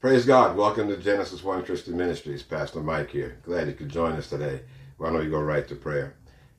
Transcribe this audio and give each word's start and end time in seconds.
Praise 0.00 0.24
God. 0.24 0.56
Welcome 0.56 0.86
to 0.86 0.96
Genesis 0.96 1.42
1 1.42 1.64
Christian 1.64 1.96
Ministries. 1.96 2.44
Pastor 2.44 2.78
Mike 2.78 3.10
here. 3.10 3.38
Glad 3.42 3.66
you 3.66 3.74
could 3.74 3.88
join 3.88 4.12
us 4.12 4.30
today. 4.30 4.60
Why 4.96 5.10
don't 5.10 5.18
we 5.18 5.28
go 5.28 5.40
right 5.40 5.66
to 5.66 5.74
prayer? 5.74 6.14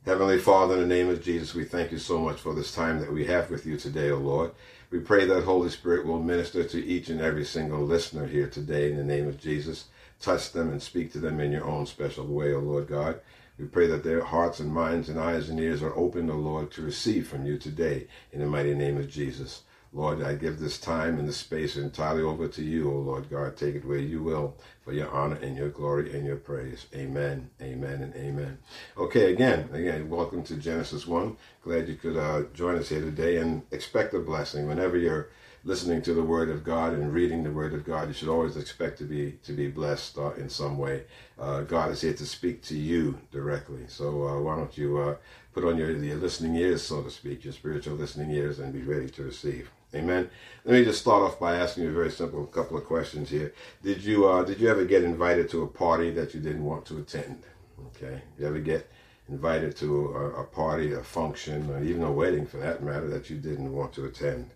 Heavenly 0.05 0.39
Father, 0.39 0.73
in 0.73 0.81
the 0.81 0.85
name 0.93 1.07
of 1.07 1.23
Jesus, 1.23 1.55
we 1.55 1.63
thank 1.63 1.93
you 1.93 1.99
so 1.99 2.19
much 2.19 2.37
for 2.37 2.53
this 2.53 2.75
time 2.75 2.99
that 2.99 3.13
we 3.13 3.27
have 3.27 3.49
with 3.49 3.65
you 3.65 3.77
today, 3.77 4.11
O 4.11 4.17
Lord. 4.17 4.51
We 4.91 4.99
pray 4.99 5.25
that 5.25 5.45
Holy 5.45 5.69
Spirit 5.69 6.05
will 6.05 6.21
minister 6.21 6.65
to 6.65 6.85
each 6.85 7.07
and 7.07 7.21
every 7.21 7.45
single 7.45 7.79
listener 7.79 8.27
here 8.27 8.49
today 8.49 8.91
in 8.91 8.97
the 8.97 9.05
name 9.05 9.29
of 9.29 9.39
Jesus. 9.39 9.85
Touch 10.19 10.51
them 10.51 10.69
and 10.69 10.83
speak 10.83 11.13
to 11.13 11.19
them 11.19 11.39
in 11.39 11.53
your 11.53 11.65
own 11.65 11.85
special 11.85 12.25
way, 12.25 12.51
O 12.51 12.59
Lord 12.59 12.87
God. 12.87 13.21
We 13.57 13.67
pray 13.67 13.87
that 13.87 14.03
their 14.03 14.25
hearts 14.25 14.59
and 14.59 14.69
minds 14.69 15.07
and 15.07 15.17
eyes 15.17 15.47
and 15.47 15.61
ears 15.61 15.81
are 15.81 15.95
open, 15.95 16.29
O 16.29 16.35
Lord, 16.35 16.71
to 16.71 16.81
receive 16.81 17.29
from 17.29 17.45
you 17.45 17.57
today 17.57 18.07
in 18.33 18.41
the 18.41 18.47
mighty 18.47 18.73
name 18.73 18.97
of 18.97 19.09
Jesus. 19.09 19.61
Lord, 19.91 20.21
I 20.21 20.35
give 20.35 20.59
this 20.59 20.79
time 20.79 21.17
and 21.17 21.27
this 21.27 21.37
space 21.37 21.75
entirely 21.75 22.21
over 22.21 22.47
to 22.47 22.63
you, 22.63 22.91
O 22.91 22.95
Lord 22.95 23.27
God. 23.27 23.57
Take 23.57 23.73
it 23.73 23.85
where 23.85 23.97
you 23.97 24.21
will 24.21 24.55
for 24.85 24.93
your 24.93 25.09
honor 25.09 25.37
and 25.37 25.57
your 25.57 25.69
glory 25.69 26.13
and 26.15 26.27
your 26.27 26.35
praise. 26.35 26.85
Amen, 26.93 27.49
amen, 27.59 28.03
and 28.03 28.15
amen. 28.15 28.59
Okay, 28.95 29.33
again, 29.33 29.67
again, 29.73 30.07
welcome 30.07 30.43
to 30.43 30.57
Genesis 30.57 31.07
1. 31.07 31.35
Glad 31.63 31.87
you 31.87 31.95
could 31.95 32.17
uh, 32.17 32.43
join 32.53 32.75
us 32.77 32.89
here 32.89 33.01
today 33.01 33.37
and 33.37 33.63
expect 33.71 34.13
a 34.13 34.19
blessing. 34.19 34.67
Whenever 34.67 34.95
you're 34.95 35.29
listening 35.63 36.03
to 36.03 36.13
the 36.13 36.23
Word 36.23 36.49
of 36.49 36.63
God 36.63 36.93
and 36.93 37.11
reading 37.11 37.43
the 37.43 37.51
Word 37.51 37.73
of 37.73 37.83
God, 37.83 38.07
you 38.07 38.13
should 38.13 38.29
always 38.29 38.57
expect 38.57 38.99
to 38.99 39.05
be 39.05 39.39
to 39.43 39.53
be 39.53 39.67
blessed 39.69 40.19
uh, 40.19 40.33
in 40.33 40.49
some 40.49 40.77
way. 40.77 41.03
Uh, 41.39 41.61
God 41.61 41.91
is 41.91 42.01
here 42.01 42.13
to 42.13 42.25
speak 42.27 42.61
to 42.63 42.77
you 42.77 43.19
directly. 43.31 43.85
So 43.87 44.27
uh, 44.27 44.39
why 44.39 44.55
don't 44.55 44.77
you 44.77 44.99
uh, 44.99 45.15
put 45.59 45.73
on 45.73 45.77
your, 45.77 45.91
your 45.91 46.17
listening 46.17 46.55
ears, 46.55 46.81
so 46.81 47.01
to 47.01 47.11
speak, 47.11 47.43
your 47.43 47.53
spiritual 47.53 47.95
listening 47.95 48.31
ears, 48.31 48.59
and 48.59 48.71
be 48.71 48.81
ready 48.81 49.09
to 49.09 49.23
receive. 49.23 49.69
Amen. 49.93 50.29
Let 50.63 50.73
me 50.73 50.85
just 50.85 51.01
start 51.01 51.23
off 51.23 51.39
by 51.39 51.55
asking 51.55 51.83
you 51.83 51.89
a 51.89 51.93
very 51.93 52.11
simple 52.11 52.45
couple 52.45 52.77
of 52.77 52.85
questions 52.85 53.29
here. 53.29 53.53
Did 53.83 54.03
you 54.03 54.27
uh, 54.27 54.43
did 54.43 54.59
you 54.59 54.69
ever 54.69 54.85
get 54.85 55.03
invited 55.03 55.49
to 55.49 55.63
a 55.63 55.67
party 55.67 56.11
that 56.11 56.33
you 56.33 56.39
didn't 56.39 56.63
want 56.63 56.85
to 56.85 56.99
attend? 56.99 57.43
Okay. 57.87 58.21
You 58.37 58.45
ever 58.45 58.59
get 58.59 58.87
invited 59.27 59.75
to 59.77 60.09
a, 60.09 60.41
a 60.41 60.43
party, 60.43 60.93
a 60.93 61.03
function, 61.03 61.69
or 61.71 61.83
even 61.83 62.03
a 62.03 62.11
wedding 62.11 62.45
for 62.45 62.57
that 62.57 62.83
matter 62.83 63.07
that 63.09 63.29
you 63.29 63.37
didn't 63.37 63.73
want 63.73 63.93
to 63.93 64.05
attend? 64.05 64.51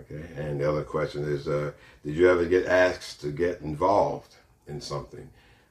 Okay. 0.00 0.24
And 0.36 0.60
the 0.60 0.68
other 0.68 0.84
question 0.84 1.24
is, 1.24 1.48
uh, 1.48 1.72
did 2.04 2.14
you 2.14 2.28
ever 2.30 2.44
get 2.44 2.66
asked 2.66 3.22
to 3.22 3.28
get 3.28 3.62
involved 3.62 4.34
in 4.66 4.80
something? 4.82 5.30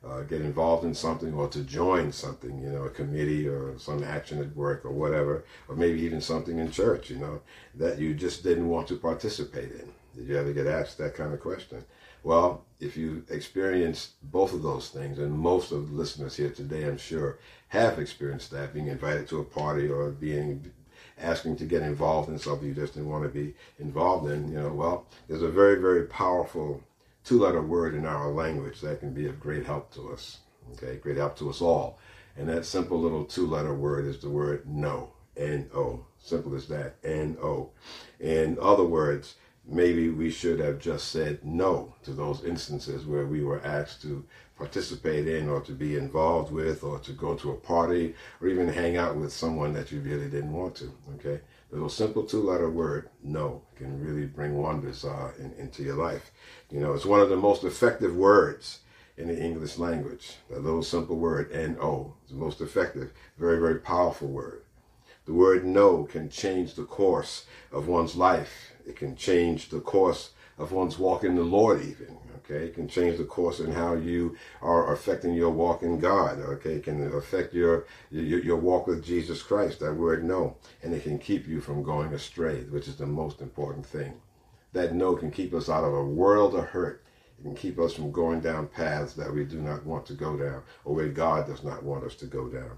Uh, 0.09 0.21
get 0.21 0.41
involved 0.41 0.85
in 0.85 0.93
something 0.93 1.33
or 1.33 1.47
to 1.49 1.61
join 1.63 2.11
something, 2.11 2.59
you 2.59 2.69
know, 2.69 2.83
a 2.83 2.89
committee 2.89 3.47
or 3.47 3.77
some 3.77 4.03
action 4.03 4.39
at 4.39 4.55
work 4.55 4.85
or 4.85 4.91
whatever, 4.91 5.43
or 5.67 5.75
maybe 5.75 5.99
even 6.01 6.21
something 6.21 6.59
in 6.59 6.71
church, 6.71 7.09
you 7.09 7.17
know, 7.17 7.41
that 7.75 7.99
you 7.99 8.13
just 8.13 8.43
didn't 8.43 8.69
want 8.69 8.87
to 8.87 8.95
participate 8.95 9.71
in. 9.71 9.91
Did 10.15 10.27
you 10.27 10.37
ever 10.37 10.53
get 10.53 10.67
asked 10.67 10.97
that 10.97 11.15
kind 11.15 11.33
of 11.33 11.39
question? 11.39 11.83
Well, 12.23 12.65
if 12.79 12.97
you 12.97 13.23
experienced 13.29 14.11
both 14.31 14.53
of 14.53 14.63
those 14.63 14.89
things, 14.89 15.19
and 15.19 15.31
most 15.31 15.71
of 15.71 15.89
the 15.89 15.95
listeners 15.95 16.35
here 16.35 16.49
today, 16.49 16.85
I'm 16.85 16.97
sure, 16.97 17.39
have 17.69 17.99
experienced 17.99 18.51
that, 18.51 18.73
being 18.73 18.87
invited 18.87 19.27
to 19.29 19.39
a 19.39 19.43
party 19.43 19.87
or 19.87 20.09
being 20.09 20.71
asking 21.19 21.57
to 21.57 21.65
get 21.65 21.81
involved 21.81 22.29
in 22.29 22.37
something 22.37 22.67
you 22.67 22.73
just 22.73 22.93
didn't 22.93 23.09
want 23.09 23.23
to 23.23 23.29
be 23.29 23.53
involved 23.79 24.29
in, 24.29 24.51
you 24.51 24.59
know, 24.59 24.69
well, 24.69 25.05
there's 25.27 25.41
a 25.41 25.49
very, 25.49 25.79
very 25.81 26.05
powerful 26.05 26.81
two 27.27 27.39
letter 27.39 27.61
word 27.61 27.93
in 27.93 28.05
our 28.05 28.31
language 28.31 28.79
that 28.79 29.01
can 29.01 29.13
be 29.13 29.27
of 29.27 29.37
great 29.37 29.65
help 29.65 29.93
to 29.93 30.13
us. 30.13 30.39
Okay, 30.71 30.95
great 30.95 31.17
help 31.17 31.37
to 31.37 31.49
us 31.49 31.61
all. 31.61 31.99
And 32.37 32.47
that 32.47 32.65
simple 32.65 32.97
little 32.97 33.25
two 33.25 33.45
letter 33.45 33.73
word 33.75 34.05
is 34.05 34.19
the 34.19 34.29
word 34.29 34.65
no. 34.65 35.11
N 35.35 35.69
O. 35.75 36.05
Simple 36.17 36.55
as 36.55 36.67
that. 36.69 36.95
N 37.03 37.37
O. 37.43 37.71
In 38.21 38.57
other 38.61 38.85
words, 38.85 39.35
maybe 39.65 40.09
we 40.09 40.31
should 40.31 40.59
have 40.61 40.79
just 40.79 41.09
said 41.09 41.43
no 41.43 41.93
to 42.03 42.11
those 42.11 42.45
instances 42.45 43.05
where 43.05 43.25
we 43.25 43.43
were 43.43 43.61
asked 43.61 44.01
to 44.03 44.25
participate 44.57 45.27
in 45.27 45.47
or 45.47 45.61
to 45.61 45.71
be 45.71 45.95
involved 45.95 46.51
with 46.51 46.83
or 46.83 46.99
to 46.99 47.11
go 47.13 47.35
to 47.35 47.51
a 47.51 47.55
party 47.55 48.15
or 48.41 48.47
even 48.47 48.67
hang 48.67 48.97
out 48.97 49.15
with 49.15 49.31
someone 49.31 49.73
that 49.73 49.91
you 49.91 49.99
really 50.01 50.29
didn't 50.29 50.53
want 50.53 50.75
to. 50.75 50.91
Okay? 51.15 51.39
The 51.69 51.75
little 51.75 51.89
simple 51.89 52.23
two 52.23 52.41
letter 52.41 52.69
word, 52.69 53.09
no, 53.23 53.61
can 53.75 54.01
really 54.03 54.25
bring 54.25 54.57
wonders 54.57 55.05
uh, 55.05 55.31
in, 55.37 55.53
into 55.53 55.83
your 55.83 55.95
life. 55.95 56.31
You 56.71 56.79
know, 56.79 56.93
it's 56.93 57.05
one 57.05 57.19
of 57.19 57.29
the 57.29 57.37
most 57.37 57.63
effective 57.63 58.15
words 58.15 58.79
in 59.17 59.27
the 59.27 59.39
English 59.39 59.77
language. 59.77 60.35
That 60.49 60.63
little 60.63 60.83
simple 60.83 61.17
word, 61.17 61.51
N-O, 61.51 62.13
is 62.25 62.31
the 62.31 62.37
most 62.37 62.61
effective, 62.61 63.11
very, 63.37 63.59
very 63.59 63.79
powerful 63.79 64.27
word. 64.27 64.63
The 65.25 65.33
word 65.33 65.65
no 65.65 66.05
can 66.05 66.29
change 66.29 66.75
the 66.75 66.85
course 66.85 67.45
of 67.71 67.87
one's 67.87 68.15
life. 68.15 68.71
It 68.87 68.95
can 68.95 69.15
change 69.15 69.69
the 69.69 69.81
course 69.81 70.31
of 70.57 70.71
one's 70.71 70.97
walk 70.97 71.23
in 71.23 71.35
the 71.35 71.43
Lord 71.43 71.81
even. 71.81 72.17
Okay, 72.49 72.65
it 72.65 72.75
can 72.75 72.87
change 72.87 73.17
the 73.17 73.25
course 73.25 73.59
in 73.59 73.73
how 73.73 73.93
you 73.95 74.37
are 74.61 74.93
affecting 74.93 75.33
your 75.33 75.49
walk 75.49 75.83
in 75.83 75.99
God. 75.99 76.39
Okay, 76.39 76.75
it 76.75 76.85
can 76.85 77.13
affect 77.13 77.53
your, 77.53 77.85
your 78.09 78.39
your 78.39 78.55
walk 78.55 78.87
with 78.87 79.03
Jesus 79.03 79.43
Christ. 79.43 79.81
That 79.81 79.95
word 79.95 80.23
no, 80.23 80.55
and 80.81 80.93
it 80.93 81.03
can 81.03 81.19
keep 81.19 81.45
you 81.45 81.59
from 81.59 81.83
going 81.83 82.13
astray, 82.13 82.61
which 82.63 82.87
is 82.87 82.95
the 82.95 83.05
most 83.05 83.41
important 83.41 83.85
thing. 83.85 84.13
That 84.71 84.93
no 84.93 85.15
can 85.15 85.29
keep 85.29 85.53
us 85.53 85.67
out 85.67 85.83
of 85.83 85.93
a 85.93 86.05
world 86.05 86.55
of 86.55 86.67
hurt. 86.67 87.03
It 87.37 87.43
can 87.43 87.55
keep 87.55 87.77
us 87.79 87.93
from 87.93 88.11
going 88.11 88.39
down 88.39 88.67
paths 88.67 89.13
that 89.13 89.33
we 89.33 89.43
do 89.43 89.61
not 89.61 89.85
want 89.85 90.05
to 90.05 90.13
go 90.13 90.37
down 90.37 90.63
or 90.85 90.95
where 90.95 91.09
God 91.09 91.47
does 91.47 91.63
not 91.63 91.83
want 91.83 92.05
us 92.05 92.15
to 92.15 92.25
go 92.25 92.47
down. 92.47 92.77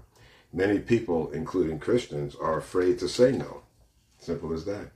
Many 0.52 0.80
people, 0.80 1.30
including 1.30 1.78
Christians, 1.78 2.34
are 2.34 2.58
afraid 2.58 2.98
to 2.98 3.08
say 3.08 3.30
no. 3.32 3.62
Simple 4.18 4.52
as 4.52 4.64
that. 4.64 4.90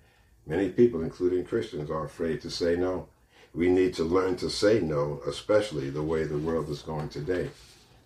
Many 0.46 0.68
people, 0.68 1.02
including 1.02 1.44
Christians, 1.44 1.90
are 1.90 2.04
afraid 2.04 2.42
to 2.42 2.50
say 2.50 2.76
no. 2.76 3.08
We 3.54 3.68
need 3.68 3.94
to 3.94 4.04
learn 4.04 4.36
to 4.36 4.50
say 4.50 4.80
no, 4.80 5.20
especially 5.26 5.88
the 5.90 6.02
way 6.02 6.24
the 6.24 6.38
world 6.38 6.68
is 6.68 6.82
going 6.82 7.08
today. 7.08 7.50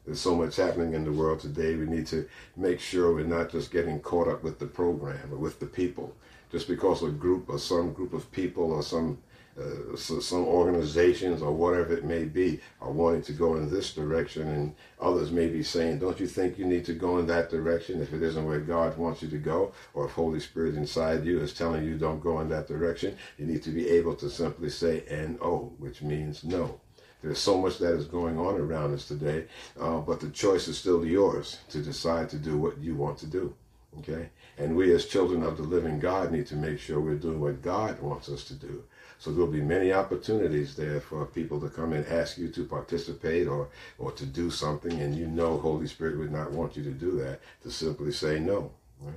There's 0.04 0.20
so 0.20 0.34
much 0.34 0.56
happening 0.56 0.94
in 0.94 1.04
the 1.04 1.12
world 1.12 1.40
today. 1.40 1.74
We 1.74 1.86
need 1.86 2.06
to 2.08 2.28
make 2.56 2.80
sure 2.80 3.14
we're 3.14 3.24
not 3.24 3.50
just 3.50 3.70
getting 3.70 4.00
caught 4.00 4.28
up 4.28 4.42
with 4.42 4.58
the 4.58 4.66
program 4.66 5.32
or 5.32 5.36
with 5.36 5.58
the 5.60 5.66
people 5.66 6.14
just 6.50 6.68
because 6.68 7.02
a 7.02 7.10
group 7.10 7.48
or 7.48 7.58
some 7.58 7.92
group 7.92 8.12
of 8.12 8.30
people 8.32 8.72
or 8.72 8.82
some 8.82 9.18
uh, 9.58 9.96
so 9.96 10.20
some 10.20 10.44
organizations 10.44 11.42
or 11.42 11.52
whatever 11.52 11.92
it 11.92 12.04
may 12.04 12.24
be 12.24 12.60
are 12.80 12.90
wanting 12.90 13.22
to 13.22 13.32
go 13.32 13.56
in 13.56 13.68
this 13.68 13.92
direction 13.92 14.46
and 14.48 14.74
others 15.00 15.30
may 15.30 15.48
be 15.48 15.62
saying 15.62 15.98
don't 15.98 16.20
you 16.20 16.26
think 16.26 16.58
you 16.58 16.64
need 16.64 16.84
to 16.84 16.92
go 16.92 17.18
in 17.18 17.26
that 17.26 17.50
direction 17.50 18.00
if 18.00 18.12
it 18.12 18.22
isn't 18.22 18.46
where 18.46 18.60
god 18.60 18.96
wants 18.96 19.22
you 19.22 19.28
to 19.28 19.38
go 19.38 19.72
or 19.94 20.06
if 20.06 20.12
holy 20.12 20.40
spirit 20.40 20.74
inside 20.74 21.24
you 21.24 21.40
is 21.40 21.52
telling 21.52 21.84
you 21.84 21.96
don't 21.96 22.22
go 22.22 22.40
in 22.40 22.48
that 22.48 22.68
direction 22.68 23.16
you 23.36 23.46
need 23.46 23.62
to 23.62 23.70
be 23.70 23.88
able 23.88 24.14
to 24.14 24.30
simply 24.30 24.70
say 24.70 25.02
no 25.40 25.72
which 25.78 26.02
means 26.02 26.44
no 26.44 26.80
there's 27.22 27.40
so 27.40 27.60
much 27.60 27.78
that 27.78 27.94
is 27.94 28.04
going 28.04 28.38
on 28.38 28.54
around 28.54 28.94
us 28.94 29.08
today 29.08 29.44
uh, 29.80 29.98
but 29.98 30.20
the 30.20 30.30
choice 30.30 30.68
is 30.68 30.78
still 30.78 31.04
yours 31.04 31.58
to 31.68 31.82
decide 31.82 32.28
to 32.28 32.36
do 32.36 32.56
what 32.56 32.78
you 32.78 32.94
want 32.94 33.18
to 33.18 33.26
do 33.26 33.54
Okay? 33.98 34.28
And 34.58 34.76
we 34.76 34.92
as 34.92 35.06
children 35.06 35.42
of 35.42 35.56
the 35.56 35.62
living 35.62 35.98
God 35.98 36.32
need 36.32 36.46
to 36.48 36.56
make 36.56 36.78
sure 36.78 37.00
we're 37.00 37.14
doing 37.14 37.40
what 37.40 37.62
God 37.62 38.00
wants 38.00 38.28
us 38.28 38.44
to 38.44 38.54
do. 38.54 38.84
So 39.18 39.32
there'll 39.32 39.48
be 39.50 39.60
many 39.60 39.92
opportunities 39.92 40.76
there 40.76 41.00
for 41.00 41.26
people 41.26 41.60
to 41.60 41.68
come 41.68 41.92
and 41.92 42.06
ask 42.06 42.38
you 42.38 42.48
to 42.48 42.64
participate 42.64 43.48
or, 43.48 43.68
or 43.98 44.12
to 44.12 44.24
do 44.24 44.50
something, 44.50 45.00
and 45.00 45.14
you 45.16 45.26
know 45.26 45.58
Holy 45.58 45.88
Spirit 45.88 46.18
would 46.18 46.32
not 46.32 46.52
want 46.52 46.76
you 46.76 46.84
to 46.84 46.90
do 46.90 47.12
that, 47.18 47.40
to 47.62 47.70
simply 47.70 48.12
say 48.12 48.38
no. 48.38 48.70
Right? 49.00 49.14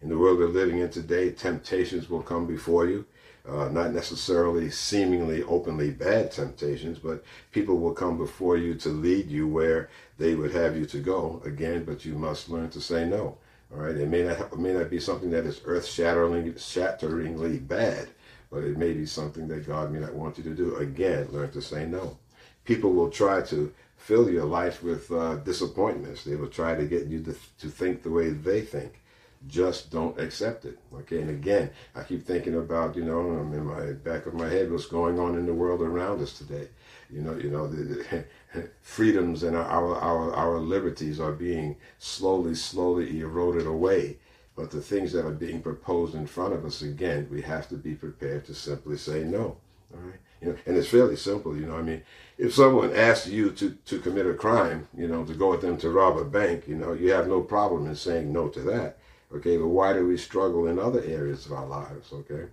In 0.00 0.08
the 0.08 0.18
world 0.18 0.38
we're 0.38 0.46
living 0.46 0.78
in 0.78 0.90
today, 0.90 1.30
temptations 1.30 2.08
will 2.08 2.22
come 2.22 2.46
before 2.46 2.86
you. 2.86 3.04
Uh, 3.48 3.68
not 3.68 3.92
necessarily 3.92 4.70
seemingly 4.70 5.42
openly 5.42 5.90
bad 5.90 6.30
temptations, 6.30 7.00
but 7.00 7.24
people 7.50 7.76
will 7.78 7.92
come 7.92 8.16
before 8.16 8.56
you 8.56 8.72
to 8.72 8.88
lead 8.88 9.28
you 9.28 9.48
where 9.48 9.88
they 10.16 10.36
would 10.36 10.52
have 10.52 10.76
you 10.76 10.86
to 10.86 10.98
go 10.98 11.42
again, 11.44 11.82
but 11.82 12.04
you 12.04 12.14
must 12.14 12.48
learn 12.48 12.70
to 12.70 12.80
say 12.80 13.04
no. 13.04 13.36
All 13.74 13.80
right, 13.80 13.96
it 13.96 14.08
may 14.08 14.22
not 14.22 14.38
it 14.38 14.58
may 14.58 14.72
not 14.74 14.90
be 14.90 15.00
something 15.00 15.30
that 15.30 15.44
is 15.46 15.60
earth 15.64 15.86
shatteringly 15.86 16.54
shatteringly 16.56 17.58
bad, 17.58 18.08
but 18.52 18.64
it 18.64 18.76
may 18.76 18.92
be 18.92 19.06
something 19.06 19.48
that 19.48 19.66
God 19.66 19.90
may 19.90 19.98
not 19.98 20.12
want 20.12 20.36
you 20.36 20.44
to 20.44 20.54
do. 20.54 20.76
Again, 20.76 21.26
learn 21.32 21.50
to 21.52 21.62
say 21.62 21.86
no. 21.86 22.18
People 22.66 22.92
will 22.92 23.10
try 23.10 23.40
to 23.40 23.72
fill 23.96 24.30
your 24.30 24.44
life 24.44 24.82
with 24.82 25.10
uh, 25.10 25.36
disappointments. 25.36 26.24
They 26.24 26.36
will 26.36 26.48
try 26.48 26.74
to 26.74 26.84
get 26.84 27.06
you 27.06 27.22
to, 27.22 27.34
to 27.60 27.68
think 27.68 28.02
the 28.02 28.10
way 28.10 28.28
they 28.28 28.60
think. 28.60 29.00
Just 29.48 29.90
don't 29.90 30.20
accept 30.20 30.66
it. 30.66 30.78
Okay, 30.94 31.22
and 31.22 31.30
again, 31.30 31.70
I 31.96 32.02
keep 32.02 32.24
thinking 32.24 32.56
about 32.56 32.94
you 32.94 33.04
know, 33.04 33.20
I'm 33.20 33.52
in 33.54 33.64
my 33.64 33.92
back 33.92 34.26
of 34.26 34.34
my 34.34 34.48
head 34.48 34.70
what's 34.70 34.86
going 34.86 35.18
on 35.18 35.36
in 35.36 35.46
the 35.46 35.54
world 35.54 35.80
around 35.80 36.20
us 36.20 36.36
today. 36.36 36.68
You 37.10 37.22
know, 37.22 37.34
you 37.34 37.50
know, 37.50 37.66
the, 37.66 38.24
the, 38.54 38.68
freedoms 38.82 39.42
and 39.42 39.56
our, 39.56 39.96
our, 39.96 40.32
our 40.34 40.58
liberties 40.58 41.18
are 41.18 41.32
being 41.32 41.76
slowly, 41.98 42.54
slowly 42.54 43.20
eroded 43.20 43.66
away. 43.66 44.18
But 44.54 44.70
the 44.70 44.82
things 44.82 45.12
that 45.12 45.24
are 45.24 45.30
being 45.30 45.62
proposed 45.62 46.14
in 46.14 46.26
front 46.26 46.52
of 46.52 46.64
us, 46.64 46.82
again, 46.82 47.28
we 47.30 47.42
have 47.42 47.68
to 47.70 47.76
be 47.76 47.94
prepared 47.94 48.44
to 48.46 48.54
simply 48.54 48.98
say 48.98 49.24
no. 49.24 49.56
All 49.94 50.00
right. 50.00 50.20
You 50.40 50.48
know, 50.48 50.56
and 50.66 50.76
it's 50.76 50.88
fairly 50.88 51.16
simple, 51.16 51.56
you 51.56 51.66
know. 51.66 51.76
I 51.76 51.82
mean, 51.82 52.02
if 52.36 52.52
someone 52.54 52.94
asks 52.94 53.28
you 53.28 53.50
to, 53.52 53.70
to 53.70 53.98
commit 54.00 54.26
a 54.26 54.34
crime, 54.34 54.88
you 54.96 55.06
know, 55.06 55.24
to 55.24 55.34
go 55.34 55.50
with 55.50 55.60
them 55.60 55.76
to 55.78 55.90
rob 55.90 56.18
a 56.18 56.24
bank, 56.24 56.66
you 56.66 56.74
know, 56.74 56.92
you 56.92 57.12
have 57.12 57.28
no 57.28 57.40
problem 57.40 57.86
in 57.86 57.94
saying 57.94 58.32
no 58.32 58.48
to 58.48 58.60
that. 58.60 58.98
Okay, 59.34 59.56
but 59.56 59.68
why 59.68 59.94
do 59.94 60.06
we 60.06 60.18
struggle 60.18 60.66
in 60.66 60.78
other 60.78 61.02
areas 61.02 61.46
of 61.46 61.52
our 61.52 61.66
lives? 61.66 62.12
Okay, 62.12 62.44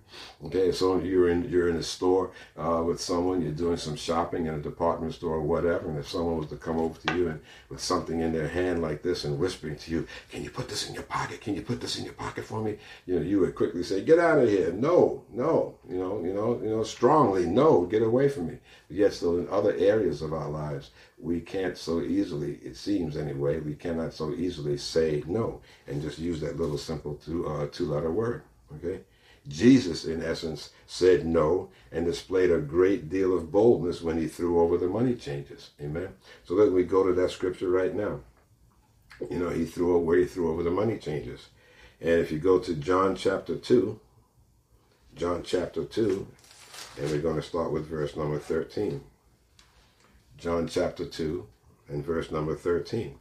okay. 0.46 0.72
So 0.72 0.98
you're 0.98 1.28
in 1.28 1.48
you're 1.50 1.68
in 1.68 1.76
a 1.76 1.82
store 1.82 2.30
uh, 2.56 2.82
with 2.86 3.00
someone, 3.00 3.42
you're 3.42 3.52
doing 3.52 3.76
some 3.76 3.96
shopping 3.96 4.46
in 4.46 4.54
a 4.54 4.60
department 4.60 5.12
store 5.12 5.34
or 5.34 5.42
whatever, 5.42 5.90
and 5.90 5.98
if 5.98 6.08
someone 6.08 6.38
was 6.38 6.48
to 6.48 6.56
come 6.56 6.78
over 6.78 6.98
to 7.06 7.16
you 7.16 7.28
and 7.28 7.40
with 7.68 7.80
something 7.80 8.20
in 8.20 8.32
their 8.32 8.48
hand 8.48 8.80
like 8.80 9.02
this 9.02 9.24
and 9.24 9.38
whispering 9.38 9.76
to 9.76 9.90
you, 9.90 10.06
"Can 10.30 10.42
you 10.42 10.50
put 10.50 10.68
this 10.68 10.88
in 10.88 10.94
your 10.94 11.02
pocket? 11.02 11.42
Can 11.42 11.54
you 11.54 11.62
put 11.62 11.82
this 11.82 11.98
in 11.98 12.04
your 12.04 12.14
pocket 12.14 12.44
for 12.44 12.62
me?" 12.62 12.78
You 13.04 13.16
know, 13.16 13.22
you 13.22 13.40
would 13.40 13.54
quickly 13.54 13.82
say, 13.82 14.00
"Get 14.02 14.18
out 14.18 14.38
of 14.38 14.48
here! 14.48 14.72
No, 14.72 15.24
no!" 15.30 15.74
You 15.88 15.98
know, 15.98 16.24
you 16.24 16.32
know, 16.32 16.60
you 16.62 16.70
know, 16.70 16.82
strongly, 16.82 17.44
"No, 17.46 17.82
get 17.82 18.02
away 18.02 18.30
from 18.30 18.46
me." 18.46 18.58
Yet, 18.90 19.14
still 19.14 19.38
in 19.38 19.48
other 19.48 19.74
areas 19.76 20.20
of 20.20 20.32
our 20.32 20.48
lives, 20.48 20.90
we 21.16 21.40
can't 21.40 21.78
so 21.78 22.00
easily, 22.02 22.58
it 22.62 22.76
seems 22.76 23.16
anyway, 23.16 23.60
we 23.60 23.74
cannot 23.74 24.12
so 24.12 24.32
easily 24.32 24.76
say 24.76 25.22
no 25.26 25.60
and 25.86 26.02
just 26.02 26.18
use 26.18 26.40
that 26.40 26.58
little 26.58 26.78
simple 26.78 27.14
two 27.14 27.46
uh, 27.46 27.68
two 27.70 27.86
letter 27.86 28.10
word. 28.10 28.42
Okay. 28.74 29.00
Jesus, 29.48 30.04
in 30.04 30.22
essence, 30.22 30.70
said 30.86 31.24
no 31.24 31.70
and 31.92 32.04
displayed 32.04 32.50
a 32.50 32.58
great 32.58 33.08
deal 33.08 33.36
of 33.36 33.50
boldness 33.50 34.02
when 34.02 34.18
he 34.18 34.26
threw 34.26 34.60
over 34.60 34.76
the 34.76 34.88
money 34.88 35.14
changers. 35.14 35.70
Amen. 35.80 36.08
So 36.44 36.54
let 36.54 36.72
me 36.72 36.82
go 36.82 37.06
to 37.06 37.14
that 37.14 37.30
scripture 37.30 37.70
right 37.70 37.94
now. 37.94 38.20
You 39.30 39.38
know, 39.38 39.50
he 39.50 39.64
threw 39.64 39.94
away, 39.94 40.20
he 40.20 40.26
threw 40.26 40.50
over 40.50 40.62
the 40.62 40.70
money 40.70 40.98
changers. 40.98 41.48
And 42.00 42.20
if 42.20 42.30
you 42.32 42.38
go 42.38 42.58
to 42.58 42.74
John 42.74 43.14
chapter 43.14 43.56
2, 43.56 43.98
John 45.14 45.42
chapter 45.42 45.84
2, 45.84 46.26
and 47.00 47.10
we're 47.10 47.18
going 47.18 47.36
to 47.36 47.42
start 47.42 47.72
with 47.72 47.86
verse 47.86 48.14
number 48.14 48.38
13. 48.38 49.00
John 50.36 50.68
chapter 50.68 51.06
2 51.06 51.46
and 51.88 52.04
verse 52.04 52.30
number 52.30 52.54
13. 52.54 53.18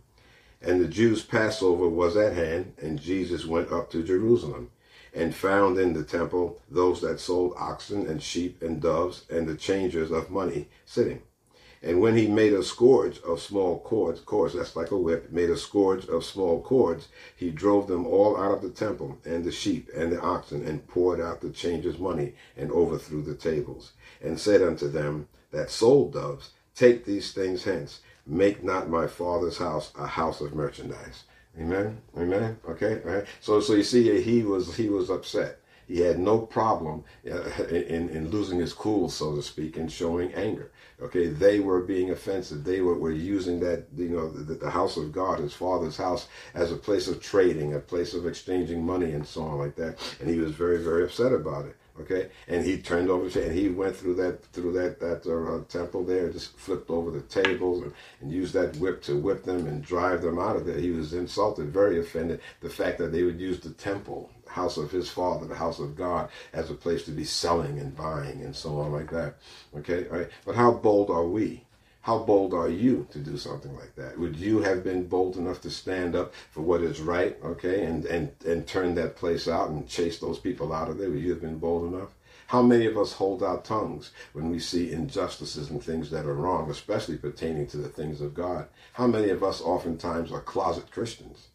And 0.62 0.82
the 0.82 0.88
Jews' 0.88 1.24
Passover 1.24 1.88
was 1.88 2.18
at 2.18 2.34
hand, 2.34 2.74
and 2.82 3.00
Jesus 3.00 3.46
went 3.46 3.72
up 3.72 3.90
to 3.92 4.04
Jerusalem, 4.04 4.70
and 5.14 5.34
found 5.34 5.80
in 5.80 5.94
the 5.94 6.04
temple 6.04 6.60
those 6.70 7.00
that 7.02 7.22
sold 7.22 7.54
oxen 7.58 8.06
and 8.06 8.22
sheep 8.22 8.62
and 8.62 8.82
doves, 8.82 9.24
and 9.30 9.48
the 9.48 9.56
changers 9.56 10.12
of 10.12 10.30
money 10.30 10.68
sitting. 10.86 11.22
And 11.82 12.02
when 12.02 12.18
he 12.18 12.28
made 12.28 12.54
a 12.54 12.64
scourge 12.64 13.20
of 13.22 13.42
small 13.42 13.80
cords, 13.80 14.20
cords, 14.20 14.54
that's 14.54 14.76
like 14.76 14.92
a 14.92 14.98
whip, 14.98 15.32
made 15.32 15.50
a 15.50 15.58
scourge 15.58 16.06
of 16.08 16.26
small 16.26 16.62
cords, 16.62 17.08
he 17.36 17.52
drove 17.52 17.88
them 17.88 18.06
all 18.06 18.36
out 18.38 18.52
of 18.52 18.62
the 18.62 18.70
temple, 18.70 19.18
and 19.24 19.46
the 19.46 19.52
sheep 19.52 19.90
and 19.96 20.12
the 20.12 20.20
oxen, 20.20 20.66
and 20.68 20.86
poured 20.88 21.22
out 21.22 21.40
the 21.40 21.52
changers' 21.52 21.98
money, 21.98 22.34
and 22.58 22.72
overthrew 22.72 23.22
the 23.22 23.36
tables, 23.36 23.94
and 24.22 24.40
said 24.40 24.62
unto 24.62 24.90
them 24.90 25.28
that 25.52 25.72
sold 25.72 26.14
doves, 26.14 26.52
Take 26.76 27.06
these 27.06 27.34
things 27.34 27.64
hence. 27.64 28.00
Make 28.26 28.64
not 28.64 28.90
my 28.90 29.08
father's 29.08 29.58
house 29.58 29.92
a 29.98 30.08
house 30.08 30.40
of 30.40 30.54
merchandise. 30.54 31.24
Amen. 31.60 32.02
Amen. 32.18 32.58
Okay. 32.70 33.02
All 33.06 33.12
right. 33.16 33.26
So, 33.42 33.60
so 33.60 33.74
you 33.74 33.84
see, 33.84 34.22
he 34.22 34.44
was 34.44 34.76
he 34.76 34.88
was 34.88 35.10
upset. 35.10 35.60
He 35.88 36.02
had 36.02 36.20
no 36.20 36.38
problem 36.40 37.04
uh, 37.30 37.64
in, 37.66 38.10
in 38.10 38.30
losing 38.30 38.60
his 38.60 38.74
cool, 38.74 39.10
so 39.10 39.36
to 39.36 39.42
speak, 39.42 39.76
and 39.76 39.92
showing 39.92 40.32
anger. 40.36 40.72
Okay, 41.02 41.28
they 41.28 41.60
were 41.60 41.82
being 41.82 42.12
offensive. 42.12 42.66
They 42.66 42.82
were, 42.82 42.98
were 42.98 43.12
using 43.12 43.62
that, 43.62 43.86
you 43.96 44.10
know, 44.10 44.30
the, 44.30 44.56
the 44.56 44.70
house 44.70 44.98
of 44.98 45.14
God, 45.14 45.40
his 45.40 45.54
father's 45.54 45.96
house, 45.96 46.28
as 46.54 46.74
a 46.74 46.76
place 46.76 47.08
of 47.08 47.22
trading, 47.22 47.74
a 47.74 47.80
place 47.80 48.14
of 48.14 48.28
exchanging 48.28 48.86
money 48.86 49.12
and 49.12 49.26
so 49.26 49.44
on 49.44 49.60
like 49.60 49.76
that. 49.78 49.98
And 50.20 50.30
he 50.30 50.40
was 50.40 50.52
very, 50.52 50.84
very 50.84 51.04
upset 51.06 51.32
about 51.32 51.66
it 51.66 51.78
okay 52.00 52.30
and 52.48 52.66
he 52.66 52.78
turned 52.78 53.10
over 53.10 53.26
and 53.40 53.52
he 53.52 53.70
went 53.70 53.96
through 53.96 54.16
that 54.16 54.44
through 54.46 54.72
that 54.72 55.00
that 55.00 55.26
uh, 55.28 55.64
temple 55.68 56.04
there 56.04 56.30
just 56.30 56.58
flipped 56.58 56.90
over 56.90 57.12
the 57.12 57.22
tables 57.22 57.84
and, 57.84 57.94
and, 58.22 58.32
used 58.32 58.54
that 58.54 58.76
whip 58.78 59.02
to 59.02 59.18
whip 59.18 59.44
them 59.44 59.68
and 59.68 59.84
drive 59.84 60.22
them 60.22 60.40
out 60.40 60.56
of 60.56 60.66
there 60.66 60.78
he 60.78 60.92
was 60.92 61.14
insulted 61.14 61.72
very 61.72 62.00
offended 62.00 62.40
the 62.62 62.70
fact 62.70 62.98
that 62.98 63.12
they 63.12 63.24
would 63.24 63.40
use 63.40 63.60
the 63.60 63.72
temple 63.72 64.32
house 64.50 64.78
of 64.78 64.92
his 64.92 65.10
father 65.10 65.46
the 65.46 65.56
house 65.56 65.80
of 65.80 65.96
god 65.96 66.30
as 66.54 66.70
a 66.70 66.74
place 66.74 67.04
to 67.04 67.12
be 67.12 67.24
selling 67.24 67.80
and 67.80 67.96
buying 67.96 68.42
and 68.42 68.56
so 68.56 68.80
on 68.80 68.92
like 68.92 69.10
that 69.10 69.36
okay 69.76 70.08
all 70.10 70.18
right 70.18 70.30
but 70.46 70.56
how 70.56 70.72
bold 70.72 71.10
are 71.10 71.28
we 71.28 71.64
how 72.02 72.18
bold 72.18 72.54
are 72.54 72.70
you 72.70 73.08
to 73.12 73.20
do 73.20 73.38
something 73.38 73.76
like 73.76 73.94
that? 73.96 74.18
Would 74.18 74.38
you 74.38 74.62
have 74.62 74.84
been 74.84 75.06
bold 75.08 75.36
enough 75.36 75.62
to 75.62 75.70
stand 75.70 76.16
up 76.16 76.34
for 76.50 76.62
what 76.62 76.82
is 76.82 77.02
right, 77.02 77.38
okay, 77.44 77.84
and 77.84 78.06
and 78.06 78.32
and 78.48 78.66
turn 78.66 78.96
that 78.96 79.16
place 79.18 79.48
out 79.48 79.70
and 79.70 79.88
chase 79.88 80.18
those 80.18 80.40
people 80.40 80.74
out 80.74 80.90
of 80.90 80.98
there? 80.98 81.10
Would 81.10 81.20
you 81.20 81.30
have 81.32 81.42
been 81.42 81.60
bold 81.60 81.94
enough? 81.94 82.10
How 82.48 82.64
many 82.64 82.88
of 82.88 82.98
us 82.98 83.14
hold 83.14 83.44
our 83.44 83.62
tongues 83.62 84.12
when 84.34 84.50
we 84.50 84.58
see 84.58 84.92
injustices 84.92 85.70
and 85.70 85.84
things 85.84 86.10
that 86.10 86.26
are 86.26 86.34
wrong, 86.34 86.72
especially 86.72 87.18
pertaining 87.18 87.68
to 87.68 87.78
the 87.78 87.90
things 87.90 88.22
of 88.22 88.34
God? 88.34 88.68
How 88.94 89.06
many 89.06 89.30
of 89.30 89.44
us 89.44 89.62
oftentimes 89.62 90.32
are 90.32 90.42
closet 90.42 90.90
Christians? 90.90 91.49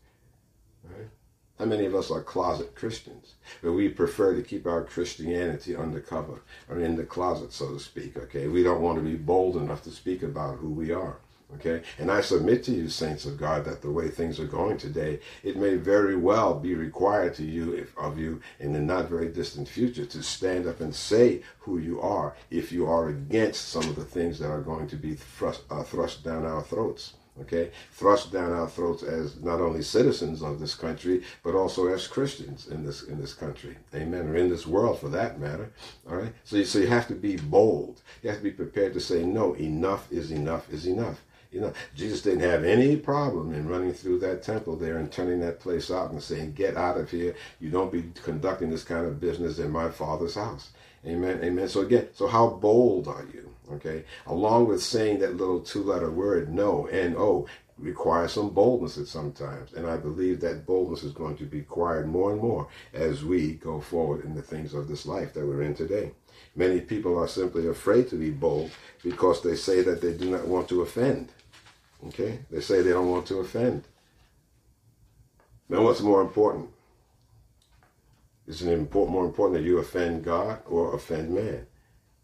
How 1.58 1.66
many 1.66 1.86
of 1.86 1.94
us 1.94 2.10
are 2.10 2.20
closet 2.20 2.74
Christians? 2.74 3.34
But 3.62 3.72
we 3.72 3.88
prefer 3.88 4.34
to 4.34 4.42
keep 4.42 4.66
our 4.66 4.82
Christianity 4.82 5.76
undercover 5.76 6.42
or 6.68 6.80
in 6.80 6.96
the 6.96 7.04
closet, 7.04 7.52
so 7.52 7.72
to 7.72 7.78
speak, 7.78 8.16
okay? 8.16 8.48
We 8.48 8.64
don't 8.64 8.82
want 8.82 8.98
to 8.98 9.04
be 9.04 9.14
bold 9.14 9.56
enough 9.56 9.84
to 9.84 9.92
speak 9.92 10.24
about 10.24 10.58
who 10.58 10.70
we 10.70 10.90
are, 10.90 11.18
okay? 11.54 11.84
And 11.96 12.10
I 12.10 12.22
submit 12.22 12.64
to 12.64 12.72
you, 12.72 12.88
saints 12.88 13.24
of 13.24 13.38
God, 13.38 13.64
that 13.66 13.82
the 13.82 13.92
way 13.92 14.08
things 14.08 14.40
are 14.40 14.46
going 14.46 14.78
today, 14.78 15.20
it 15.44 15.56
may 15.56 15.76
very 15.76 16.16
well 16.16 16.58
be 16.58 16.74
required 16.74 17.34
to 17.34 17.44
you, 17.44 17.72
if, 17.72 17.96
of 17.96 18.18
you, 18.18 18.40
in 18.58 18.72
the 18.72 18.80
not 18.80 19.08
very 19.08 19.28
distant 19.28 19.68
future, 19.68 20.06
to 20.06 20.22
stand 20.24 20.66
up 20.66 20.80
and 20.80 20.92
say 20.92 21.42
who 21.60 21.78
you 21.78 22.00
are 22.00 22.34
if 22.50 22.72
you 22.72 22.84
are 22.88 23.10
against 23.10 23.68
some 23.68 23.88
of 23.88 23.94
the 23.94 24.04
things 24.04 24.40
that 24.40 24.50
are 24.50 24.60
going 24.60 24.88
to 24.88 24.96
be 24.96 25.14
thrust, 25.14 25.62
uh, 25.70 25.84
thrust 25.84 26.24
down 26.24 26.44
our 26.44 26.62
throats 26.62 27.14
okay, 27.40 27.70
thrust 27.92 28.32
down 28.32 28.52
our 28.52 28.68
throats 28.68 29.02
as 29.02 29.40
not 29.40 29.60
only 29.60 29.82
citizens 29.82 30.42
of 30.42 30.60
this 30.60 30.74
country, 30.74 31.22
but 31.42 31.54
also 31.54 31.88
as 31.88 32.06
Christians 32.06 32.68
in 32.68 32.84
this 32.84 33.02
in 33.02 33.20
this 33.20 33.34
country, 33.34 33.76
amen, 33.94 34.28
or 34.28 34.36
in 34.36 34.48
this 34.48 34.66
world 34.66 35.00
for 35.00 35.08
that 35.08 35.40
matter. 35.40 35.72
All 36.08 36.16
right. 36.16 36.32
So 36.44 36.56
you, 36.56 36.64
so 36.64 36.78
you 36.78 36.86
have 36.86 37.08
to 37.08 37.14
be 37.14 37.36
bold. 37.36 38.02
You 38.22 38.30
have 38.30 38.38
to 38.38 38.44
be 38.44 38.50
prepared 38.50 38.94
to 38.94 39.00
say 39.00 39.24
no. 39.24 39.54
Enough 39.54 40.10
is 40.12 40.30
enough 40.30 40.72
is 40.72 40.86
enough. 40.86 41.22
You 41.54 41.60
know, 41.60 41.72
Jesus 41.94 42.20
didn't 42.20 42.40
have 42.40 42.64
any 42.64 42.96
problem 42.96 43.54
in 43.54 43.68
running 43.68 43.92
through 43.92 44.18
that 44.18 44.42
temple 44.42 44.74
there 44.74 44.98
and 44.98 45.10
turning 45.10 45.38
that 45.40 45.60
place 45.60 45.88
out 45.88 46.10
and 46.10 46.20
saying, 46.20 46.54
"Get 46.54 46.76
out 46.76 46.98
of 46.98 47.12
here! 47.12 47.36
You 47.60 47.70
don't 47.70 47.92
be 47.92 48.10
conducting 48.24 48.70
this 48.70 48.82
kind 48.82 49.06
of 49.06 49.20
business 49.20 49.60
in 49.60 49.70
my 49.70 49.88
Father's 49.88 50.34
house." 50.34 50.70
Amen. 51.06 51.38
Amen. 51.44 51.68
So 51.68 51.82
again, 51.82 52.08
so 52.12 52.26
how 52.26 52.48
bold 52.48 53.06
are 53.06 53.24
you? 53.32 53.50
Okay. 53.72 54.04
Along 54.26 54.66
with 54.66 54.82
saying 54.82 55.20
that 55.20 55.36
little 55.36 55.60
two 55.60 55.84
letter 55.84 56.10
word, 56.10 56.52
no, 56.52 56.88
and 56.88 57.14
oh, 57.16 57.46
requires 57.78 58.32
some 58.32 58.50
boldness 58.50 58.98
at 58.98 59.06
sometimes. 59.06 59.72
And 59.74 59.86
I 59.86 59.96
believe 59.96 60.40
that 60.40 60.66
boldness 60.66 61.04
is 61.04 61.12
going 61.12 61.36
to 61.36 61.44
be 61.44 61.58
required 61.58 62.08
more 62.08 62.32
and 62.32 62.40
more 62.40 62.66
as 62.92 63.24
we 63.24 63.54
go 63.54 63.80
forward 63.80 64.24
in 64.24 64.34
the 64.34 64.42
things 64.42 64.74
of 64.74 64.88
this 64.88 65.06
life 65.06 65.32
that 65.34 65.46
we're 65.46 65.62
in 65.62 65.74
today. 65.74 66.10
Many 66.56 66.80
people 66.80 67.18
are 67.18 67.28
simply 67.28 67.68
afraid 67.68 68.08
to 68.08 68.16
be 68.16 68.30
bold 68.30 68.70
because 69.04 69.42
they 69.42 69.56
say 69.56 69.82
that 69.82 70.00
they 70.00 70.14
do 70.14 70.30
not 70.30 70.48
want 70.48 70.68
to 70.68 70.82
offend. 70.82 71.30
Okay? 72.08 72.40
They 72.50 72.60
say 72.60 72.82
they 72.82 72.90
don't 72.90 73.10
want 73.10 73.26
to 73.26 73.38
offend. 73.38 73.84
Now, 75.68 75.82
what's 75.82 76.00
more 76.00 76.20
important? 76.20 76.68
Is 78.46 78.62
it 78.62 78.72
important, 78.72 79.12
more 79.12 79.24
important 79.24 79.58
that 79.58 79.66
you 79.66 79.78
offend 79.78 80.24
God 80.24 80.60
or 80.66 80.94
offend 80.94 81.34
man? 81.34 81.66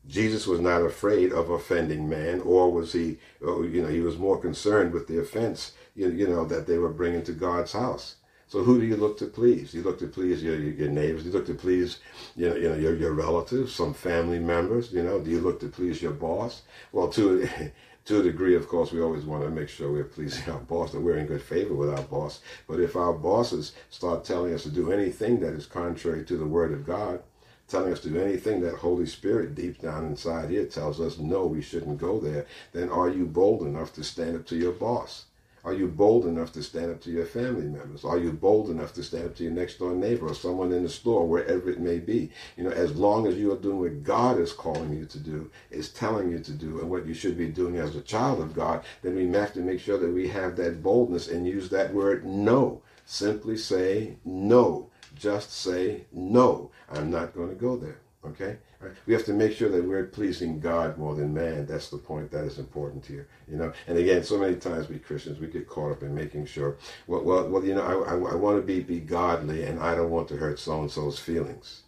Jesus 0.06 0.46
was 0.46 0.60
not 0.60 0.82
afraid 0.82 1.32
of 1.32 1.50
offending 1.50 2.08
man, 2.08 2.40
or 2.40 2.70
was 2.72 2.92
he, 2.92 3.18
you 3.40 3.82
know, 3.82 3.88
he 3.88 4.00
was 4.00 4.18
more 4.18 4.38
concerned 4.38 4.92
with 4.92 5.06
the 5.06 5.18
offense, 5.18 5.72
you, 5.94 6.08
you 6.10 6.26
know, 6.26 6.44
that 6.44 6.66
they 6.66 6.78
were 6.78 6.92
bringing 6.92 7.22
to 7.25 7.32
God's 7.32 7.72
house. 7.72 8.16
So 8.50 8.64
who 8.64 8.80
do 8.80 8.87
you 8.87 8.96
look 8.96 9.16
to 9.18 9.26
please? 9.26 9.72
You 9.72 9.82
look 9.84 10.00
to 10.00 10.08
please 10.08 10.42
your, 10.42 10.58
your 10.58 10.88
neighbors. 10.88 11.25
You 11.25 11.30
look 11.30 11.46
to 11.46 11.54
please, 11.54 12.00
you 12.34 12.49
know, 12.49 12.56
you 12.56 12.68
know 12.68 12.75
your, 12.75 12.96
your 12.96 13.12
relatives, 13.12 13.72
some 13.72 13.94
family 13.94 14.40
members. 14.40 14.92
You 14.92 15.04
know, 15.04 15.20
do 15.20 15.30
you 15.30 15.40
look 15.40 15.60
to 15.60 15.68
please 15.68 16.02
your 16.02 16.12
boss? 16.12 16.62
Well, 16.90 17.06
to 17.10 17.49
to 18.11 18.19
a 18.19 18.23
degree, 18.25 18.57
of 18.57 18.67
course, 18.67 18.90
we 18.90 19.00
always 19.00 19.25
want 19.25 19.45
to 19.45 19.50
make 19.50 19.69
sure 19.69 19.93
we're 19.93 20.02
pleasing 20.02 20.52
our 20.52 20.59
boss, 20.59 20.90
that 20.90 21.00
we're 21.00 21.17
in 21.17 21.26
good 21.26 21.40
favor 21.40 21.75
with 21.75 21.90
our 21.90 22.02
boss. 22.02 22.40
But 22.67 22.81
if 22.81 22.97
our 22.97 23.12
bosses 23.12 23.73
start 23.88 24.25
telling 24.25 24.52
us 24.52 24.64
to 24.64 24.69
do 24.69 24.90
anything 24.90 25.38
that 25.40 25.52
is 25.52 25.64
contrary 25.64 26.25
to 26.25 26.37
the 26.37 26.45
Word 26.45 26.73
of 26.73 26.85
God, 26.85 27.23
telling 27.69 27.93
us 27.93 28.00
to 28.00 28.11
do 28.11 28.21
anything 28.21 28.62
that 28.62 28.75
Holy 28.75 29.07
Spirit 29.07 29.55
deep 29.55 29.81
down 29.81 30.07
inside 30.07 30.50
here 30.50 30.67
tells 30.67 31.00
us 31.00 31.19
no, 31.19 31.47
we 31.47 31.62
shouldn't 31.62 31.99
go 31.99 32.19
there, 32.19 32.47
then 32.73 32.90
are 32.90 33.09
you 33.09 33.26
bold 33.26 33.62
enough 33.62 33.93
to 33.93 34.02
stand 34.02 34.35
up 34.35 34.45
to 34.47 34.57
your 34.57 34.73
boss? 34.73 35.26
Are 35.64 35.75
you 35.75 35.87
bold 35.87 36.26
enough 36.26 36.52
to 36.52 36.62
stand 36.62 36.90
up 36.90 37.00
to 37.02 37.11
your 37.11 37.26
family 37.26 37.67
members? 37.67 38.05
Are 38.05 38.19
you 38.19 38.33
bold 38.33 38.71
enough 38.71 38.93
to 38.95 39.02
stand 39.02 39.26
up 39.26 39.37
to 39.37 39.45
your 39.45 39.52
next 39.52 39.79
door 39.79 39.93
neighbor 39.93 40.29
or 40.29 40.35
someone 40.35 40.73
in 40.73 40.83
the 40.83 40.88
store, 40.88 41.26
wherever 41.26 41.71
it 41.71 41.81
may 41.81 41.99
be? 41.99 42.31
You 42.57 42.64
know, 42.64 42.71
as 42.71 42.97
long 42.97 43.26
as 43.26 43.37
you 43.37 43.52
are 43.52 43.57
doing 43.57 43.79
what 43.79 44.02
God 44.02 44.38
is 44.38 44.52
calling 44.52 44.93
you 44.93 45.05
to 45.07 45.19
do, 45.19 45.50
is 45.71 45.90
telling 45.90 46.31
you 46.31 46.38
to 46.40 46.52
do, 46.52 46.81
and 46.81 46.90
what 46.90 47.07
you 47.07 47.14
should 47.14 47.37
be 47.37 47.49
doing 47.49 47.76
as 47.76 47.97
a 47.97 48.00
child 48.00 48.40
of 48.40 48.55
God, 48.55 48.85
then 49.02 49.14
we 49.17 49.29
have 49.38 49.52
to 49.55 49.61
make 49.61 49.81
sure 49.81 49.99
that 49.99 50.12
we 50.12 50.29
have 50.29 50.57
that 50.57 50.83
boldness 50.83 51.29
and 51.29 51.47
use 51.47 51.69
that 51.71 51.93
word 51.93 52.25
no. 52.25 52.83
Simply 53.05 53.57
say 53.57 54.17
no 54.25 54.90
just 55.21 55.52
say, 55.52 56.05
no, 56.12 56.71
I'm 56.90 57.11
not 57.11 57.35
going 57.35 57.50
to 57.50 57.55
go 57.55 57.76
there. 57.76 58.00
Okay? 58.24 58.58
Right? 58.80 58.92
We 59.06 59.14
have 59.14 59.24
to 59.24 59.32
make 59.32 59.52
sure 59.52 59.70
that 59.70 59.82
we're 59.82 60.04
pleasing 60.04 60.60
God 60.60 60.98
more 60.98 61.14
than 61.14 61.32
man. 61.32 61.64
That's 61.64 61.88
the 61.88 61.96
point 61.96 62.30
that 62.30 62.44
is 62.44 62.58
important 62.58 63.06
here. 63.06 63.28
You 63.48 63.56
know, 63.56 63.72
and 63.86 63.96
again, 63.96 64.22
so 64.22 64.38
many 64.38 64.56
times 64.56 64.88
we 64.88 64.98
Christians 64.98 65.38
we 65.38 65.46
get 65.46 65.68
caught 65.68 65.92
up 65.92 66.02
in 66.02 66.14
making 66.14 66.46
sure, 66.46 66.76
well, 67.06 67.22
well, 67.22 67.48
well 67.48 67.64
you 67.64 67.74
know, 67.74 67.82
I, 67.82 68.12
I, 68.12 68.32
I 68.32 68.34
want 68.34 68.58
to 68.58 68.62
be 68.62 68.80
be 68.80 69.00
godly, 69.00 69.64
and 69.64 69.80
I 69.80 69.94
don't 69.94 70.10
want 70.10 70.28
to 70.28 70.36
hurt 70.36 70.58
so 70.58 70.80
and 70.80 70.90
so's 70.90 71.18
feelings. 71.18 71.82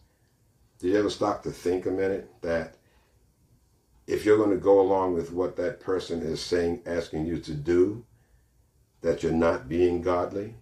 Do 0.79 0.89
you 0.89 0.99
ever 0.99 1.11
stop 1.11 1.43
to 1.43 1.51
think 1.51 1.87
a 1.87 1.91
minute 1.91 2.29
that 2.41 2.77
if 4.07 4.25
you're 4.25 4.39
going 4.39 4.51
to 4.51 4.57
go 4.57 4.81
along 4.81 5.15
with 5.15 5.33
what 5.33 5.57
that 5.57 5.81
person 5.81 6.23
is 6.23 6.41
saying, 6.41 6.83
asking 6.87 7.27
you 7.27 7.39
to 7.41 7.55
do, 7.55 8.05
that 9.03 9.23
you're 9.23 9.33
not 9.33 9.69
being 9.69 10.03
godly? 10.03 10.55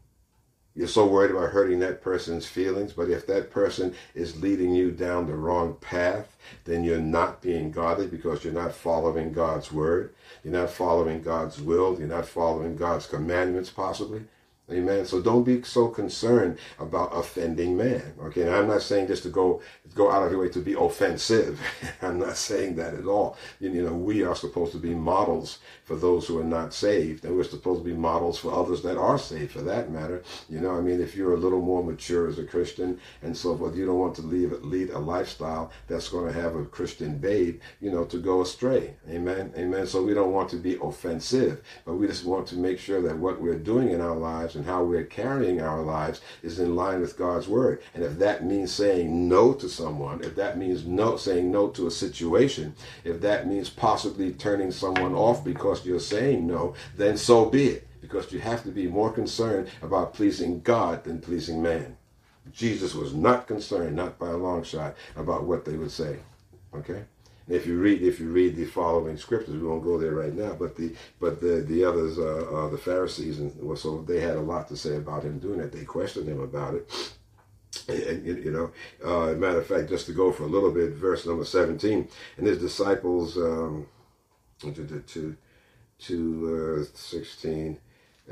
You're 0.75 0.89
so 0.89 1.05
worried 1.07 1.33
about 1.33 1.51
hurting 1.51 1.81
that 1.81 2.01
person's 2.01 2.47
feelings, 2.47 2.93
but 2.93 3.11
if 3.11 3.27
that 3.27 3.51
person 3.51 3.95
is 4.15 4.41
leading 4.41 4.73
you 4.73 4.93
down 4.93 5.27
the 5.27 5.35
wrong 5.35 5.75
path, 5.81 6.37
then 6.65 6.85
you're 6.85 6.99
not 6.99 7.43
being 7.43 7.73
godly 7.73 8.07
because 8.07 8.45
you're 8.45 8.53
not 8.53 8.73
following 8.73 9.33
God's 9.33 9.73
word. 9.73 10.15
You're 10.45 10.53
not 10.53 10.71
following 10.71 11.23
God's 11.23 11.61
will. 11.61 11.99
You're 11.99 12.09
not 12.09 12.27
following 12.27 12.77
God's 12.77 13.07
commandments, 13.07 13.71
possibly. 13.71 14.23
Amen. 14.73 15.05
So 15.05 15.21
don't 15.21 15.45
be 15.45 15.63
so 15.63 15.89
concerned 15.89 16.59
about 16.79 17.17
offending 17.17 17.77
man. 17.77 18.15
Okay. 18.25 18.43
And 18.43 18.55
I'm 18.55 18.69
not 18.69 18.83
saying 18.83 19.09
just 19.09 19.23
to 19.25 19.29
go 19.29 19.61
go 19.95 20.11
out 20.11 20.23
of 20.23 20.31
your 20.31 20.41
way 20.41 20.49
to 20.51 20.61
be 20.61 20.75
offensive. 20.75 21.61
I'm 22.03 22.19
not 22.19 22.37
saying 22.37 22.77
that 22.77 22.95
at 22.95 23.07
all. 23.07 23.37
You, 23.59 23.71
you 23.71 23.83
know, 23.83 23.95
we 23.95 24.23
are 24.23 24.35
supposed 24.35 24.73
to 24.73 24.79
be 24.79 24.95
models 24.95 25.59
for 25.85 25.97
those 25.97 26.27
who 26.27 26.39
are 26.39 26.45
not 26.45 26.73
saved, 26.73 27.25
and 27.25 27.37
we're 27.37 27.45
supposed 27.45 27.83
to 27.83 27.89
be 27.89 27.97
models 27.97 28.39
for 28.39 28.53
others 28.53 28.83
that 28.83 28.97
are 28.97 29.19
saved, 29.19 29.53
for 29.53 29.63
that 29.63 29.91
matter. 29.91 30.23
You 30.49 30.61
know, 30.61 30.77
I 30.77 30.81
mean, 30.81 31.01
if 31.01 31.17
you're 31.17 31.35
a 31.35 31.39
little 31.39 31.61
more 31.61 31.83
mature 31.83 32.29
as 32.29 32.39
a 32.39 32.45
Christian 32.45 33.01
and 33.23 33.37
so 33.37 33.57
forth, 33.57 33.77
you 33.77 33.87
don't 33.87 33.99
want 33.99 34.15
to 34.17 34.23
leave, 34.23 34.53
lead 34.63 34.91
a 34.91 34.99
lifestyle 34.99 35.73
that's 35.89 36.09
going 36.09 36.33
to 36.33 36.41
have 36.41 36.55
a 36.55 36.65
Christian 36.65 37.19
babe, 37.19 37.61
you 37.81 37.91
know, 37.91 38.05
to 38.05 38.19
go 38.19 38.43
astray. 38.43 38.95
Amen. 39.09 39.53
Amen. 39.57 39.87
So 39.87 40.03
we 40.03 40.15
don't 40.15 40.33
want 40.33 40.49
to 40.51 40.57
be 40.57 40.79
offensive, 40.81 41.63
but 41.85 41.95
we 41.95 42.07
just 42.07 42.25
want 42.25 42.47
to 42.49 42.57
make 42.57 42.79
sure 42.79 43.03
that 43.03 43.17
what 43.17 43.41
we're 43.41 43.59
doing 43.59 43.91
in 43.91 44.01
our 44.01 44.17
lives 44.17 44.57
and 44.61 44.69
how 44.69 44.85
we're 44.85 45.05
carrying 45.05 45.63
our 45.63 45.81
lives 45.81 46.21
is 46.43 46.59
in 46.59 46.77
line 46.77 47.01
with 47.01 47.17
God's 47.17 47.49
word. 47.49 47.83
And 47.95 48.05
if 48.05 48.19
that 48.19 48.45
means 48.45 48.71
saying 48.71 49.27
no 49.27 49.55
to 49.55 49.71
someone, 49.71 50.23
if 50.23 50.37
that 50.37 50.59
means 50.59 50.85
no 50.85 51.17
saying 51.17 51.51
no 51.51 51.69
to 51.71 51.87
a 51.87 51.91
situation, 51.91 52.75
if 53.03 53.23
that 53.23 53.49
means 53.49 53.71
possibly 53.71 54.33
turning 54.33 54.71
someone 54.71 55.15
off 55.15 55.43
because 55.43 55.87
you're 55.87 55.99
saying 55.99 56.47
no, 56.47 56.75
then 56.95 57.17
so 57.17 57.47
be 57.47 57.69
it. 57.69 57.89
Because 58.03 58.31
you 58.33 58.41
have 58.41 58.63
to 58.65 58.71
be 58.71 58.87
more 58.87 59.11
concerned 59.11 59.69
about 59.81 60.13
pleasing 60.13 60.61
God 60.61 61.05
than 61.05 61.21
pleasing 61.21 61.63
man. 61.63 61.97
Jesus 62.53 62.95
was 62.95 63.15
not 63.15 63.47
concerned, 63.47 63.97
not 63.97 64.19
by 64.19 64.29
a 64.29 64.37
long 64.37 64.63
shot, 64.63 64.95
about 65.17 65.45
what 65.45 65.65
they 65.65 65.77
would 65.77 65.91
say. 65.91 66.19
Okay? 66.75 67.05
If 67.51 67.67
you 67.67 67.79
read 67.79 68.03
if 68.03 68.21
you 68.21 68.31
read 68.31 68.57
the 68.57 68.65
following 68.65 69.17
scriptures, 69.17 69.55
we 69.55 69.69
won't 69.69 69.85
go 69.85 69.99
there 69.99 70.15
right 70.15 70.35
now. 70.35 70.55
But 70.55 70.77
the 70.77 70.95
but 71.19 71.41
the 71.41 71.55
the 71.73 71.85
others, 71.85 72.19
uh, 72.19 72.47
uh, 72.57 72.69
the 72.71 72.79
Pharisees, 72.79 73.41
and 73.41 73.53
well, 73.61 73.77
so 73.77 74.03
they 74.03 74.21
had 74.21 74.37
a 74.37 74.41
lot 74.41 74.69
to 74.69 74.77
say 74.77 74.97
about 74.97 75.25
him 75.25 75.39
doing 75.39 75.61
it. 75.61 75.73
They 75.73 75.85
questioned 75.85 76.29
him 76.29 76.41
about 76.41 76.75
it. 76.75 77.13
And, 77.89 78.27
you 78.27 78.51
know, 78.51 78.71
uh, 79.05 79.35
matter 79.35 79.61
of 79.61 79.67
fact, 79.67 79.89
just 79.89 80.07
to 80.07 80.13
go 80.13 80.33
for 80.33 80.45
a 80.45 80.49
little 80.49 80.73
bit, 80.73 80.93
verse 80.93 81.27
number 81.27 81.45
seventeen, 81.45 82.09
and 82.37 82.47
his 82.47 82.59
disciples, 82.59 83.37
um, 83.37 83.87
to 84.61 85.03
to, 85.07 85.37
to 86.01 86.17
uh, 86.83 86.85
sixteen, 86.95 87.79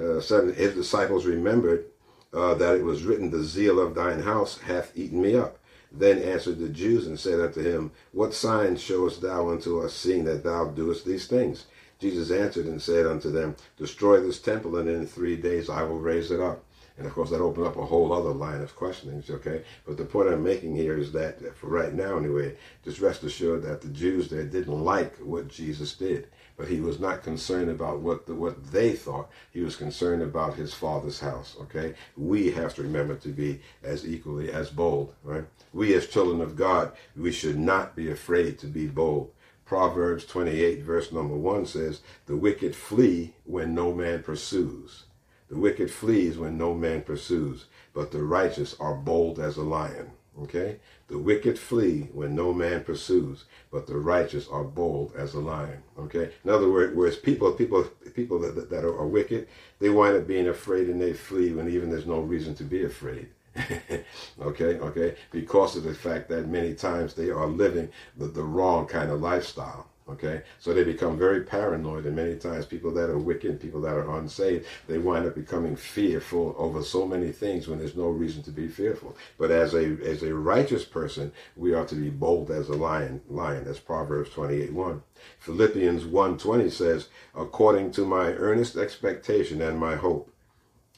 uh, 0.01 0.21
seven, 0.21 0.55
his 0.55 0.75
disciples 0.75 1.25
remembered 1.25 1.87
uh, 2.33 2.55
that 2.55 2.77
it 2.77 2.85
was 2.85 3.05
written, 3.05 3.31
"The 3.31 3.43
zeal 3.43 3.81
of 3.81 3.95
thine 3.95 4.23
house 4.23 4.59
hath 4.59 4.93
eaten 4.97 5.21
me 5.23 5.37
up." 5.37 5.59
Then 5.90 6.18
answered 6.18 6.59
the 6.59 6.68
Jews 6.68 7.07
and 7.07 7.18
said 7.18 7.40
unto 7.40 7.61
him, 7.61 7.92
What 8.12 8.35
sign 8.35 8.76
showest 8.76 9.23
thou 9.23 9.50
unto 9.50 9.80
us, 9.80 9.95
seeing 9.95 10.25
that 10.25 10.45
thou 10.45 10.66
doest 10.66 11.07
these 11.07 11.26
things? 11.26 11.66
Jesus 11.99 12.30
answered 12.30 12.66
and 12.66 12.80
said 12.80 13.07
unto 13.07 13.30
them, 13.30 13.57
Destroy 13.76 14.21
this 14.21 14.40
temple, 14.40 14.76
and 14.76 14.88
in 14.88 15.07
three 15.07 15.37
days 15.37 15.68
I 15.71 15.83
will 15.83 15.99
raise 15.99 16.30
it 16.30 16.40
up. 16.40 16.64
And 16.97 17.07
of 17.07 17.14
course, 17.14 17.30
that 17.30 17.40
opened 17.40 17.66
up 17.66 17.76
a 17.76 17.87
whole 17.87 18.12
other 18.12 18.30
line 18.30 18.61
of 18.61 18.76
questionings, 18.76 19.30
okay? 19.30 19.62
But 19.87 19.97
the 19.97 20.04
point 20.04 20.28
I'm 20.28 20.42
making 20.42 20.75
here 20.76 20.99
is 20.99 21.12
that, 21.12 21.57
for 21.57 21.68
right 21.68 21.95
now 21.95 22.18
anyway, 22.18 22.57
just 22.85 23.00
rest 23.00 23.23
assured 23.23 23.62
that 23.62 23.80
the 23.80 23.88
Jews 23.88 24.28
there 24.28 24.45
didn't 24.45 24.85
like 24.85 25.16
what 25.18 25.49
Jesus 25.49 25.95
did 25.95 26.28
but 26.59 26.69
he 26.69 26.81
was 26.81 26.99
not 26.99 27.23
concerned 27.23 27.71
about 27.71 28.00
what 28.00 28.27
the, 28.27 28.35
what 28.35 28.73
they 28.73 28.93
thought. 28.93 29.31
He 29.53 29.61
was 29.61 29.77
concerned 29.77 30.23
about 30.23 30.57
his 30.57 30.75
father's 30.75 31.21
house. 31.21 31.57
Okay, 31.62 31.95
we 32.17 32.50
have 32.50 32.75
to 32.75 32.83
remember 32.83 33.15
to 33.15 33.29
be 33.29 33.61
as 33.83 34.07
equally 34.07 34.53
as 34.53 34.69
bold. 34.69 35.15
Right? 35.23 35.45
We 35.73 35.95
as 35.95 36.09
children 36.09 36.41
of 36.41 36.57
God, 36.57 36.93
we 37.17 37.31
should 37.31 37.59
not 37.59 37.95
be 37.95 38.11
afraid 38.11 38.59
to 38.59 38.67
be 38.67 38.88
bold. 38.88 39.31
Proverbs 39.65 40.27
28 40.27 40.83
verse 40.83 41.12
number 41.12 41.37
one 41.37 41.65
says, 41.65 42.00
"The 42.27 42.37
wicked 42.37 42.75
flee 42.75 43.35
when 43.45 43.75
no 43.75 43.95
man 43.95 44.23
pursues." 44.23 45.05
The 45.49 45.59
wicked 45.59 45.91
flees 45.91 46.37
when 46.37 46.59
no 46.59 46.75
man 46.75 47.03
pursues, 47.03 47.67
but 47.95 48.11
the 48.11 48.23
righteous 48.23 48.77
are 48.79 48.95
bold 48.95 49.38
as 49.38 49.57
a 49.57 49.62
lion. 49.62 50.11
Okay? 50.43 50.81
The 51.09 51.19
wicked 51.19 51.59
flee 51.59 52.11
when 52.12 52.35
no 52.35 52.53
man 52.53 52.85
pursues, 52.85 53.45
but 53.71 53.87
the 53.87 53.97
righteous 53.97 54.47
are 54.49 54.65
bold 54.65 55.15
as 55.17 55.35
a 55.35 55.41
lion. 55.41 55.83
Okay? 55.99 56.31
In 56.45 56.50
other 56.50 56.71
words, 56.71 56.95
whereas 56.95 57.17
people, 57.17 57.50
people, 57.53 57.85
people 58.15 58.38
that, 58.41 58.69
that 58.69 58.85
are, 58.85 58.97
are 58.97 59.07
wicked, 59.07 59.49
they 59.79 59.88
wind 59.88 60.17
up 60.17 60.27
being 60.27 60.49
afraid 60.49 60.88
and 60.88 61.00
they 61.00 61.15
flee 61.15 61.53
when 61.53 61.71
even 61.71 61.91
there's 61.91 62.07
no 62.07 62.21
reason 62.21 62.55
to 62.57 62.65
be 62.65 62.85
afraid. 62.85 63.29
okay, 64.41 64.79
okay, 64.79 65.17
because 65.31 65.77
of 65.77 65.83
the 65.83 65.95
fact 65.95 66.29
that 66.29 66.49
many 66.49 66.75
times 66.75 67.15
they 67.15 67.31
are 67.31 67.47
living 67.47 67.88
the, 68.17 68.27
the 68.27 68.43
wrong 68.43 68.87
kind 68.87 69.11
of 69.11 69.21
lifestyle. 69.21 69.88
Okay, 70.11 70.41
so 70.59 70.73
they 70.73 70.85
become 70.85 71.19
very 71.19 71.43
paranoid, 71.43 72.07
and 72.07 72.17
many 72.17 72.37
times 72.37 72.65
people 72.65 72.91
that 72.93 73.11
are 73.11 73.19
wicked, 73.19 73.61
people 73.61 73.83
that 73.83 73.95
are 73.95 74.19
unsaved, 74.19 74.65
they 74.87 74.97
wind 74.97 75.27
up 75.27 75.35
becoming 75.35 75.77
fearful 75.77 76.55
over 76.57 76.83
so 76.83 77.07
many 77.07 77.31
things 77.31 77.69
when 77.69 77.79
there's 77.79 77.95
no 77.95 78.09
reason 78.09 78.43
to 78.45 78.50
be 78.50 78.69
fearful. 78.69 79.15
But 79.37 79.50
as 79.50 79.75
a 79.75 79.99
as 80.03 80.23
a 80.23 80.35
righteous 80.35 80.87
person, 80.87 81.31
we 81.57 81.75
are 81.75 81.85
to 81.85 81.95
be 81.95 82.09
bold 82.09 82.50
as 82.50 82.71
a 82.71 82.75
lion. 82.75 83.21
Lion. 83.29 83.65
That's 83.65 83.81
Proverbs 83.81 84.31
twenty 84.31 84.62
eight 84.62 84.73
one. 84.73 85.03
Philippians 85.41 86.07
one 86.07 86.38
twenty 86.38 86.71
says, 86.71 87.09
"According 87.35 87.91
to 87.93 88.07
my 88.07 88.33
earnest 88.33 88.77
expectation 88.79 89.61
and 89.61 89.79
my 89.79 89.97
hope, 89.97 90.33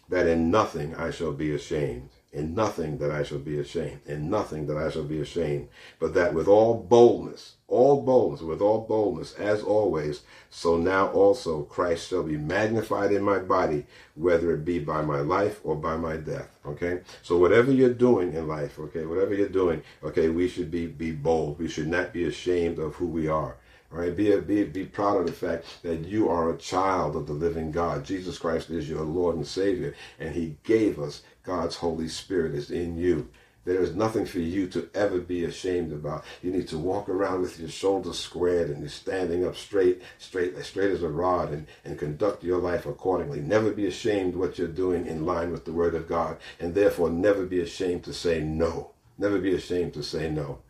that 0.08 0.28
in 0.28 0.52
nothing 0.52 0.94
I 0.94 1.10
shall 1.10 1.32
be 1.32 1.52
ashamed." 1.52 2.10
In 2.32 2.54
nothing 2.54 2.98
that 2.98 3.10
I 3.10 3.24
shall 3.24 3.38
be 3.38 3.58
ashamed, 3.58 4.00
in 4.06 4.30
nothing 4.30 4.66
that 4.66 4.76
I 4.76 4.90
shall 4.90 5.04
be 5.04 5.20
ashamed, 5.20 5.68
but 5.98 6.14
that 6.14 6.32
with 6.32 6.46
all 6.46 6.74
boldness, 6.74 7.54
all 7.66 8.02
boldness, 8.02 8.40
with 8.40 8.60
all 8.60 8.82
boldness, 8.82 9.34
as 9.34 9.62
always, 9.62 10.22
so 10.48 10.76
now 10.76 11.08
also 11.08 11.62
Christ 11.62 12.08
shall 12.08 12.22
be 12.22 12.36
magnified 12.36 13.12
in 13.12 13.22
my 13.22 13.38
body, 13.38 13.84
whether 14.14 14.52
it 14.52 14.64
be 14.64 14.78
by 14.78 15.02
my 15.02 15.20
life 15.20 15.60
or 15.64 15.74
by 15.74 15.96
my 15.96 16.16
death. 16.16 16.56
Okay? 16.64 17.00
So 17.22 17.36
whatever 17.36 17.72
you're 17.72 17.94
doing 17.94 18.34
in 18.34 18.46
life, 18.46 18.78
okay, 18.78 19.04
whatever 19.06 19.34
you're 19.34 19.48
doing, 19.48 19.82
okay, 20.04 20.28
we 20.28 20.48
should 20.48 20.70
be 20.70 20.86
be 20.86 21.10
bold. 21.10 21.58
We 21.58 21.68
should 21.68 21.88
not 21.88 22.12
be 22.12 22.24
ashamed 22.24 22.78
of 22.78 22.94
who 22.94 23.06
we 23.06 23.26
are. 23.26 23.56
Right, 23.90 24.16
be, 24.16 24.38
be, 24.40 24.62
be 24.64 24.84
proud 24.84 25.20
of 25.20 25.26
the 25.26 25.32
fact 25.32 25.64
that 25.82 26.06
you 26.06 26.28
are 26.28 26.48
a 26.48 26.56
child 26.56 27.16
of 27.16 27.26
the 27.26 27.32
living 27.32 27.72
God. 27.72 28.04
Jesus 28.04 28.38
Christ 28.38 28.70
is 28.70 28.88
your 28.88 29.02
Lord 29.02 29.34
and 29.34 29.46
Savior, 29.46 29.94
and 30.20 30.32
He 30.32 30.58
gave 30.62 31.00
us 31.00 31.22
God's 31.42 31.74
Holy 31.76 32.06
Spirit 32.06 32.54
is 32.54 32.70
in 32.70 32.96
you. 32.96 33.28
There 33.64 33.82
is 33.82 33.94
nothing 33.94 34.26
for 34.26 34.38
you 34.38 34.68
to 34.68 34.88
ever 34.94 35.18
be 35.18 35.44
ashamed 35.44 35.92
about. 35.92 36.24
You 36.40 36.52
need 36.52 36.68
to 36.68 36.78
walk 36.78 37.08
around 37.08 37.42
with 37.42 37.58
your 37.58 37.68
shoulders 37.68 38.18
squared 38.18 38.70
and 38.70 38.80
you're 38.80 38.88
standing 38.88 39.44
up 39.44 39.54
straight, 39.56 40.00
straight, 40.18 40.56
straight 40.64 40.92
as 40.92 41.02
a 41.02 41.08
rod, 41.08 41.52
and, 41.52 41.66
and 41.84 41.98
conduct 41.98 42.44
your 42.44 42.58
life 42.58 42.86
accordingly. 42.86 43.40
Never 43.40 43.72
be 43.72 43.86
ashamed 43.86 44.34
what 44.34 44.56
you're 44.56 44.68
doing 44.68 45.06
in 45.06 45.26
line 45.26 45.50
with 45.50 45.64
the 45.64 45.72
Word 45.72 45.94
of 45.94 46.08
God, 46.08 46.38
and 46.58 46.74
therefore 46.74 47.10
never 47.10 47.44
be 47.44 47.60
ashamed 47.60 48.04
to 48.04 48.14
say 48.14 48.40
no. 48.40 48.92
Never 49.18 49.38
be 49.38 49.54
ashamed 49.54 49.94
to 49.94 50.02
say 50.02 50.30
no. 50.30 50.60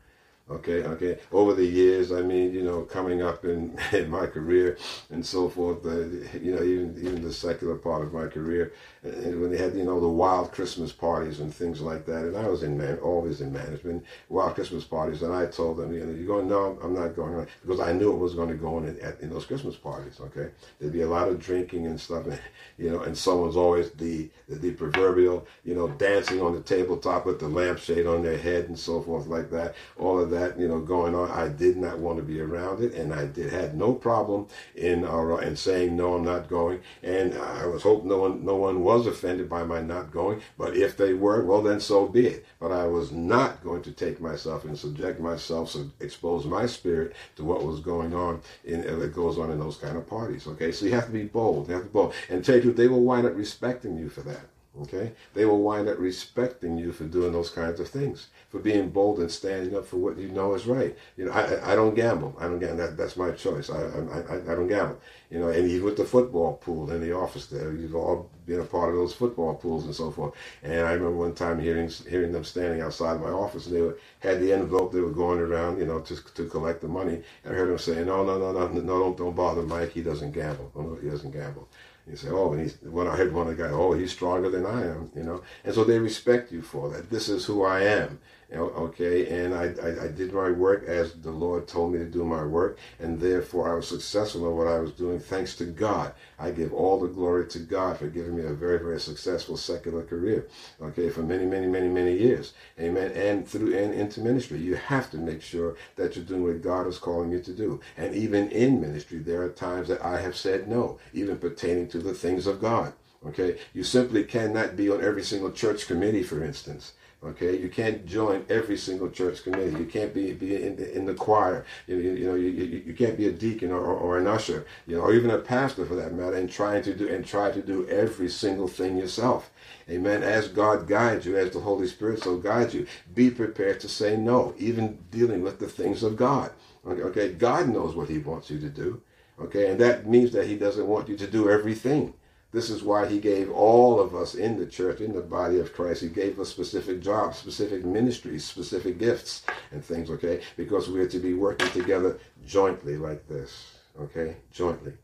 Okay, 0.50 0.82
okay. 0.82 1.18
Over 1.30 1.54
the 1.54 1.64
years, 1.64 2.10
I 2.10 2.22
mean, 2.22 2.52
you 2.52 2.62
know, 2.62 2.82
coming 2.82 3.22
up 3.22 3.44
in, 3.44 3.78
in 3.92 4.10
my 4.10 4.26
career 4.26 4.78
and 5.10 5.24
so 5.24 5.48
forth, 5.48 5.86
uh, 5.86 5.98
you 6.38 6.56
know, 6.56 6.62
even 6.62 6.96
even 6.98 7.22
the 7.22 7.32
secular 7.32 7.76
part 7.76 8.02
of 8.02 8.12
my 8.12 8.26
career, 8.26 8.72
and 9.04 9.40
when 9.40 9.52
they 9.52 9.58
had, 9.58 9.76
you 9.76 9.84
know, 9.84 10.00
the 10.00 10.08
wild 10.08 10.50
Christmas 10.50 10.90
parties 10.90 11.38
and 11.38 11.54
things 11.54 11.80
like 11.80 12.04
that, 12.06 12.24
and 12.24 12.36
I 12.36 12.48
was 12.48 12.64
in 12.64 12.76
man, 12.76 12.98
always 12.98 13.40
in 13.40 13.52
management, 13.52 14.04
wild 14.28 14.56
Christmas 14.56 14.82
parties, 14.82 15.22
and 15.22 15.32
I 15.32 15.46
told 15.46 15.76
them, 15.76 15.94
you 15.94 16.04
know, 16.04 16.12
you're 16.12 16.26
going? 16.26 16.48
No, 16.48 16.76
I'm 16.82 16.94
not 16.94 17.14
going, 17.14 17.46
because 17.62 17.78
I 17.80 17.92
knew 17.92 18.12
it 18.12 18.18
was 18.18 18.34
going 18.34 18.48
to 18.48 18.56
go 18.56 18.74
on 18.74 18.86
in, 18.86 18.98
at, 19.00 19.20
in 19.20 19.30
those 19.30 19.46
Christmas 19.46 19.76
parties. 19.76 20.18
Okay, 20.20 20.50
there'd 20.80 20.92
be 20.92 21.02
a 21.02 21.08
lot 21.08 21.28
of 21.28 21.38
drinking 21.40 21.86
and 21.86 22.00
stuff, 22.00 22.26
and 22.26 22.40
you 22.76 22.90
know, 22.90 23.02
and 23.02 23.16
someone's 23.16 23.56
always 23.56 23.92
the 23.92 24.28
the, 24.48 24.56
the 24.56 24.72
proverbial, 24.72 25.46
you 25.64 25.76
know, 25.76 25.86
dancing 25.86 26.42
on 26.42 26.54
the 26.54 26.60
tabletop 26.60 27.24
with 27.24 27.38
the 27.38 27.48
lampshade 27.48 28.06
on 28.06 28.24
their 28.24 28.38
head 28.38 28.64
and 28.64 28.76
so 28.76 29.00
forth 29.00 29.28
like 29.28 29.48
that. 29.52 29.76
All 29.96 30.18
of 30.18 30.30
that 30.30 30.39
that 30.40 30.58
you 30.58 30.68
know 30.68 30.80
going 30.80 31.14
on, 31.14 31.30
I 31.30 31.48
did 31.48 31.76
not 31.76 31.98
want 31.98 32.18
to 32.18 32.22
be 32.22 32.40
around 32.40 32.82
it, 32.82 32.94
and 32.94 33.12
I 33.12 33.26
did 33.26 33.52
had 33.52 33.76
no 33.76 33.92
problem 33.92 34.48
in 34.74 35.04
uh, 35.04 35.36
in 35.36 35.56
saying 35.56 35.96
no, 35.96 36.14
I'm 36.14 36.24
not 36.24 36.48
going. 36.48 36.80
And 37.02 37.34
I 37.34 37.66
was 37.66 37.82
hoping 37.82 38.08
no 38.08 38.18
one 38.18 38.44
no 38.44 38.56
one 38.56 38.82
was 38.82 39.06
offended 39.06 39.48
by 39.48 39.64
my 39.64 39.80
not 39.80 40.10
going. 40.10 40.40
But 40.58 40.76
if 40.76 40.96
they 40.96 41.14
were, 41.14 41.44
well 41.44 41.62
then 41.62 41.80
so 41.80 42.08
be 42.08 42.26
it. 42.26 42.46
But 42.58 42.72
I 42.72 42.86
was 42.86 43.12
not 43.12 43.62
going 43.62 43.82
to 43.82 43.92
take 43.92 44.20
myself 44.20 44.64
and 44.64 44.78
subject 44.78 45.20
myself, 45.20 45.70
so 45.70 45.90
expose 46.00 46.46
my 46.46 46.66
spirit 46.66 47.14
to 47.36 47.44
what 47.44 47.64
was 47.64 47.80
going 47.80 48.14
on 48.14 48.40
in 48.64 48.82
that 48.82 49.14
goes 49.14 49.38
on 49.38 49.50
in 49.50 49.58
those 49.58 49.76
kind 49.76 49.96
of 49.96 50.08
parties. 50.08 50.46
Okay, 50.46 50.72
so 50.72 50.86
you 50.86 50.92
have 50.92 51.06
to 51.06 51.12
be 51.12 51.24
bold. 51.24 51.68
You 51.68 51.74
have 51.74 51.82
to 51.84 51.88
be 51.88 51.92
bold, 51.92 52.14
and 52.28 52.44
tell 52.44 52.58
you 52.58 52.72
they 52.72 52.88
will 52.88 53.02
wind 53.02 53.26
up 53.26 53.36
respecting 53.36 53.96
you 53.98 54.08
for 54.08 54.22
that. 54.22 54.49
Okay? 54.82 55.12
They 55.34 55.44
will 55.44 55.62
wind 55.62 55.88
up 55.88 55.98
respecting 55.98 56.78
you 56.78 56.92
for 56.92 57.04
doing 57.04 57.32
those 57.32 57.50
kinds 57.50 57.80
of 57.80 57.88
things, 57.88 58.28
for 58.50 58.60
being 58.60 58.90
bold 58.90 59.18
and 59.18 59.30
standing 59.30 59.76
up 59.76 59.84
for 59.84 59.96
what 59.96 60.16
you 60.16 60.28
know 60.28 60.54
is 60.54 60.66
right. 60.66 60.96
You 61.16 61.24
know, 61.26 61.32
I, 61.32 61.72
I 61.72 61.74
don't 61.74 61.94
gamble. 61.94 62.36
I 62.38 62.44
don't 62.44 62.60
gamble. 62.60 62.76
That, 62.76 62.96
that's 62.96 63.16
my 63.16 63.32
choice. 63.32 63.68
I, 63.68 63.80
I, 63.82 64.36
I 64.36 64.54
don't 64.54 64.68
gamble. 64.68 65.00
You 65.28 65.40
know, 65.40 65.48
and 65.48 65.68
even 65.68 65.84
with 65.84 65.96
the 65.96 66.04
football 66.04 66.54
pool 66.54 66.90
in 66.92 67.00
the 67.00 67.12
office 67.12 67.46
there, 67.46 67.72
you've 67.72 67.96
all 67.96 68.30
been 68.46 68.60
a 68.60 68.64
part 68.64 68.90
of 68.90 68.96
those 68.96 69.12
football 69.12 69.54
pools 69.54 69.84
and 69.84 69.94
so 69.94 70.10
forth. 70.10 70.34
And 70.62 70.86
I 70.86 70.92
remember 70.92 71.16
one 71.16 71.34
time 71.34 71.60
hearing 71.60 71.88
hearing 72.08 72.32
them 72.32 72.44
standing 72.44 72.80
outside 72.80 73.20
my 73.20 73.30
office, 73.30 73.66
and 73.66 73.76
they 73.76 73.80
were, 73.82 73.98
had 74.20 74.40
the 74.40 74.52
envelope. 74.52 74.92
They 74.92 75.00
were 75.00 75.10
going 75.10 75.40
around, 75.40 75.78
you 75.78 75.86
know, 75.86 76.00
to, 76.00 76.16
to 76.34 76.46
collect 76.46 76.80
the 76.80 76.88
money. 76.88 77.22
And 77.44 77.54
I 77.54 77.56
heard 77.56 77.70
them 77.70 77.78
saying, 77.78 78.06
"No, 78.06 78.24
no, 78.24 78.38
no, 78.38 78.52
no, 78.52 78.68
no, 78.68 78.80
don't 79.00 79.16
don't 79.18 79.36
bother 79.36 79.62
Mike. 79.62 79.92
He 79.92 80.02
doesn't 80.02 80.32
gamble. 80.32 80.70
Oh 80.76 80.96
he 80.96 81.08
doesn't 81.08 81.32
gamble." 81.32 81.68
You 82.08 82.16
say, 82.16 82.28
oh, 82.28 82.52
and 82.52 82.62
he's 82.62 82.76
when 82.82 83.06
I 83.06 83.16
heard 83.16 83.32
one 83.32 83.48
of 83.48 83.56
the 83.56 83.62
guys, 83.62 83.72
oh, 83.72 83.92
he's 83.92 84.12
stronger 84.12 84.50
than 84.50 84.66
I 84.66 84.86
am, 84.86 85.10
you 85.14 85.22
know, 85.22 85.42
and 85.64 85.74
so 85.74 85.84
they 85.84 85.98
respect 85.98 86.50
you 86.50 86.62
for 86.62 86.88
that. 86.90 87.10
This 87.10 87.28
is 87.28 87.44
who 87.44 87.64
I 87.64 87.82
am, 87.82 88.20
okay, 88.58 89.44
and 89.44 89.54
I, 89.54 89.74
I, 89.80 90.04
I, 90.04 90.08
did 90.08 90.32
my 90.32 90.50
work 90.50 90.84
as 90.84 91.12
the 91.14 91.30
Lord 91.30 91.68
told 91.68 91.92
me 91.92 91.98
to 91.98 92.04
do 92.04 92.24
my 92.24 92.44
work, 92.44 92.78
and 92.98 93.20
therefore 93.20 93.70
I 93.70 93.76
was 93.76 93.86
successful 93.86 94.48
in 94.48 94.56
what 94.56 94.66
I 94.66 94.80
was 94.80 94.92
doing 94.92 95.20
thanks 95.20 95.54
to 95.56 95.66
God. 95.66 96.14
I 96.38 96.50
give 96.50 96.72
all 96.72 96.98
the 96.98 97.06
glory 97.06 97.46
to 97.48 97.58
God 97.60 97.98
for 97.98 98.08
giving 98.08 98.36
me 98.36 98.44
a 98.44 98.52
very, 98.52 98.78
very 98.78 98.98
successful 98.98 99.56
secular 99.56 100.02
career, 100.02 100.48
okay, 100.82 101.10
for 101.10 101.22
many, 101.22 101.44
many, 101.44 101.68
many, 101.68 101.88
many 101.88 102.16
years, 102.16 102.52
amen, 102.78 103.12
and 103.12 103.46
through 103.46 103.76
and 103.76 103.94
into 103.94 104.20
ministry. 104.20 104.58
You 104.58 104.74
have 104.74 105.10
to 105.12 105.18
make 105.18 105.42
sure 105.42 105.76
that 105.94 106.16
you're 106.16 106.24
doing 106.24 106.42
what 106.42 106.62
God 106.62 106.88
is 106.88 106.98
calling 106.98 107.30
you 107.30 107.40
to 107.40 107.52
do, 107.52 107.80
and 107.96 108.14
even 108.14 108.50
in 108.50 108.80
ministry, 108.80 109.18
there 109.18 109.42
are 109.42 109.50
times 109.50 109.86
that 109.88 110.04
I 110.04 110.20
have 110.20 110.36
said 110.36 110.66
no, 110.66 110.98
even 111.12 111.38
pertaining 111.38 111.86
to 111.88 111.98
the 111.98 112.14
things 112.14 112.46
of 112.48 112.60
God. 112.60 112.94
Okay, 113.26 113.58
you 113.74 113.84
simply 113.84 114.24
cannot 114.24 114.76
be 114.76 114.88
on 114.88 115.04
every 115.04 115.22
single 115.22 115.52
church 115.52 115.86
committee, 115.86 116.22
for 116.22 116.42
instance. 116.42 116.94
Okay, 117.22 117.58
you 117.58 117.68
can't 117.68 118.06
join 118.06 118.46
every 118.48 118.78
single 118.78 119.10
church 119.10 119.44
committee. 119.44 119.78
You 119.78 119.84
can't 119.84 120.14
be, 120.14 120.32
be 120.32 120.62
in, 120.62 120.76
the, 120.76 120.96
in 120.96 121.04
the 121.04 121.12
choir. 121.12 121.66
You, 121.86 121.96
you, 121.96 122.12
you 122.12 122.26
know, 122.26 122.34
you, 122.34 122.48
you, 122.48 122.82
you, 122.86 122.94
can't 122.94 123.18
be 123.18 123.28
a 123.28 123.32
deacon 123.32 123.70
or, 123.70 123.84
or, 123.84 124.16
an 124.16 124.26
usher, 124.26 124.64
you 124.86 124.96
know, 124.96 125.02
or 125.02 125.12
even 125.12 125.30
a 125.30 125.36
pastor 125.36 125.84
for 125.84 125.94
that 125.96 126.14
matter, 126.14 126.36
and 126.36 126.50
trying 126.50 126.82
to 126.84 126.94
do 126.94 127.08
and 127.08 127.26
try 127.26 127.50
to 127.50 127.60
do 127.60 127.86
every 127.88 128.30
single 128.30 128.68
thing 128.68 128.96
yourself. 128.96 129.50
Amen. 129.90 130.22
As 130.22 130.48
God 130.48 130.88
guides 130.88 131.26
you, 131.26 131.36
as 131.36 131.50
the 131.50 131.60
Holy 131.60 131.88
Spirit 131.88 132.22
so 132.22 132.38
guides 132.38 132.72
you, 132.72 132.86
be 133.14 133.30
prepared 133.30 133.80
to 133.80 133.88
say 133.88 134.16
no, 134.16 134.54
even 134.56 134.98
dealing 135.10 135.42
with 135.42 135.58
the 135.58 135.68
things 135.68 136.02
of 136.02 136.16
God. 136.16 136.50
Okay, 136.86 137.02
okay, 137.02 137.32
God 137.34 137.68
knows 137.68 137.94
what 137.94 138.08
He 138.08 138.16
wants 138.16 138.48
you 138.48 138.58
to 138.60 138.70
do. 138.70 139.02
Okay, 139.38 139.70
and 139.70 139.78
that 139.78 140.06
means 140.06 140.32
that 140.32 140.46
He 140.46 140.56
doesn't 140.56 140.86
want 140.86 141.10
you 141.10 141.18
to 141.18 141.26
do 141.26 141.50
everything. 141.50 142.14
This 142.52 142.68
is 142.68 142.82
why 142.82 143.06
he 143.06 143.20
gave 143.20 143.48
all 143.50 144.00
of 144.00 144.14
us 144.14 144.34
in 144.34 144.58
the 144.58 144.66
church, 144.66 145.00
in 145.00 145.12
the 145.12 145.20
body 145.20 145.60
of 145.60 145.72
Christ, 145.72 146.02
he 146.02 146.08
gave 146.08 146.40
us 146.40 146.48
specific 146.48 147.00
jobs, 147.00 147.38
specific 147.38 147.84
ministries, 147.84 148.44
specific 148.44 148.98
gifts 148.98 149.42
and 149.70 149.84
things, 149.84 150.10
okay? 150.10 150.40
Because 150.56 150.88
we're 150.88 151.08
to 151.08 151.20
be 151.20 151.34
working 151.34 151.70
together 151.70 152.18
jointly 152.44 152.96
like 152.96 153.28
this, 153.28 153.74
okay? 154.00 154.36
Jointly. 154.52 154.94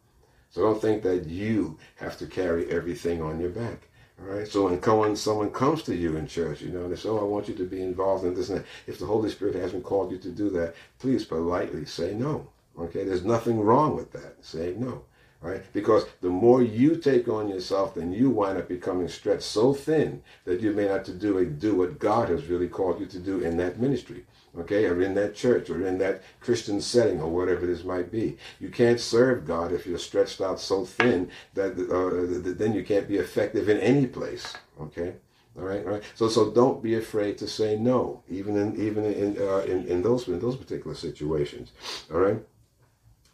So 0.50 0.62
don't 0.62 0.80
think 0.80 1.04
that 1.04 1.26
you 1.26 1.78
have 1.96 2.18
to 2.18 2.26
carry 2.26 2.68
everything 2.68 3.22
on 3.22 3.38
your 3.40 3.50
back. 3.50 3.88
All 4.18 4.34
right. 4.34 4.48
So 4.48 4.66
when 4.66 5.14
someone 5.14 5.50
comes 5.50 5.82
to 5.84 5.94
you 5.94 6.16
in 6.16 6.26
church, 6.26 6.62
you 6.62 6.70
know, 6.70 6.88
they 6.88 6.96
say, 6.96 7.10
"Oh, 7.10 7.18
I 7.18 7.24
want 7.24 7.48
you 7.48 7.54
to 7.54 7.64
be 7.64 7.82
involved 7.82 8.24
in 8.24 8.32
this 8.32 8.48
and 8.48 8.60
that." 8.60 8.66
If 8.86 8.98
the 8.98 9.04
Holy 9.04 9.28
Spirit 9.28 9.54
hasn't 9.56 9.84
called 9.84 10.10
you 10.10 10.16
to 10.16 10.30
do 10.30 10.48
that, 10.50 10.74
please 10.98 11.26
politely 11.26 11.84
say 11.84 12.14
no. 12.14 12.48
Okay. 12.78 13.04
There's 13.04 13.26
nothing 13.26 13.60
wrong 13.60 13.94
with 13.94 14.12
that. 14.12 14.42
Say 14.42 14.74
no 14.78 15.04
right? 15.46 15.62
Because 15.72 16.06
the 16.20 16.28
more 16.28 16.62
you 16.62 16.96
take 16.96 17.28
on 17.28 17.48
yourself, 17.48 17.94
then 17.94 18.12
you 18.12 18.30
wind 18.30 18.58
up 18.58 18.68
becoming 18.68 19.08
stretched 19.08 19.44
so 19.44 19.72
thin 19.72 20.22
that 20.44 20.60
you 20.60 20.72
may 20.72 20.88
not 20.88 21.04
to 21.04 21.12
do 21.12 21.44
do 21.46 21.74
what 21.76 21.98
God 21.98 22.28
has 22.28 22.46
really 22.46 22.68
called 22.68 23.00
you 23.00 23.06
to 23.06 23.18
do 23.18 23.38
in 23.40 23.56
that 23.58 23.78
ministry, 23.78 24.24
okay, 24.58 24.86
or 24.86 25.00
in 25.00 25.14
that 25.14 25.36
church, 25.36 25.70
or 25.70 25.86
in 25.86 25.98
that 25.98 26.22
Christian 26.40 26.80
setting, 26.80 27.20
or 27.20 27.30
whatever 27.30 27.64
this 27.64 27.84
might 27.84 28.10
be. 28.10 28.36
You 28.58 28.70
can't 28.70 28.98
serve 28.98 29.46
God 29.46 29.72
if 29.72 29.86
you're 29.86 29.98
stretched 29.98 30.40
out 30.40 30.58
so 30.58 30.84
thin 30.84 31.30
that 31.54 31.72
uh, 31.72 32.54
then 32.58 32.74
you 32.74 32.84
can't 32.84 33.08
be 33.08 33.18
effective 33.18 33.68
in 33.68 33.78
any 33.78 34.06
place, 34.06 34.54
okay. 34.80 35.14
All 35.58 35.64
right, 35.64 35.86
all 35.86 35.92
right. 35.92 36.02
So, 36.14 36.28
so 36.28 36.50
don't 36.50 36.82
be 36.82 36.96
afraid 36.96 37.38
to 37.38 37.46
say 37.46 37.78
no, 37.78 38.22
even 38.28 38.56
in 38.58 38.78
even 38.78 39.04
in 39.06 39.38
uh, 39.38 39.60
in, 39.60 39.86
in 39.86 40.02
those 40.02 40.28
in 40.28 40.38
those 40.38 40.56
particular 40.56 40.94
situations. 40.94 41.72
All 42.12 42.20
right. 42.20 42.38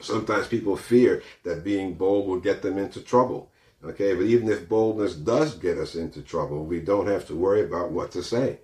Sometimes 0.03 0.47
people 0.47 0.77
fear 0.77 1.23
that 1.45 1.65
being 1.65 1.95
bold 1.95 2.29
will 2.29 2.41
get 2.41 2.62
them 2.62 2.79
into 2.79 3.01
trouble. 3.01 3.51
Okay, 3.85 4.15
but 4.15 4.27
even 4.27 4.49
if 4.49 4.69
boldness 4.69 5.15
does 5.15 5.57
get 5.57 5.77
us 5.77 5.97
into 5.97 6.23
trouble, 6.23 6.65
we 6.65 6.81
don't 6.81 7.09
have 7.09 7.27
to 7.27 7.35
worry 7.35 7.62
about 7.62 7.91
what 7.91 8.12
to 8.12 8.23
say. 8.23 8.59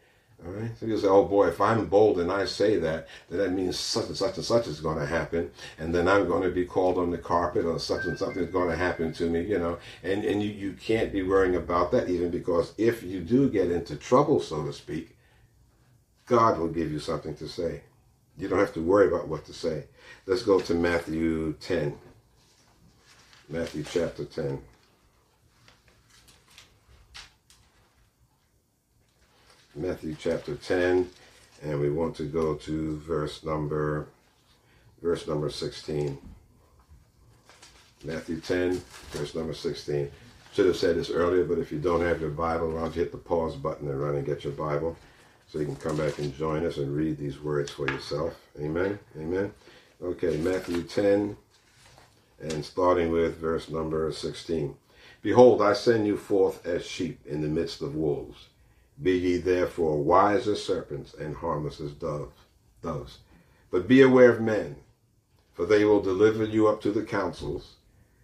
All 0.46 0.52
right, 0.52 0.70
so 0.78 0.86
you 0.86 0.96
say, 0.96 1.08
"Oh 1.08 1.24
boy, 1.24 1.48
if 1.48 1.60
I'm 1.60 1.86
bold 1.86 2.20
and 2.20 2.30
I 2.30 2.44
say 2.44 2.76
that, 2.76 3.08
then 3.28 3.38
that 3.40 3.52
means 3.52 3.76
such 3.76 4.06
and 4.06 4.16
such 4.16 4.36
and 4.36 4.44
such 4.44 4.68
is 4.68 4.80
going 4.80 4.98
to 5.00 5.06
happen, 5.06 5.50
and 5.78 5.92
then 5.92 6.06
I'm 6.06 6.28
going 6.28 6.44
to 6.44 6.50
be 6.50 6.64
called 6.64 6.96
on 6.96 7.10
the 7.10 7.18
carpet, 7.18 7.64
or 7.64 7.80
such 7.80 8.04
and 8.04 8.16
something 8.16 8.44
is 8.44 8.52
going 8.52 8.70
to 8.70 8.76
happen 8.76 9.12
to 9.14 9.28
me." 9.28 9.40
You 9.42 9.58
know, 9.58 9.78
and 10.04 10.24
and 10.24 10.40
you 10.40 10.50
you 10.50 10.72
can't 10.74 11.12
be 11.12 11.24
worrying 11.24 11.56
about 11.56 11.90
that 11.90 12.08
even 12.08 12.30
because 12.30 12.72
if 12.78 13.02
you 13.02 13.20
do 13.20 13.50
get 13.50 13.72
into 13.72 13.96
trouble, 13.96 14.38
so 14.38 14.64
to 14.64 14.72
speak, 14.72 15.16
God 16.26 16.60
will 16.60 16.68
give 16.68 16.92
you 16.92 17.00
something 17.00 17.34
to 17.34 17.48
say. 17.48 17.82
You 18.36 18.46
don't 18.46 18.60
have 18.60 18.74
to 18.74 18.80
worry 18.80 19.08
about 19.08 19.26
what 19.26 19.44
to 19.46 19.52
say. 19.52 19.86
Let's 20.28 20.42
go 20.42 20.60
to 20.60 20.74
Matthew 20.74 21.54
10. 21.54 21.96
Matthew 23.48 23.82
chapter 23.82 24.26
10. 24.26 24.60
Matthew 29.74 30.14
chapter 30.20 30.56
10 30.56 31.08
and 31.62 31.80
we 31.80 31.88
want 31.88 32.14
to 32.16 32.24
go 32.24 32.56
to 32.56 32.98
verse 32.98 33.42
number 33.42 34.08
verse 35.00 35.26
number 35.26 35.48
16. 35.48 36.18
Matthew 38.04 38.38
10 38.40 38.82
verse 39.12 39.34
number 39.34 39.54
16. 39.54 40.10
Should 40.52 40.66
have 40.66 40.76
said 40.76 40.96
this 40.96 41.08
earlier, 41.08 41.44
but 41.44 41.58
if 41.58 41.72
you 41.72 41.78
don't 41.78 42.02
have 42.02 42.20
your 42.20 42.28
Bible, 42.28 42.72
why 42.72 42.80
don't 42.80 42.94
you 42.94 43.00
hit 43.00 43.12
the 43.12 43.16
pause 43.18 43.56
button 43.56 43.88
and 43.88 43.98
run 43.98 44.16
and 44.16 44.26
get 44.26 44.44
your 44.44 44.52
Bible 44.52 44.94
so 45.46 45.58
you 45.58 45.64
can 45.64 45.76
come 45.76 45.96
back 45.96 46.18
and 46.18 46.36
join 46.36 46.66
us 46.66 46.76
and 46.76 46.94
read 46.94 47.16
these 47.16 47.40
words 47.40 47.70
for 47.70 47.90
yourself. 47.90 48.38
Amen. 48.60 48.98
Amen. 49.18 49.54
Okay, 50.00 50.36
Matthew 50.36 50.84
10, 50.84 51.36
and 52.40 52.64
starting 52.64 53.10
with 53.10 53.38
verse 53.38 53.68
number 53.68 54.12
16. 54.12 54.76
Behold, 55.22 55.60
I 55.60 55.72
send 55.72 56.06
you 56.06 56.16
forth 56.16 56.64
as 56.64 56.86
sheep 56.86 57.18
in 57.26 57.40
the 57.40 57.48
midst 57.48 57.82
of 57.82 57.96
wolves. 57.96 58.46
Be 59.02 59.18
ye 59.18 59.38
therefore 59.38 60.00
wise 60.00 60.46
as 60.46 60.62
serpents 60.62 61.14
and 61.14 61.34
harmless 61.34 61.80
as 61.80 61.90
doves. 61.90 63.18
But 63.72 63.88
be 63.88 64.02
aware 64.02 64.30
of 64.30 64.40
men, 64.40 64.76
for 65.52 65.66
they 65.66 65.84
will 65.84 66.00
deliver 66.00 66.44
you 66.44 66.68
up 66.68 66.80
to 66.82 66.92
the 66.92 67.02
councils, 67.02 67.74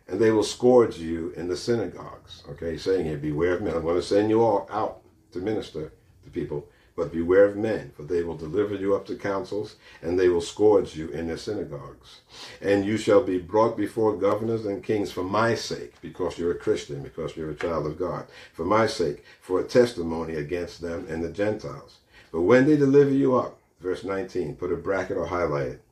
and 0.06 0.20
they 0.20 0.30
will 0.30 0.44
scourge 0.44 0.98
you 0.98 1.32
in 1.36 1.48
the 1.48 1.56
synagogues. 1.56 2.44
Okay, 2.50 2.76
saying 2.76 3.04
here, 3.04 3.16
beware 3.16 3.54
of 3.54 3.62
men. 3.62 3.74
I'm 3.74 3.82
going 3.82 3.96
to 3.96 4.02
send 4.02 4.30
you 4.30 4.42
all 4.42 4.68
out 4.70 5.00
to 5.32 5.40
minister 5.40 5.92
to 6.22 6.30
people. 6.30 6.68
But 6.96 7.12
beware 7.12 7.44
of 7.44 7.56
men, 7.56 7.90
for 7.96 8.04
they 8.04 8.22
will 8.22 8.36
deliver 8.36 8.76
you 8.76 8.94
up 8.94 9.04
to 9.06 9.16
councils, 9.16 9.76
and 10.00 10.18
they 10.18 10.28
will 10.28 10.40
scourge 10.40 10.94
you 10.94 11.08
in 11.08 11.26
their 11.26 11.36
synagogues. 11.36 12.20
And 12.60 12.84
you 12.84 12.96
shall 12.96 13.22
be 13.22 13.38
brought 13.38 13.76
before 13.76 14.16
governors 14.16 14.64
and 14.64 14.82
kings 14.82 15.10
for 15.10 15.24
my 15.24 15.56
sake, 15.56 15.94
because 16.00 16.38
you're 16.38 16.52
a 16.52 16.58
Christian, 16.58 17.02
because 17.02 17.36
you're 17.36 17.50
a 17.50 17.56
child 17.56 17.86
of 17.86 17.98
God, 17.98 18.26
for 18.52 18.64
my 18.64 18.86
sake, 18.86 19.24
for 19.40 19.58
a 19.60 19.64
testimony 19.64 20.36
against 20.36 20.80
them 20.80 21.06
and 21.08 21.24
the 21.24 21.30
Gentiles. 21.30 21.98
But 22.30 22.42
when 22.42 22.66
they 22.66 22.76
deliver 22.76 23.10
you 23.10 23.36
up, 23.36 23.58
verse 23.80 24.04
19, 24.04 24.54
put 24.54 24.72
a 24.72 24.76
bracket 24.76 25.16
or 25.16 25.26
highlight 25.26 25.66
it. 25.66 25.82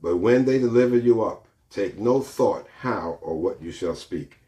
But 0.00 0.18
when 0.18 0.44
they 0.44 0.58
deliver 0.58 0.96
you 0.96 1.22
up, 1.24 1.46
take 1.70 1.98
no 1.98 2.20
thought 2.20 2.66
how 2.80 3.18
or 3.20 3.36
what 3.36 3.60
you 3.60 3.72
shall 3.72 3.96
speak. 3.96 4.38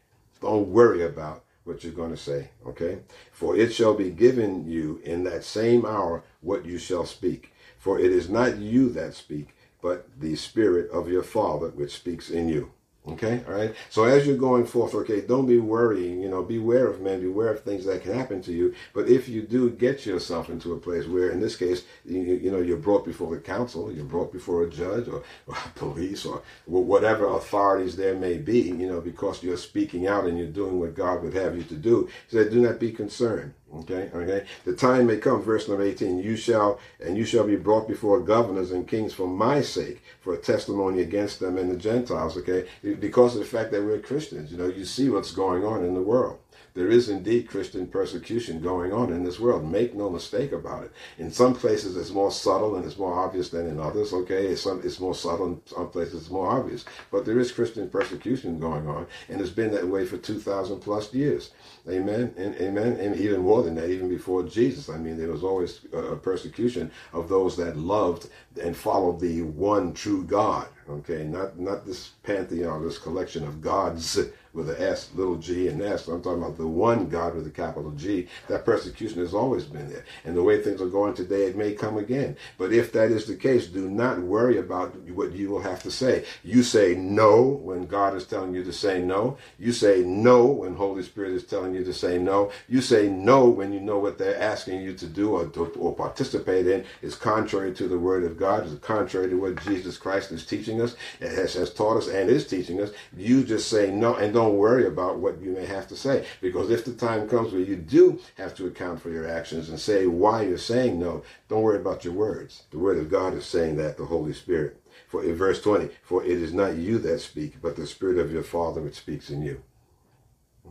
Don't 0.41 0.69
worry 0.69 1.03
about 1.03 1.43
what 1.69 1.83
you're 1.83 1.93
going 1.93 2.09
to 2.09 2.17
say, 2.17 2.49
okay? 2.65 2.99
For 3.31 3.55
it 3.55 3.71
shall 3.73 3.93
be 3.93 4.09
given 4.09 4.67
you 4.67 4.99
in 5.05 5.23
that 5.25 5.43
same 5.43 5.85
hour 5.85 6.23
what 6.41 6.65
you 6.65 6.79
shall 6.79 7.05
speak. 7.05 7.53
For 7.77 7.99
it 7.99 8.11
is 8.11 8.27
not 8.27 8.57
you 8.57 8.89
that 8.89 9.13
speak, 9.13 9.55
but 9.81 10.09
the 10.19 10.35
Spirit 10.35 10.89
of 10.89 11.07
your 11.07 11.23
Father 11.23 11.69
which 11.69 11.93
speaks 11.93 12.31
in 12.31 12.49
you. 12.49 12.71
Okay, 13.13 13.43
all 13.47 13.53
right. 13.53 13.73
So 13.89 14.03
as 14.03 14.27
you're 14.27 14.37
going 14.37 14.65
forth, 14.65 14.93
okay, 14.93 15.21
don't 15.21 15.47
be 15.47 15.59
worrying. 15.59 16.21
You 16.21 16.29
know, 16.29 16.43
beware 16.43 16.87
of 16.87 17.01
men, 17.01 17.21
beware 17.21 17.51
of 17.51 17.63
things 17.63 17.85
that 17.85 18.03
can 18.03 18.13
happen 18.13 18.41
to 18.43 18.51
you. 18.51 18.75
But 18.93 19.09
if 19.09 19.27
you 19.27 19.41
do 19.41 19.69
get 19.71 20.05
yourself 20.05 20.49
into 20.49 20.73
a 20.73 20.79
place 20.79 21.07
where, 21.07 21.29
in 21.29 21.39
this 21.39 21.55
case, 21.55 21.85
you, 22.05 22.19
you 22.19 22.51
know, 22.51 22.59
you're 22.59 22.77
brought 22.77 23.05
before 23.05 23.33
the 23.33 23.41
council, 23.41 23.91
you're 23.91 24.05
brought 24.05 24.31
before 24.31 24.63
a 24.63 24.69
judge 24.69 25.07
or, 25.07 25.23
or 25.47 25.55
police 25.75 26.25
or 26.25 26.43
whatever 26.65 27.27
authorities 27.27 27.95
there 27.95 28.15
may 28.15 28.37
be, 28.37 28.61
you 28.61 28.87
know, 28.87 29.01
because 29.01 29.41
you're 29.43 29.57
speaking 29.57 30.07
out 30.07 30.25
and 30.25 30.37
you're 30.37 30.47
doing 30.47 30.79
what 30.79 30.93
God 30.93 31.23
would 31.23 31.33
have 31.33 31.57
you 31.57 31.63
to 31.63 31.75
do, 31.75 32.09
he 32.29 32.37
said, 32.37 32.51
do 32.51 32.61
not 32.61 32.79
be 32.79 32.91
concerned. 32.91 33.53
Okay, 33.71 34.09
okay. 34.13 34.45
The 34.65 34.73
time 34.73 35.07
may 35.07 35.17
come, 35.17 35.43
verse 35.43 35.67
number 35.67 35.83
18, 35.83 36.17
you 36.17 36.35
shall 36.35 36.79
and 36.99 37.15
you 37.15 37.23
shall 37.23 37.43
be 37.45 37.55
brought 37.55 37.87
before 37.87 38.19
governors 38.19 38.71
and 38.71 38.87
kings 38.87 39.13
for 39.13 39.27
my 39.27 39.61
sake, 39.61 40.01
for 40.21 40.33
a 40.33 40.37
testimony 40.37 41.01
against 41.01 41.39
them 41.39 41.57
and 41.57 41.69
the 41.69 41.77
Gentiles, 41.77 42.35
okay? 42.37 42.67
Because 42.99 43.35
of 43.35 43.41
the 43.41 43.45
fact 43.45 43.71
that 43.71 43.83
we're 43.83 43.99
Christians. 43.99 44.51
You 44.51 44.57
know, 44.57 44.67
you 44.67 44.85
see 44.85 45.09
what's 45.09 45.31
going 45.31 45.63
on 45.63 45.85
in 45.85 45.93
the 45.93 46.01
world. 46.01 46.39
There 46.79 46.87
is 46.87 47.09
indeed 47.09 47.49
Christian 47.49 47.87
persecution 47.87 48.61
going 48.61 48.93
on 48.93 49.11
in 49.11 49.25
this 49.25 49.37
world. 49.37 49.69
Make 49.69 49.95
no 49.95 50.09
mistake 50.09 50.53
about 50.53 50.85
it. 50.85 50.93
In 51.17 51.29
some 51.29 51.53
places, 51.53 51.97
it's 51.97 52.11
more 52.11 52.31
subtle 52.31 52.77
and 52.77 52.85
it's 52.85 52.97
more 52.97 53.13
obvious 53.13 53.49
than 53.49 53.67
in 53.67 53.81
others. 53.81 54.13
Okay, 54.13 54.47
it's, 54.47 54.61
some, 54.61 54.79
it's 54.81 55.01
more 55.01 55.13
subtle 55.13 55.47
in 55.47 55.61
some 55.65 55.89
places, 55.89 56.21
it's 56.21 56.29
more 56.29 56.49
obvious. 56.49 56.85
But 57.11 57.25
there 57.25 57.37
is 57.37 57.51
Christian 57.51 57.89
persecution 57.89 58.61
going 58.61 58.87
on, 58.87 59.07
and 59.27 59.41
it's 59.41 59.49
been 59.49 59.71
that 59.71 59.89
way 59.89 60.05
for 60.05 60.17
two 60.17 60.39
thousand 60.39 60.79
plus 60.79 61.13
years. 61.13 61.51
Amen. 61.89 62.33
And 62.37 62.55
amen. 62.55 62.93
And 62.93 63.13
even 63.17 63.41
more 63.41 63.61
than 63.61 63.75
that, 63.75 63.89
even 63.89 64.07
before 64.07 64.43
Jesus. 64.43 64.87
I 64.87 64.97
mean, 64.97 65.17
there 65.17 65.33
was 65.33 65.43
always 65.43 65.81
a 65.91 66.15
persecution 66.15 66.91
of 67.11 67.27
those 67.27 67.57
that 67.57 67.75
loved 67.75 68.29
and 68.63 68.73
followed 68.73 69.19
the 69.19 69.41
one 69.41 69.93
true 69.93 70.23
God. 70.23 70.69
Okay, 70.89 71.23
not 71.23 71.59
not 71.59 71.85
this 71.85 72.13
pantheon, 72.23 72.83
this 72.83 72.97
collection 72.97 73.43
of 73.43 73.61
gods 73.61 74.17
with 74.53 74.69
an 74.69 74.81
S, 74.81 75.09
little 75.13 75.35
g, 75.35 75.67
and 75.67 75.81
S. 75.81 76.07
I'm 76.07 76.21
talking 76.21 76.41
about 76.41 76.57
the 76.57 76.67
one 76.67 77.07
God 77.07 77.35
with 77.35 77.45
a 77.47 77.51
capital 77.51 77.91
G. 77.91 78.27
That 78.47 78.65
persecution 78.65 79.19
has 79.19 79.33
always 79.33 79.65
been 79.65 79.89
there. 79.89 80.05
And 80.25 80.35
the 80.35 80.43
way 80.43 80.61
things 80.61 80.81
are 80.81 80.87
going 80.87 81.13
today, 81.13 81.43
it 81.43 81.55
may 81.55 81.73
come 81.73 81.97
again. 81.97 82.35
But 82.57 82.73
if 82.73 82.91
that 82.93 83.11
is 83.11 83.25
the 83.25 83.35
case, 83.35 83.67
do 83.67 83.89
not 83.89 84.19
worry 84.19 84.57
about 84.57 84.95
what 85.09 85.33
you 85.33 85.49
will 85.49 85.61
have 85.61 85.83
to 85.83 85.91
say. 85.91 86.25
You 86.43 86.63
say 86.63 86.95
no 86.95 87.43
when 87.43 87.85
God 87.85 88.15
is 88.15 88.25
telling 88.25 88.53
you 88.53 88.63
to 88.63 88.73
say 88.73 89.01
no. 89.01 89.37
You 89.59 89.71
say 89.71 90.01
no 90.03 90.45
when 90.45 90.75
Holy 90.75 91.03
Spirit 91.03 91.33
is 91.33 91.45
telling 91.45 91.75
you 91.75 91.83
to 91.83 91.93
say 91.93 92.17
no. 92.17 92.51
You 92.67 92.81
say 92.81 93.07
no 93.07 93.47
when 93.47 93.71
you 93.71 93.79
know 93.79 93.99
what 93.99 94.17
they're 94.17 94.39
asking 94.39 94.81
you 94.81 94.93
to 94.93 95.05
do 95.05 95.31
or, 95.35 95.47
to, 95.47 95.65
or 95.77 95.95
participate 95.95 96.67
in 96.67 96.85
is 97.01 97.15
contrary 97.15 97.73
to 97.75 97.87
the 97.87 97.99
Word 97.99 98.23
of 98.23 98.37
God, 98.37 98.65
is 98.65 98.77
contrary 98.79 99.29
to 99.29 99.35
what 99.35 99.63
Jesus 99.63 99.97
Christ 99.97 100.31
is 100.31 100.45
teaching 100.45 100.78
us, 100.81 100.95
has, 101.19 101.53
has 101.53 101.73
taught 101.73 101.97
us, 101.97 102.07
and 102.07 102.29
is 102.29 102.47
teaching 102.47 102.81
us. 102.81 102.91
You 103.15 103.43
just 103.43 103.69
say 103.69 103.91
no 103.91 104.15
and 104.15 104.33
don't 104.33 104.57
worry 104.57 104.85
about 104.87 105.19
what 105.19 105.41
you 105.41 105.51
may 105.51 105.65
have 105.65 105.87
to 105.87 105.95
say. 105.95 106.25
Because 106.41 106.69
if 106.69 106.85
the 106.85 106.93
time 106.93 107.27
comes 107.27 107.51
where 107.51 107.61
you 107.61 107.75
do 107.75 108.19
have 108.37 108.55
to 108.55 108.67
account 108.67 109.01
for 109.01 109.09
your 109.09 109.27
actions 109.27 109.69
and 109.69 109.79
say 109.79 110.07
why 110.07 110.43
you're 110.43 110.57
saying 110.57 110.99
no, 110.99 111.23
don't 111.47 111.63
worry 111.63 111.79
about 111.79 112.03
your 112.03 112.13
words. 112.13 112.63
The 112.71 112.79
word 112.79 112.97
of 112.97 113.09
God 113.09 113.33
is 113.33 113.45
saying 113.45 113.77
that, 113.77 113.97
the 113.97 114.05
Holy 114.05 114.33
Spirit. 114.33 114.81
For 115.07 115.23
in 115.23 115.35
verse 115.35 115.61
20, 115.61 115.89
for 116.03 116.23
it 116.23 116.31
is 116.31 116.53
not 116.53 116.75
you 116.75 116.99
that 116.99 117.19
speak, 117.19 117.61
but 117.61 117.75
the 117.75 117.87
Spirit 117.87 118.17
of 118.17 118.31
your 118.31 118.43
Father 118.43 118.81
which 118.81 118.95
speaks 118.95 119.29
in 119.29 119.41
you. 119.41 119.61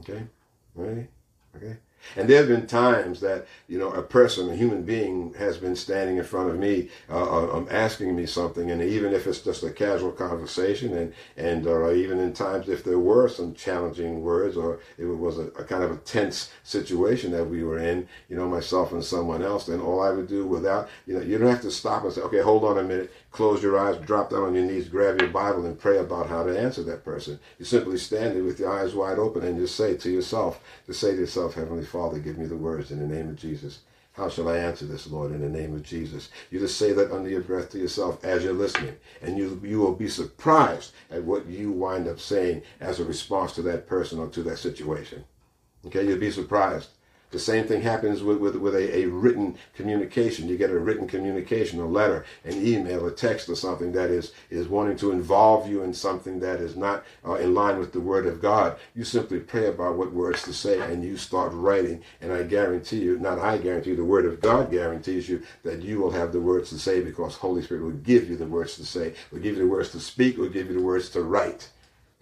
Okay? 0.00 0.22
Right? 0.74 1.08
Okay? 1.56 1.76
And 2.16 2.28
there 2.28 2.38
have 2.38 2.48
been 2.48 2.66
times 2.66 3.20
that, 3.20 3.46
you 3.68 3.78
know, 3.78 3.90
a 3.90 4.02
person, 4.02 4.50
a 4.50 4.56
human 4.56 4.82
being 4.82 5.34
has 5.34 5.58
been 5.58 5.76
standing 5.76 6.16
in 6.16 6.24
front 6.24 6.50
of 6.50 6.58
me, 6.58 6.88
uh, 7.10 7.56
um, 7.56 7.68
asking 7.70 8.14
me 8.16 8.26
something. 8.26 8.70
And 8.70 8.82
even 8.82 9.12
if 9.12 9.26
it's 9.26 9.40
just 9.40 9.62
a 9.62 9.70
casual 9.70 10.12
conversation 10.12 10.96
and, 10.96 11.12
and 11.36 11.66
uh, 11.66 11.92
even 11.92 12.18
in 12.18 12.32
times 12.32 12.68
if 12.68 12.84
there 12.84 12.98
were 12.98 13.28
some 13.28 13.54
challenging 13.54 14.22
words 14.22 14.56
or 14.56 14.80
it 14.96 15.04
was 15.04 15.38
a, 15.38 15.46
a, 15.58 15.64
kind 15.64 15.82
of 15.82 15.90
a 15.90 15.96
tense 15.98 16.50
situation 16.62 17.30
that 17.32 17.44
we 17.44 17.62
were 17.62 17.78
in, 17.78 18.08
you 18.28 18.36
know, 18.36 18.48
myself 18.48 18.92
and 18.92 19.04
someone 19.04 19.42
else, 19.42 19.66
then 19.66 19.80
all 19.80 20.02
I 20.02 20.10
would 20.10 20.28
do 20.28 20.46
without, 20.46 20.88
you 21.06 21.14
know, 21.14 21.20
you 21.20 21.38
don't 21.38 21.48
have 21.48 21.62
to 21.62 21.70
stop 21.70 22.04
and 22.04 22.12
say, 22.12 22.20
okay, 22.22 22.40
hold 22.40 22.64
on 22.64 22.78
a 22.78 22.82
minute, 22.82 23.12
close 23.30 23.62
your 23.62 23.78
eyes, 23.78 23.98
drop 24.06 24.30
down 24.30 24.44
on 24.44 24.54
your 24.54 24.64
knees, 24.64 24.88
grab 24.88 25.20
your 25.20 25.30
Bible 25.30 25.66
and 25.66 25.78
pray 25.78 25.98
about 25.98 26.28
how 26.28 26.42
to 26.42 26.58
answer 26.58 26.82
that 26.84 27.04
person. 27.04 27.38
You 27.58 27.64
simply 27.64 27.98
stand 27.98 28.36
there 28.36 28.44
with 28.44 28.58
your 28.58 28.72
eyes 28.72 28.94
wide 28.94 29.18
open 29.18 29.44
and 29.44 29.58
just 29.58 29.76
say 29.76 29.96
to 29.96 30.10
yourself, 30.10 30.60
to 30.86 30.94
say 30.94 31.12
to 31.12 31.20
yourself, 31.20 31.54
Heavenly 31.54 31.84
Father, 31.84 31.97
give 32.18 32.38
me 32.38 32.46
the 32.46 32.56
words 32.56 32.90
in 32.90 33.00
the 33.00 33.06
name 33.06 33.28
of 33.28 33.36
Jesus. 33.36 33.80
How 34.12 34.28
shall 34.28 34.48
I 34.48 34.56
answer 34.56 34.84
this, 34.84 35.06
Lord, 35.06 35.30
in 35.30 35.40
the 35.40 35.48
name 35.48 35.74
of 35.74 35.82
Jesus? 35.82 36.30
You 36.50 36.58
just 36.58 36.76
say 36.76 36.92
that 36.92 37.12
under 37.12 37.28
your 37.28 37.40
breath 37.40 37.70
to 37.70 37.78
yourself 37.78 38.24
as 38.24 38.42
you're 38.42 38.52
listening, 38.52 38.96
and 39.22 39.38
you 39.38 39.60
you 39.64 39.78
will 39.78 39.94
be 39.94 40.08
surprised 40.08 40.92
at 41.10 41.22
what 41.22 41.46
you 41.46 41.70
wind 41.70 42.08
up 42.08 42.18
saying 42.18 42.62
as 42.80 42.98
a 42.98 43.04
response 43.04 43.52
to 43.54 43.62
that 43.62 43.86
person 43.86 44.18
or 44.18 44.28
to 44.28 44.42
that 44.42 44.58
situation. 44.58 45.24
Okay, 45.86 46.04
you'll 46.04 46.18
be 46.18 46.32
surprised. 46.32 46.88
The 47.30 47.38
same 47.38 47.66
thing 47.66 47.82
happens 47.82 48.22
with, 48.22 48.38
with, 48.38 48.56
with 48.56 48.74
a, 48.74 49.00
a 49.00 49.06
written 49.06 49.56
communication. 49.74 50.48
You 50.48 50.56
get 50.56 50.70
a 50.70 50.78
written 50.78 51.06
communication, 51.06 51.78
a 51.78 51.86
letter, 51.86 52.24
an 52.44 52.66
email, 52.66 53.06
a 53.06 53.10
text, 53.10 53.48
or 53.50 53.54
something 53.54 53.92
that 53.92 54.10
is, 54.10 54.32
is 54.48 54.66
wanting 54.66 54.96
to 54.98 55.12
involve 55.12 55.68
you 55.68 55.82
in 55.82 55.92
something 55.92 56.40
that 56.40 56.60
is 56.60 56.74
not 56.74 57.04
uh, 57.26 57.34
in 57.34 57.52
line 57.52 57.78
with 57.78 57.92
the 57.92 58.00
Word 58.00 58.26
of 58.26 58.40
God. 58.40 58.78
You 58.94 59.04
simply 59.04 59.40
pray 59.40 59.66
about 59.66 59.96
what 59.96 60.12
words 60.12 60.42
to 60.44 60.54
say 60.54 60.80
and 60.80 61.04
you 61.04 61.18
start 61.18 61.52
writing. 61.52 62.02
And 62.22 62.32
I 62.32 62.44
guarantee 62.44 63.00
you, 63.00 63.18
not 63.18 63.38
I 63.38 63.58
guarantee 63.58 63.90
you, 63.90 63.96
the 63.96 64.04
Word 64.04 64.24
of 64.24 64.40
God 64.40 64.70
guarantees 64.70 65.28
you 65.28 65.42
that 65.64 65.82
you 65.82 66.00
will 66.00 66.12
have 66.12 66.32
the 66.32 66.40
words 66.40 66.70
to 66.70 66.78
say 66.78 67.02
because 67.02 67.34
Holy 67.36 67.62
Spirit 67.62 67.82
will 67.82 67.90
give 67.90 68.30
you 68.30 68.36
the 68.36 68.46
words 68.46 68.76
to 68.76 68.86
say, 68.86 69.14
will 69.30 69.40
give 69.40 69.56
you 69.56 69.62
the 69.62 69.68
words 69.68 69.90
to 69.90 70.00
speak, 70.00 70.38
will 70.38 70.48
give 70.48 70.68
you 70.68 70.74
the 70.78 70.82
words 70.82 71.10
to 71.10 71.22
write. 71.22 71.68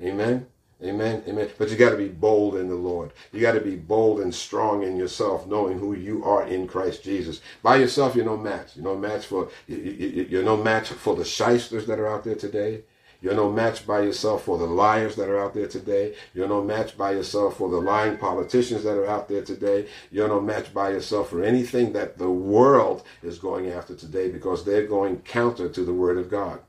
Amen? 0.03 0.47
Amen. 0.85 1.23
Amen. 1.27 1.49
But 1.57 1.71
you 1.71 1.77
got 1.77 1.91
to 1.91 1.97
be 1.97 2.09
bold 2.09 2.57
in 2.57 2.69
the 2.69 2.75
Lord. 2.75 3.13
You 3.33 3.41
got 3.41 3.53
to 3.53 3.63
be 3.63 3.77
bold 3.77 4.21
and 4.21 4.35
strong 4.35 4.83
in 4.83 4.97
yourself, 4.97 5.47
knowing 5.47 5.79
who 5.79 5.95
you 5.95 6.23
are 6.25 6.47
in 6.47 6.67
Christ 6.67 7.03
Jesus. 7.03 7.41
By 7.63 7.77
yourself, 7.77 8.15
you're 8.15 8.27
no 8.27 8.37
match. 8.37 8.77
You're 8.77 8.85
no 8.85 8.97
match 8.97 9.25
for 9.25 9.49
you're 9.67 10.43
no 10.43 10.57
match 10.59 10.89
for 10.91 11.17
the 11.17 11.25
shysters 11.25 11.87
that 11.87 11.99
are 11.99 12.09
out 12.09 12.25
there 12.25 12.35
today. 12.35 12.83
You're 13.23 13.35
no 13.35 13.51
match 13.51 13.87
by 13.87 14.03
yourself 14.03 14.45
for 14.45 14.59
the 14.59 14.67
liars 14.67 15.17
that 15.17 15.31
are 15.31 15.39
out 15.39 15.55
there 15.55 15.67
today. 15.67 16.15
You're 16.35 16.49
no 16.49 16.63
match 16.63 16.99
by 16.99 17.13
yourself 17.13 17.57
for 17.57 17.71
the 17.71 17.79
lying 17.79 18.19
politicians 18.19 18.85
that 18.85 18.99
are 18.99 19.07
out 19.07 19.29
there 19.29 19.43
today. 19.43 19.89
You're 20.11 20.29
no 20.29 20.43
match 20.43 20.75
by 20.75 20.91
yourself 20.91 21.31
for 21.31 21.43
anything 21.43 21.95
that 21.95 22.19
the 22.19 22.31
world 22.31 23.05
is 23.23 23.39
going 23.39 23.71
after 23.71 23.97
today 23.97 24.31
because 24.31 24.63
they're 24.63 24.87
going 24.87 25.21
counter 25.21 25.71
to 25.71 25.85
the 25.85 25.95
Word 25.95 26.19
of 26.19 26.31
God. 26.31 26.61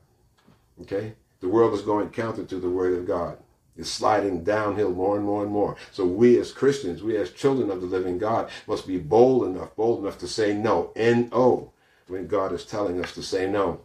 Okay? 0.80 1.12
The 1.40 1.48
world 1.50 1.74
is 1.74 1.82
going 1.82 2.08
counter 2.08 2.44
to 2.46 2.58
the 2.58 2.70
Word 2.70 2.98
of 2.98 3.06
God 3.06 3.36
is 3.78 3.90
sliding 3.90 4.44
downhill 4.44 4.90
more 4.90 5.16
and 5.16 5.24
more 5.24 5.42
and 5.42 5.52
more. 5.52 5.76
So 5.92 6.04
we 6.04 6.38
as 6.38 6.52
Christians, 6.52 7.02
we 7.02 7.16
as 7.16 7.30
children 7.30 7.70
of 7.70 7.80
the 7.80 7.86
living 7.86 8.18
God, 8.18 8.50
must 8.66 8.86
be 8.86 8.98
bold 8.98 9.46
enough, 9.46 9.74
bold 9.76 10.00
enough 10.00 10.18
to 10.18 10.28
say 10.28 10.52
no, 10.52 10.92
N-O, 10.96 11.72
when 12.08 12.26
God 12.26 12.52
is 12.52 12.66
telling 12.66 13.02
us 13.02 13.14
to 13.14 13.22
say 13.22 13.48
no. 13.48 13.80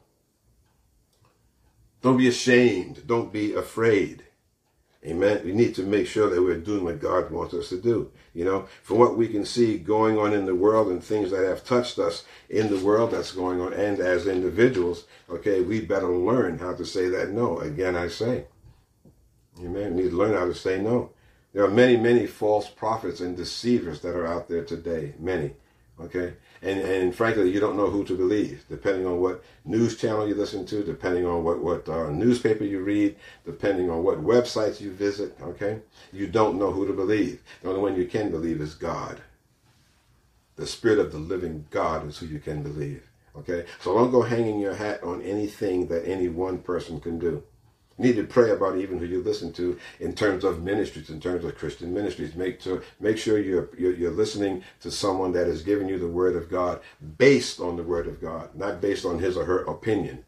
Don't 2.02 2.18
be 2.18 2.28
ashamed. 2.28 3.08
Don't 3.08 3.32
be 3.32 3.54
afraid. 3.54 4.24
Amen. 5.06 5.42
We 5.44 5.52
need 5.52 5.76
to 5.76 5.84
make 5.84 6.08
sure 6.08 6.30
that 6.30 6.42
we're 6.42 6.58
doing 6.58 6.86
what 6.86 7.00
God 7.00 7.30
wants 7.30 7.54
us 7.54 7.70
to 7.70 7.80
do. 7.80 8.12
You 8.34 8.46
know, 8.46 8.68
from 8.82 9.00
what 9.00 9.18
we 9.18 9.28
can 9.28 9.46
see 9.46 9.78
going 9.78 10.18
on 10.18 10.34
in 10.34 10.46
the 10.46 10.56
world 10.56 10.88
and 10.88 11.04
things 11.04 11.32
that 11.32 11.46
have 11.46 11.66
touched 11.66 12.00
us 12.00 12.24
in 12.50 12.70
the 12.70 12.84
world 12.84 13.12
that's 13.12 13.32
going 13.32 13.60
on 13.62 13.74
and 13.74 14.00
as 14.00 14.28
individuals, 14.28 15.06
okay, 15.30 15.62
we 15.62 15.82
better 15.82 16.08
learn 16.08 16.58
how 16.58 16.74
to 16.74 16.86
say 16.86 17.10
that 17.10 17.32
no. 17.32 17.60
Again, 17.60 17.96
I 17.96 18.08
say. 18.08 18.46
Amen. 19.64 19.96
We 19.96 20.04
need 20.04 20.10
to 20.10 20.18
learn 20.18 20.34
how 20.34 20.46
to 20.46 20.54
say 20.54 20.82
no. 20.82 21.12
There 21.54 21.64
are 21.64 21.70
many, 21.70 21.98
many 21.98 22.26
false 22.26 22.68
prophets 22.68 23.22
and 23.22 23.38
deceivers 23.38 24.02
that 24.02 24.16
are 24.16 24.26
out 24.26 24.48
there 24.48 24.64
today. 24.64 25.14
Many. 25.20 25.54
Okay? 26.00 26.34
And 26.62 26.80
and 26.80 27.14
frankly, 27.16 27.52
you 27.52 27.60
don't 27.60 27.78
know 27.78 27.90
who 27.90 28.04
to 28.06 28.16
believe, 28.16 28.66
depending 28.70 29.06
on 29.06 29.20
what 29.20 29.44
news 29.66 29.98
channel 29.98 30.28
you 30.28 30.34
listen 30.34 30.66
to, 30.68 30.84
depending 30.84 31.26
on 31.26 31.44
what, 31.44 31.60
what 31.60 31.88
uh, 31.88 32.10
newspaper 32.10 32.64
you 32.64 32.80
read, 32.80 33.16
depending 33.46 33.90
on 33.90 34.04
what 34.04 34.24
websites 34.24 34.82
you 34.82 34.92
visit. 34.92 35.38
Okay? 35.42 35.80
You 36.12 36.28
don't 36.28 36.58
know 36.58 36.72
who 36.72 36.88
to 36.88 36.94
believe. 36.94 37.42
The 37.62 37.70
only 37.70 37.82
one 37.82 37.96
you 37.96 38.08
can 38.08 38.32
believe 38.32 38.62
is 38.62 38.74
God. 38.74 39.22
The 40.56 40.68
Spirit 40.68 41.00
of 41.00 41.12
the 41.12 41.20
living 41.20 41.66
God 41.70 42.08
is 42.08 42.18
who 42.18 42.28
you 42.28 42.40
can 42.40 42.64
believe. 42.64 43.10
Okay? 43.36 43.66
So 43.82 43.94
don't 43.94 44.12
go 44.12 44.22
hanging 44.22 44.60
your 44.60 44.76
hat 44.76 45.04
on 45.04 45.22
anything 45.22 45.88
that 45.88 46.08
any 46.08 46.28
one 46.28 46.60
person 46.60 47.00
can 47.00 47.20
do. 47.20 47.44
Need 47.98 48.16
to 48.16 48.24
pray 48.24 48.50
about 48.50 48.78
even 48.78 48.98
who 48.98 49.06
you 49.06 49.22
listen 49.22 49.54
to 49.54 49.78
in 50.00 50.14
terms 50.14 50.44
of 50.44 50.64
ministries, 50.64 51.12
in 51.12 51.20
terms 51.20 51.46
of 51.46 51.56
Christian 51.56 51.94
ministries. 51.94 52.36
Make 52.36 52.60
to 52.62 52.82
make 53.00 53.20
sure 53.20 53.38
you're, 53.38 53.70
you're, 53.78 53.94
you're 53.94 54.12
listening 54.12 54.64
to 54.82 54.90
someone 54.90 55.32
that 55.34 55.48
is 55.48 55.62
giving 55.62 55.88
you 55.88 56.00
the 56.00 56.08
Word 56.08 56.36
of 56.36 56.50
God 56.50 56.82
based 57.18 57.60
on 57.60 57.76
the 57.76 57.84
Word 57.84 58.08
of 58.08 58.20
God, 58.20 58.56
not 58.56 58.82
based 58.82 59.06
on 59.06 59.20
his 59.20 59.38
or 59.38 59.46
her 59.46 59.60
opinion. 59.66 60.26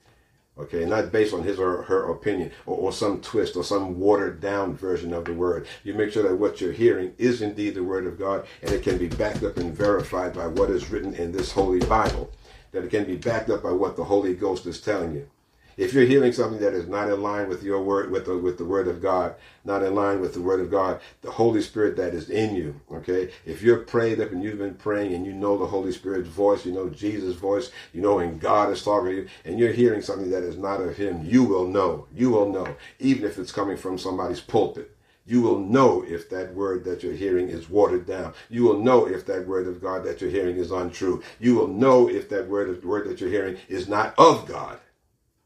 Okay, 0.58 0.86
not 0.86 1.12
based 1.12 1.34
on 1.34 1.43
his 1.43 1.60
or 1.60 1.82
her 1.82 2.10
opinion 2.10 2.49
or, 2.65 2.78
or 2.78 2.93
some 2.93 3.19
twist 3.19 3.58
or 3.58 3.63
some 3.63 3.99
watered 3.99 4.39
down 4.39 4.73
version 4.73 5.13
of 5.13 5.25
the 5.25 5.34
word. 5.34 5.67
You 5.84 5.93
make 5.95 6.13
sure 6.13 6.23
that 6.23 6.38
what 6.38 6.62
you're 6.62 6.71
hearing 6.71 7.13
is 7.17 7.41
indeed 7.41 7.75
the 7.75 7.84
word 7.84 8.06
of 8.08 8.17
God 8.17 8.47
and 8.62 8.71
it 8.71 8.82
can 8.82 8.97
be 8.97 9.08
backed 9.10 9.43
up 9.43 9.58
and 9.58 9.75
verified 9.75 10.34
by 10.34 10.47
what 10.47 10.69
is 10.69 10.89
written 10.89 11.13
in 11.13 11.34
this 11.34 11.51
holy 11.51 11.80
Bible. 11.80 12.32
That 12.71 12.86
it 12.86 12.89
can 12.89 13.04
be 13.04 13.17
backed 13.17 13.49
up 13.49 13.63
by 13.63 13.71
what 13.71 13.97
the 13.97 14.06
Holy 14.06 14.34
Ghost 14.34 14.65
is 14.65 14.80
telling 14.80 15.13
you. 15.13 15.30
If 15.77 15.93
you're 15.93 16.05
hearing 16.05 16.31
something 16.31 16.59
that 16.61 16.73
is 16.73 16.88
not 16.88 17.09
in 17.09 17.21
line 17.21 17.49
with 17.49 17.61
your 17.61 17.81
word, 17.81 18.09
with 18.09 18.25
the 18.25 18.38
with 18.38 18.57
the 18.57 18.65
word 18.65 18.88
of 18.88 19.01
God, 19.01 19.35
not 19.65 19.83
in 19.83 19.93
line 19.93 20.21
with 20.21 20.33
the 20.33 20.41
word 20.41 20.61
of 20.61 20.71
God, 20.71 21.01
the 21.21 21.31
Holy 21.31 21.61
Spirit 21.61 21.97
that 21.97 22.13
is 22.13 22.29
in 22.29 22.55
you, 22.55 22.79
okay? 22.91 23.31
If 23.45 23.61
you're 23.61 23.79
prayed 23.79 24.21
up 24.21 24.31
and 24.31 24.41
you've 24.41 24.57
been 24.57 24.75
praying 24.75 25.13
and 25.13 25.25
you 25.25 25.33
know 25.33 25.57
the 25.57 25.65
Holy 25.65 25.91
Spirit's 25.91 26.29
voice, 26.29 26.65
you 26.65 26.71
know 26.71 26.89
Jesus' 26.89 27.35
voice, 27.35 27.71
you 27.93 28.01
know 28.01 28.15
when 28.15 28.38
God 28.38 28.71
is 28.71 28.83
talking 28.83 29.09
to 29.09 29.15
you, 29.15 29.27
and 29.43 29.59
you're 29.59 29.73
hearing 29.73 30.01
something 30.01 30.29
that 30.29 30.43
is 30.43 30.57
not 30.57 30.79
of 30.79 30.95
Him, 30.95 31.25
you 31.25 31.43
will 31.43 31.67
know. 31.67 32.07
You 32.15 32.29
will 32.29 32.51
know, 32.51 32.75
even 32.99 33.25
if 33.25 33.38
it's 33.38 33.51
coming 33.51 33.75
from 33.75 33.97
somebody's 33.97 34.41
pulpit. 34.41 34.95
You 35.27 35.41
will 35.41 35.59
know 35.59 36.05
if 36.07 36.29
that 36.29 36.53
word 36.53 36.83
that 36.85 37.01
you're 37.01 37.13
hearing 37.13 37.49
is 37.49 37.67
watered 37.67 38.05
down. 38.05 38.33
You 38.47 38.63
will 38.63 38.79
know 38.79 39.07
if 39.07 39.25
that 39.25 39.47
word 39.47 39.67
of 39.67 39.81
God 39.81 40.03
that 40.05 40.21
you're 40.21 40.29
hearing 40.29 40.57
is 40.57 40.71
untrue. 40.71 41.23
You 41.39 41.55
will 41.55 41.67
know 41.67 42.07
if 42.07 42.29
that 42.29 42.47
word, 42.47 42.69
of, 42.69 42.85
word 42.85 43.09
that 43.09 43.19
you're 43.19 43.31
hearing 43.31 43.57
is 43.67 43.88
not 43.88 44.13
of 44.19 44.45
God. 44.47 44.79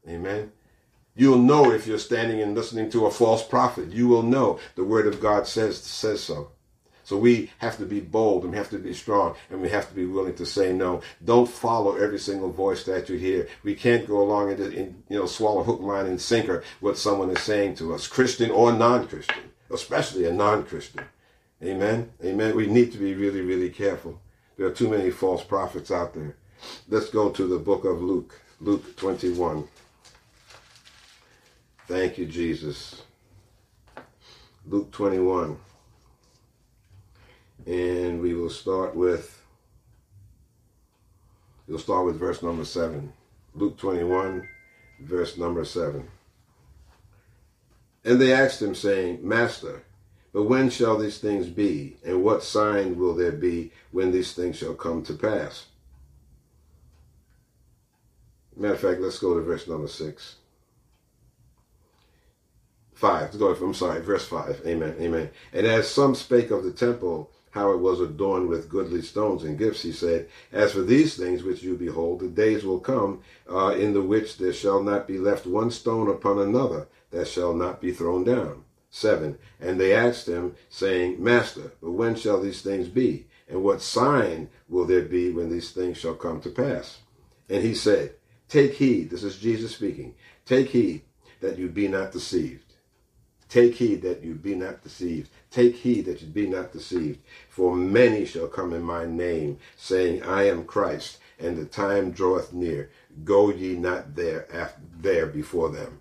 Amen. 0.08 0.52
You'll 1.14 1.38
know 1.38 1.70
if 1.70 1.86
you're 1.86 1.98
standing 1.98 2.40
and 2.40 2.54
listening 2.54 2.90
to 2.90 3.06
a 3.06 3.10
false 3.10 3.42
prophet. 3.42 3.92
You 3.92 4.08
will 4.08 4.22
know 4.22 4.58
the 4.76 4.84
word 4.84 5.06
of 5.06 5.20
God 5.20 5.46
says 5.46 5.78
says 5.82 6.22
so. 6.22 6.52
So 7.10 7.16
we 7.16 7.50
have 7.58 7.76
to 7.78 7.84
be 7.84 7.98
bold 7.98 8.44
and 8.44 8.52
we 8.52 8.58
have 8.58 8.70
to 8.70 8.78
be 8.78 8.94
strong 8.94 9.34
and 9.50 9.60
we 9.60 9.68
have 9.70 9.88
to 9.88 9.94
be 9.94 10.06
willing 10.06 10.36
to 10.36 10.46
say 10.46 10.72
no. 10.72 11.02
Don't 11.24 11.48
follow 11.48 11.96
every 11.96 12.20
single 12.20 12.52
voice 12.52 12.84
that 12.84 13.08
you 13.08 13.18
hear. 13.18 13.48
We 13.64 13.74
can't 13.74 14.06
go 14.06 14.22
along 14.22 14.52
and, 14.52 14.60
and 14.60 15.02
you 15.08 15.18
know 15.18 15.26
swallow 15.26 15.64
hook, 15.64 15.80
line, 15.80 16.06
and 16.06 16.20
sinker 16.20 16.62
what 16.78 16.98
someone 16.98 17.30
is 17.30 17.42
saying 17.42 17.74
to 17.76 17.92
us, 17.94 18.06
Christian 18.06 18.52
or 18.52 18.72
non-Christian, 18.72 19.50
especially 19.70 20.24
a 20.26 20.32
non-Christian. 20.32 21.02
Amen. 21.62 22.12
Amen. 22.24 22.54
We 22.54 22.66
need 22.68 22.92
to 22.92 22.98
be 22.98 23.14
really, 23.14 23.40
really 23.40 23.70
careful. 23.70 24.20
There 24.56 24.68
are 24.68 24.72
too 24.72 24.88
many 24.88 25.10
false 25.10 25.42
prophets 25.42 25.90
out 25.90 26.14
there. 26.14 26.36
Let's 26.88 27.10
go 27.10 27.30
to 27.30 27.46
the 27.46 27.58
book 27.58 27.84
of 27.84 28.00
Luke, 28.00 28.40
Luke 28.60 28.96
21. 28.96 29.66
Thank 31.90 32.18
you, 32.18 32.26
Jesus. 32.26 33.02
Luke 34.64 34.92
21. 34.92 35.58
And 37.66 38.20
we 38.20 38.32
will 38.32 38.48
start 38.48 38.94
with, 38.94 39.42
you'll 41.66 41.80
start 41.80 42.06
with 42.06 42.16
verse 42.16 42.44
number 42.44 42.64
7. 42.64 43.12
Luke 43.54 43.76
21, 43.76 44.46
verse 45.00 45.36
number 45.36 45.64
7. 45.64 46.06
And 48.04 48.20
they 48.20 48.32
asked 48.32 48.62
him, 48.62 48.76
saying, 48.76 49.26
Master, 49.26 49.82
but 50.32 50.44
when 50.44 50.70
shall 50.70 50.96
these 50.96 51.18
things 51.18 51.48
be? 51.48 51.96
And 52.06 52.22
what 52.22 52.44
sign 52.44 53.00
will 53.00 53.16
there 53.16 53.32
be 53.32 53.72
when 53.90 54.12
these 54.12 54.32
things 54.32 54.56
shall 54.56 54.74
come 54.74 55.02
to 55.02 55.14
pass? 55.14 55.66
Matter 58.56 58.74
of 58.74 58.80
fact, 58.80 59.00
let's 59.00 59.18
go 59.18 59.34
to 59.34 59.40
verse 59.40 59.66
number 59.66 59.88
6. 59.88 60.36
5. 63.00 63.22
Let's 63.22 63.36
go, 63.36 63.54
I'm 63.54 63.74
sorry, 63.74 64.02
verse 64.02 64.26
5. 64.26 64.62
Amen. 64.66 64.94
Amen. 65.00 65.30
And 65.54 65.66
as 65.66 65.88
some 65.88 66.14
spake 66.14 66.50
of 66.50 66.64
the 66.64 66.72
temple, 66.72 67.30
how 67.52 67.72
it 67.72 67.78
was 67.78 67.98
adorned 67.98 68.48
with 68.48 68.68
goodly 68.68 69.00
stones 69.00 69.42
and 69.42 69.58
gifts, 69.58 69.82
he 69.82 69.90
said, 69.90 70.28
As 70.52 70.72
for 70.72 70.82
these 70.82 71.16
things 71.16 71.42
which 71.42 71.62
you 71.62 71.76
behold, 71.76 72.20
the 72.20 72.28
days 72.28 72.62
will 72.62 72.78
come 72.78 73.22
uh, 73.50 73.68
in 73.68 73.94
the 73.94 74.02
which 74.02 74.36
there 74.36 74.52
shall 74.52 74.82
not 74.82 75.08
be 75.08 75.18
left 75.18 75.46
one 75.46 75.70
stone 75.70 76.10
upon 76.10 76.38
another 76.38 76.88
that 77.10 77.26
shall 77.26 77.54
not 77.54 77.80
be 77.80 77.90
thrown 77.90 78.22
down. 78.22 78.64
7. 78.90 79.38
And 79.60 79.80
they 79.80 79.94
asked 79.94 80.28
him, 80.28 80.54
saying, 80.68 81.22
Master, 81.22 81.72
but 81.80 81.92
when 81.92 82.14
shall 82.14 82.40
these 82.40 82.60
things 82.60 82.88
be? 82.88 83.26
And 83.48 83.64
what 83.64 83.80
sign 83.80 84.50
will 84.68 84.84
there 84.84 85.02
be 85.02 85.32
when 85.32 85.50
these 85.50 85.70
things 85.70 85.96
shall 85.96 86.14
come 86.14 86.40
to 86.42 86.50
pass? 86.50 86.98
And 87.48 87.64
he 87.64 87.74
said, 87.74 88.12
Take 88.48 88.74
heed, 88.74 89.10
this 89.10 89.24
is 89.24 89.38
Jesus 89.38 89.74
speaking, 89.74 90.14
take 90.44 90.68
heed 90.68 91.02
that 91.40 91.58
you 91.58 91.68
be 91.68 91.88
not 91.88 92.12
deceived. 92.12 92.69
Take 93.50 93.74
heed 93.74 94.02
that 94.02 94.22
you 94.22 94.34
be 94.34 94.54
not 94.54 94.84
deceived. 94.84 95.28
Take 95.50 95.74
heed 95.74 96.06
that 96.06 96.22
you 96.22 96.28
be 96.28 96.46
not 96.46 96.72
deceived. 96.72 97.18
For 97.48 97.74
many 97.74 98.24
shall 98.24 98.46
come 98.46 98.72
in 98.72 98.82
my 98.82 99.04
name, 99.04 99.58
saying, 99.76 100.22
I 100.22 100.44
am 100.44 100.64
Christ, 100.64 101.18
and 101.36 101.56
the 101.56 101.64
time 101.64 102.12
draweth 102.12 102.52
near. 102.52 102.90
Go 103.24 103.50
ye 103.50 103.74
not 103.74 104.14
there 104.14 104.46
after, 104.54 104.80
there 105.00 105.26
before 105.26 105.68
them. 105.68 105.98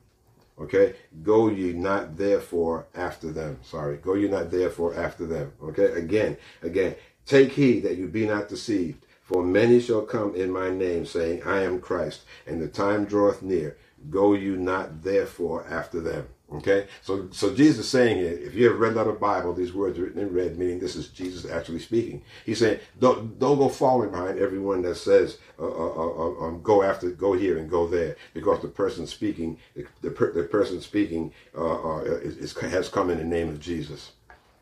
Okay? 0.62 0.93
Go 1.23 1.49
ye 1.49 1.73
not 1.73 2.17
therefore 2.17 2.85
after 2.93 3.31
them. 3.31 3.57
Sorry. 3.63 3.97
Go 3.97 4.13
ye 4.13 4.27
not 4.27 4.51
therefore 4.51 4.93
after 4.93 5.25
them. 5.25 5.51
Okay? 5.63 5.91
Again, 5.93 6.38
again. 6.62 6.95
Take 7.25 7.53
heed 7.53 7.81
that 7.81 7.97
you 7.97 8.07
be 8.07 8.27
not 8.27 8.47
deceived. 8.47 9.03
For 9.23 9.43
many 9.43 9.79
shall 9.79 10.03
come 10.03 10.35
in 10.35 10.51
my 10.51 10.69
name, 10.69 11.05
saying, 11.05 11.41
I 11.43 11.63
am 11.63 11.81
Christ, 11.81 12.21
and 12.45 12.62
the 12.62 12.67
time 12.67 13.05
draweth 13.05 13.41
near. 13.41 13.75
Go 14.12 14.33
you 14.33 14.55
not 14.55 15.01
therefore 15.03 15.65
after 15.67 15.99
them. 15.99 16.27
Okay, 16.51 16.88
so 17.03 17.27
so 17.31 17.53
Jesus 17.53 17.85
is 17.85 17.89
saying 17.89 18.17
here, 18.17 18.31
if 18.31 18.55
you 18.55 18.69
have 18.69 18.79
read 18.79 18.97
out 18.97 19.05
the 19.05 19.13
Bible, 19.13 19.53
these 19.53 19.71
words 19.71 19.99
are 19.99 20.03
written 20.03 20.19
in 20.19 20.33
red, 20.33 20.57
meaning 20.57 20.79
this 20.79 20.95
is 20.95 21.09
Jesus 21.09 21.49
actually 21.49 21.77
speaking. 21.77 22.23
He's 22.43 22.57
saying, 22.57 22.79
don't 22.99 23.38
don't 23.38 23.59
go 23.59 23.69
following 23.69 24.09
behind 24.09 24.39
everyone 24.39 24.81
that 24.81 24.95
says, 24.95 25.38
uh, 25.59 25.67
uh, 25.67 25.67
uh, 25.67 26.45
um, 26.45 26.62
go 26.63 26.81
after, 26.81 27.12
go 27.12 27.33
here 27.33 27.59
and 27.59 27.69
go 27.69 27.85
there, 27.85 28.15
because 28.33 28.63
the 28.63 28.67
person 28.67 29.05
speaking, 29.05 29.59
the, 30.01 30.09
per, 30.09 30.33
the 30.33 30.43
person 30.43 30.81
speaking 30.81 31.31
uh, 31.55 31.97
uh, 31.97 31.99
is, 31.99 32.38
is, 32.38 32.57
has 32.57 32.89
come 32.89 33.12
in 33.12 33.19
the 33.19 33.23
name 33.23 33.49
of 33.49 33.59
Jesus. 33.59 34.13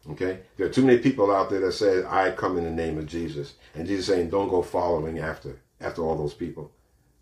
Okay, 0.09 0.41
there 0.57 0.67
are 0.67 0.71
too 0.71 0.85
many 0.85 0.97
people 0.99 1.33
out 1.33 1.49
there 1.49 1.61
that 1.61 1.71
say, 1.71 2.03
I 2.05 2.31
come 2.31 2.57
in 2.57 2.65
the 2.65 2.71
name 2.71 2.97
of 2.97 3.05
Jesus, 3.05 3.53
and 3.75 3.87
Jesus 3.87 4.07
saying, 4.07 4.29
don't 4.29 4.49
go 4.49 4.61
following 4.61 5.19
after 5.19 5.61
after 5.79 6.01
all 6.01 6.17
those 6.17 6.33
people. 6.33 6.71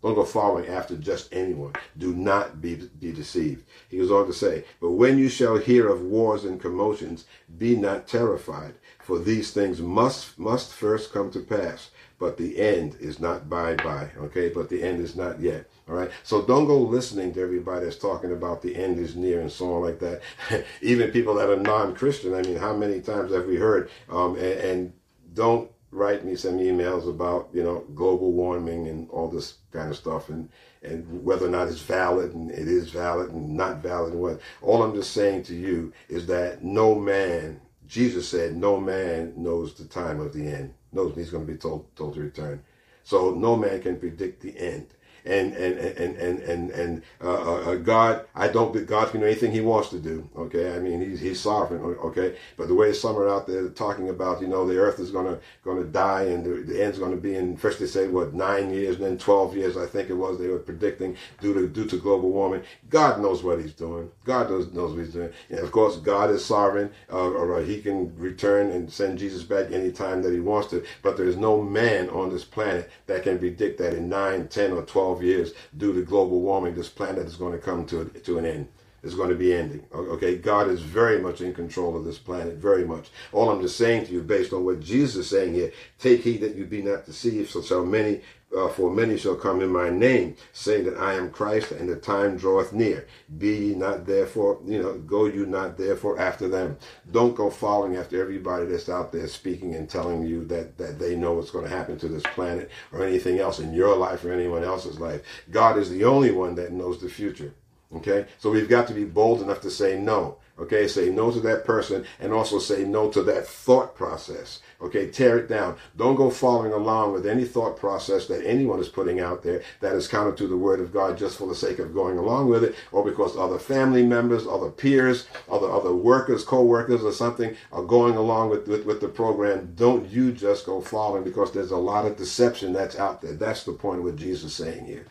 Don't 0.02 0.14
go 0.14 0.24
following 0.24 0.68
after 0.68 0.96
just 0.96 1.32
anyone. 1.32 1.72
Do 1.98 2.14
not 2.14 2.60
be, 2.60 2.76
be 3.00 3.12
deceived. 3.12 3.64
He 3.88 3.98
goes 3.98 4.10
on 4.10 4.26
to 4.26 4.32
say, 4.32 4.64
But 4.80 4.92
when 4.92 5.18
you 5.18 5.28
shall 5.28 5.56
hear 5.56 5.88
of 5.88 6.02
wars 6.02 6.44
and 6.44 6.60
commotions, 6.60 7.24
be 7.58 7.76
not 7.76 8.06
terrified, 8.06 8.74
for 9.00 9.18
these 9.18 9.52
things 9.52 9.80
must 9.80 10.38
must 10.38 10.72
first 10.72 11.12
come 11.12 11.30
to 11.30 11.40
pass. 11.40 11.90
But 12.18 12.36
the 12.38 12.58
end 12.58 12.96
is 12.98 13.20
not 13.20 13.48
by 13.48 13.74
by. 13.76 14.10
Okay, 14.18 14.48
but 14.48 14.68
the 14.68 14.82
end 14.82 15.00
is 15.00 15.16
not 15.16 15.40
yet. 15.40 15.68
All 15.88 15.94
right. 15.94 16.10
So 16.22 16.42
don't 16.42 16.66
go 16.66 16.78
listening 16.78 17.32
to 17.34 17.42
everybody 17.42 17.84
that's 17.84 17.98
talking 17.98 18.32
about 18.32 18.62
the 18.62 18.74
end 18.74 18.98
is 18.98 19.16
near 19.16 19.40
and 19.40 19.52
so 19.52 19.74
on 19.74 19.82
like 19.82 19.98
that. 20.00 20.22
Even 20.82 21.10
people 21.10 21.34
that 21.34 21.50
are 21.50 21.56
non-Christian. 21.56 22.34
I 22.34 22.42
mean, 22.42 22.56
how 22.56 22.74
many 22.74 23.00
times 23.00 23.32
have 23.32 23.46
we 23.46 23.56
heard? 23.56 23.90
Um, 24.08 24.34
and, 24.36 24.60
and 24.60 24.92
don't 25.34 25.70
write 25.96 26.24
me 26.24 26.36
some 26.36 26.58
emails 26.58 27.08
about 27.08 27.48
you 27.52 27.62
know 27.62 27.80
global 27.94 28.32
warming 28.32 28.86
and 28.86 29.08
all 29.10 29.28
this 29.28 29.54
kind 29.72 29.90
of 29.90 29.96
stuff 29.96 30.28
and 30.28 30.48
and 30.82 31.24
whether 31.24 31.46
or 31.46 31.50
not 31.50 31.68
it's 31.68 31.80
valid 31.80 32.34
and 32.34 32.50
it 32.50 32.68
is 32.68 32.90
valid 32.90 33.30
and 33.30 33.56
not 33.56 33.78
valid 33.78 34.12
and 34.12 34.22
what. 34.22 34.40
All 34.62 34.82
i'm 34.82 34.94
just 34.94 35.12
saying 35.12 35.44
to 35.44 35.54
you 35.54 35.92
is 36.08 36.26
that 36.26 36.62
no 36.62 36.94
man 36.94 37.60
jesus 37.86 38.28
said 38.28 38.54
no 38.56 38.78
man 38.78 39.32
knows 39.36 39.74
the 39.74 39.86
time 39.86 40.20
of 40.20 40.32
the 40.32 40.46
end. 40.46 40.74
Knows 40.92 41.14
he's 41.14 41.30
going 41.30 41.46
to 41.46 41.52
be 41.52 41.58
told 41.58 41.94
told 41.96 42.14
to 42.14 42.20
return. 42.20 42.62
So 43.02 43.30
no 43.30 43.56
man 43.56 43.80
can 43.82 43.98
predict 43.98 44.42
the 44.42 44.56
end 44.58 44.88
and 45.26 45.54
and 45.54 45.78
and 45.78 46.16
and 46.16 46.40
and 46.40 46.70
and 46.70 47.02
uh, 47.22 47.32
uh, 47.34 47.60
uh, 47.70 47.74
God, 47.76 48.26
I 48.34 48.48
don't 48.48 48.72
think 48.72 48.86
God 48.86 49.10
can 49.10 49.20
do 49.20 49.26
anything 49.26 49.52
He 49.52 49.60
wants 49.60 49.90
to 49.90 49.98
do. 49.98 50.28
Okay, 50.36 50.74
I 50.74 50.78
mean 50.78 51.00
He's 51.00 51.20
He's 51.20 51.40
sovereign. 51.40 51.82
Okay, 51.82 52.36
but 52.56 52.68
the 52.68 52.74
way 52.74 52.92
some 52.92 53.16
are 53.16 53.28
out 53.28 53.46
there 53.46 53.68
talking 53.68 54.08
about, 54.08 54.40
you 54.40 54.48
know, 54.48 54.66
the 54.66 54.78
Earth 54.78 55.00
is 55.00 55.10
gonna 55.10 55.38
gonna 55.64 55.84
die 55.84 56.22
and 56.24 56.44
the, 56.44 56.72
the 56.72 56.82
end's 56.82 56.98
gonna 56.98 57.16
be 57.16 57.34
in. 57.34 57.56
First 57.56 57.80
they 57.80 57.86
say 57.86 58.08
what 58.08 58.34
nine 58.34 58.72
years, 58.72 58.96
and 58.96 59.04
then 59.04 59.18
twelve 59.18 59.56
years. 59.56 59.76
I 59.76 59.86
think 59.86 60.10
it 60.10 60.14
was 60.14 60.38
they 60.38 60.48
were 60.48 60.58
predicting 60.58 61.16
due 61.40 61.54
to 61.54 61.68
due 61.68 61.86
to 61.86 61.96
global 61.96 62.30
warming. 62.30 62.62
God 62.88 63.20
knows 63.20 63.42
what 63.42 63.60
He's 63.60 63.74
doing. 63.74 64.10
God 64.24 64.50
knows 64.50 64.72
knows 64.72 64.92
what 64.92 65.04
He's 65.04 65.14
doing. 65.14 65.30
And 65.50 65.58
of 65.60 65.72
course, 65.72 65.96
God 65.96 66.30
is 66.30 66.44
sovereign, 66.44 66.90
uh, 67.12 67.30
or 67.30 67.62
He 67.62 67.80
can 67.80 68.16
return 68.16 68.70
and 68.70 68.90
send 68.92 69.18
Jesus 69.18 69.42
back 69.42 69.72
anytime 69.72 70.22
that 70.22 70.32
He 70.32 70.40
wants 70.40 70.68
to. 70.70 70.84
But 71.02 71.16
there 71.16 71.26
is 71.26 71.36
no 71.36 71.60
man 71.60 72.08
on 72.10 72.30
this 72.30 72.44
planet 72.44 72.90
that 73.06 73.22
can 73.22 73.38
predict 73.38 73.78
that 73.78 73.94
in 73.94 74.08
nine, 74.08 74.48
ten, 74.48 74.72
or 74.72 74.82
twelve 74.82 75.15
12 75.16 75.24
years 75.24 75.52
due 75.76 75.92
to 75.92 76.02
global 76.02 76.40
warming, 76.40 76.74
this 76.74 76.88
planet 76.88 77.26
is 77.26 77.36
going 77.36 77.52
to 77.52 77.58
come 77.58 77.86
to, 77.86 78.04
to 78.04 78.38
an 78.38 78.44
end. 78.44 78.68
It's 79.02 79.14
going 79.14 79.28
to 79.28 79.36
be 79.36 79.54
ending. 79.54 79.84
Okay, 79.94 80.36
God 80.36 80.68
is 80.68 80.80
very 80.80 81.20
much 81.20 81.40
in 81.40 81.54
control 81.54 81.96
of 81.96 82.04
this 82.04 82.18
planet, 82.18 82.56
very 82.56 82.84
much. 82.84 83.10
All 83.32 83.50
I'm 83.50 83.62
just 83.62 83.76
saying 83.76 84.06
to 84.06 84.12
you, 84.12 84.22
based 84.22 84.52
on 84.52 84.64
what 84.64 84.80
Jesus 84.80 85.16
is 85.16 85.30
saying 85.30 85.54
here, 85.54 85.70
take 85.98 86.22
heed 86.22 86.40
that 86.40 86.56
you 86.56 86.64
be 86.64 86.82
not 86.82 87.06
deceived, 87.06 87.50
so 87.50 87.62
shall 87.62 87.84
many 87.84 88.22
uh, 88.56 88.68
for 88.68 88.90
many 88.90 89.16
shall 89.16 89.34
come 89.34 89.60
in 89.60 89.70
my 89.70 89.90
name, 89.90 90.34
saying 90.52 90.84
that 90.84 90.96
I 90.96 91.14
am 91.14 91.30
Christ, 91.30 91.72
and 91.72 91.88
the 91.88 91.96
time 91.96 92.36
draweth 92.36 92.72
near. 92.72 93.06
Be 93.38 93.68
ye 93.68 93.74
not 93.74 94.06
therefore, 94.06 94.58
you 94.64 94.82
know, 94.82 94.94
go 94.98 95.26
you 95.26 95.46
not 95.46 95.76
therefore 95.76 96.18
after 96.18 96.48
them. 96.48 96.78
Don't 97.12 97.36
go 97.36 97.50
following 97.50 97.96
after 97.96 98.20
everybody 98.20 98.66
that's 98.66 98.88
out 98.88 99.12
there 99.12 99.28
speaking 99.28 99.74
and 99.74 99.88
telling 99.88 100.26
you 100.26 100.44
that, 100.46 100.78
that 100.78 100.98
they 100.98 101.16
know 101.16 101.34
what's 101.34 101.50
going 101.50 101.64
to 101.64 101.76
happen 101.76 101.98
to 101.98 102.08
this 102.08 102.22
planet 102.34 102.70
or 102.92 103.04
anything 103.04 103.38
else 103.38 103.58
in 103.58 103.74
your 103.74 103.94
life 103.96 104.24
or 104.24 104.32
anyone 104.32 104.64
else's 104.64 104.98
life. 104.98 105.22
God 105.50 105.76
is 105.76 105.90
the 105.90 106.04
only 106.04 106.30
one 106.30 106.54
that 106.54 106.72
knows 106.72 107.00
the 107.00 107.08
future. 107.08 107.52
Okay? 107.94 108.26
So 108.38 108.50
we've 108.50 108.68
got 108.68 108.88
to 108.88 108.94
be 108.94 109.04
bold 109.04 109.42
enough 109.42 109.60
to 109.62 109.70
say 109.70 109.98
no. 109.98 110.38
Okay? 110.58 110.88
Say 110.88 111.10
no 111.10 111.30
to 111.30 111.40
that 111.40 111.64
person 111.64 112.04
and 112.20 112.32
also 112.32 112.58
say 112.58 112.84
no 112.84 113.10
to 113.10 113.22
that 113.24 113.46
thought 113.46 113.94
process. 113.94 114.60
Okay? 114.80 115.10
Tear 115.10 115.38
it 115.38 115.48
down. 115.48 115.76
Don't 115.96 116.16
go 116.16 116.30
following 116.30 116.72
along 116.72 117.12
with 117.12 117.26
any 117.26 117.44
thought 117.44 117.76
process 117.76 118.26
that 118.26 118.46
anyone 118.46 118.80
is 118.80 118.88
putting 118.88 119.20
out 119.20 119.42
there 119.42 119.62
that 119.80 119.94
is 119.94 120.08
counter 120.08 120.32
to 120.32 120.46
the 120.46 120.56
word 120.56 120.80
of 120.80 120.92
God 120.92 121.18
just 121.18 121.38
for 121.38 121.46
the 121.46 121.54
sake 121.54 121.78
of 121.78 121.94
going 121.94 122.18
along 122.18 122.48
with 122.48 122.64
it 122.64 122.74
or 122.92 123.04
because 123.04 123.36
other 123.36 123.58
family 123.58 124.04
members, 124.04 124.46
other 124.46 124.70
peers, 124.70 125.26
other 125.50 125.70
other 125.70 125.94
workers, 125.94 126.44
co-workers 126.44 127.02
or 127.02 127.12
something 127.12 127.56
are 127.72 127.82
going 127.82 128.16
along 128.16 128.50
with, 128.50 128.66
with, 128.68 128.86
with 128.86 129.00
the 129.00 129.08
program. 129.08 129.72
Don't 129.74 130.08
you 130.10 130.32
just 130.32 130.66
go 130.66 130.80
following 130.80 131.24
because 131.24 131.52
there's 131.52 131.70
a 131.70 131.76
lot 131.76 132.06
of 132.06 132.16
deception 132.16 132.72
that's 132.72 132.98
out 132.98 133.20
there. 133.20 133.34
That's 133.34 133.64
the 133.64 133.72
point 133.72 134.02
what 134.02 134.16
Jesus 134.16 134.44
is 134.44 134.54
saying 134.54 134.86
here. 134.86 135.06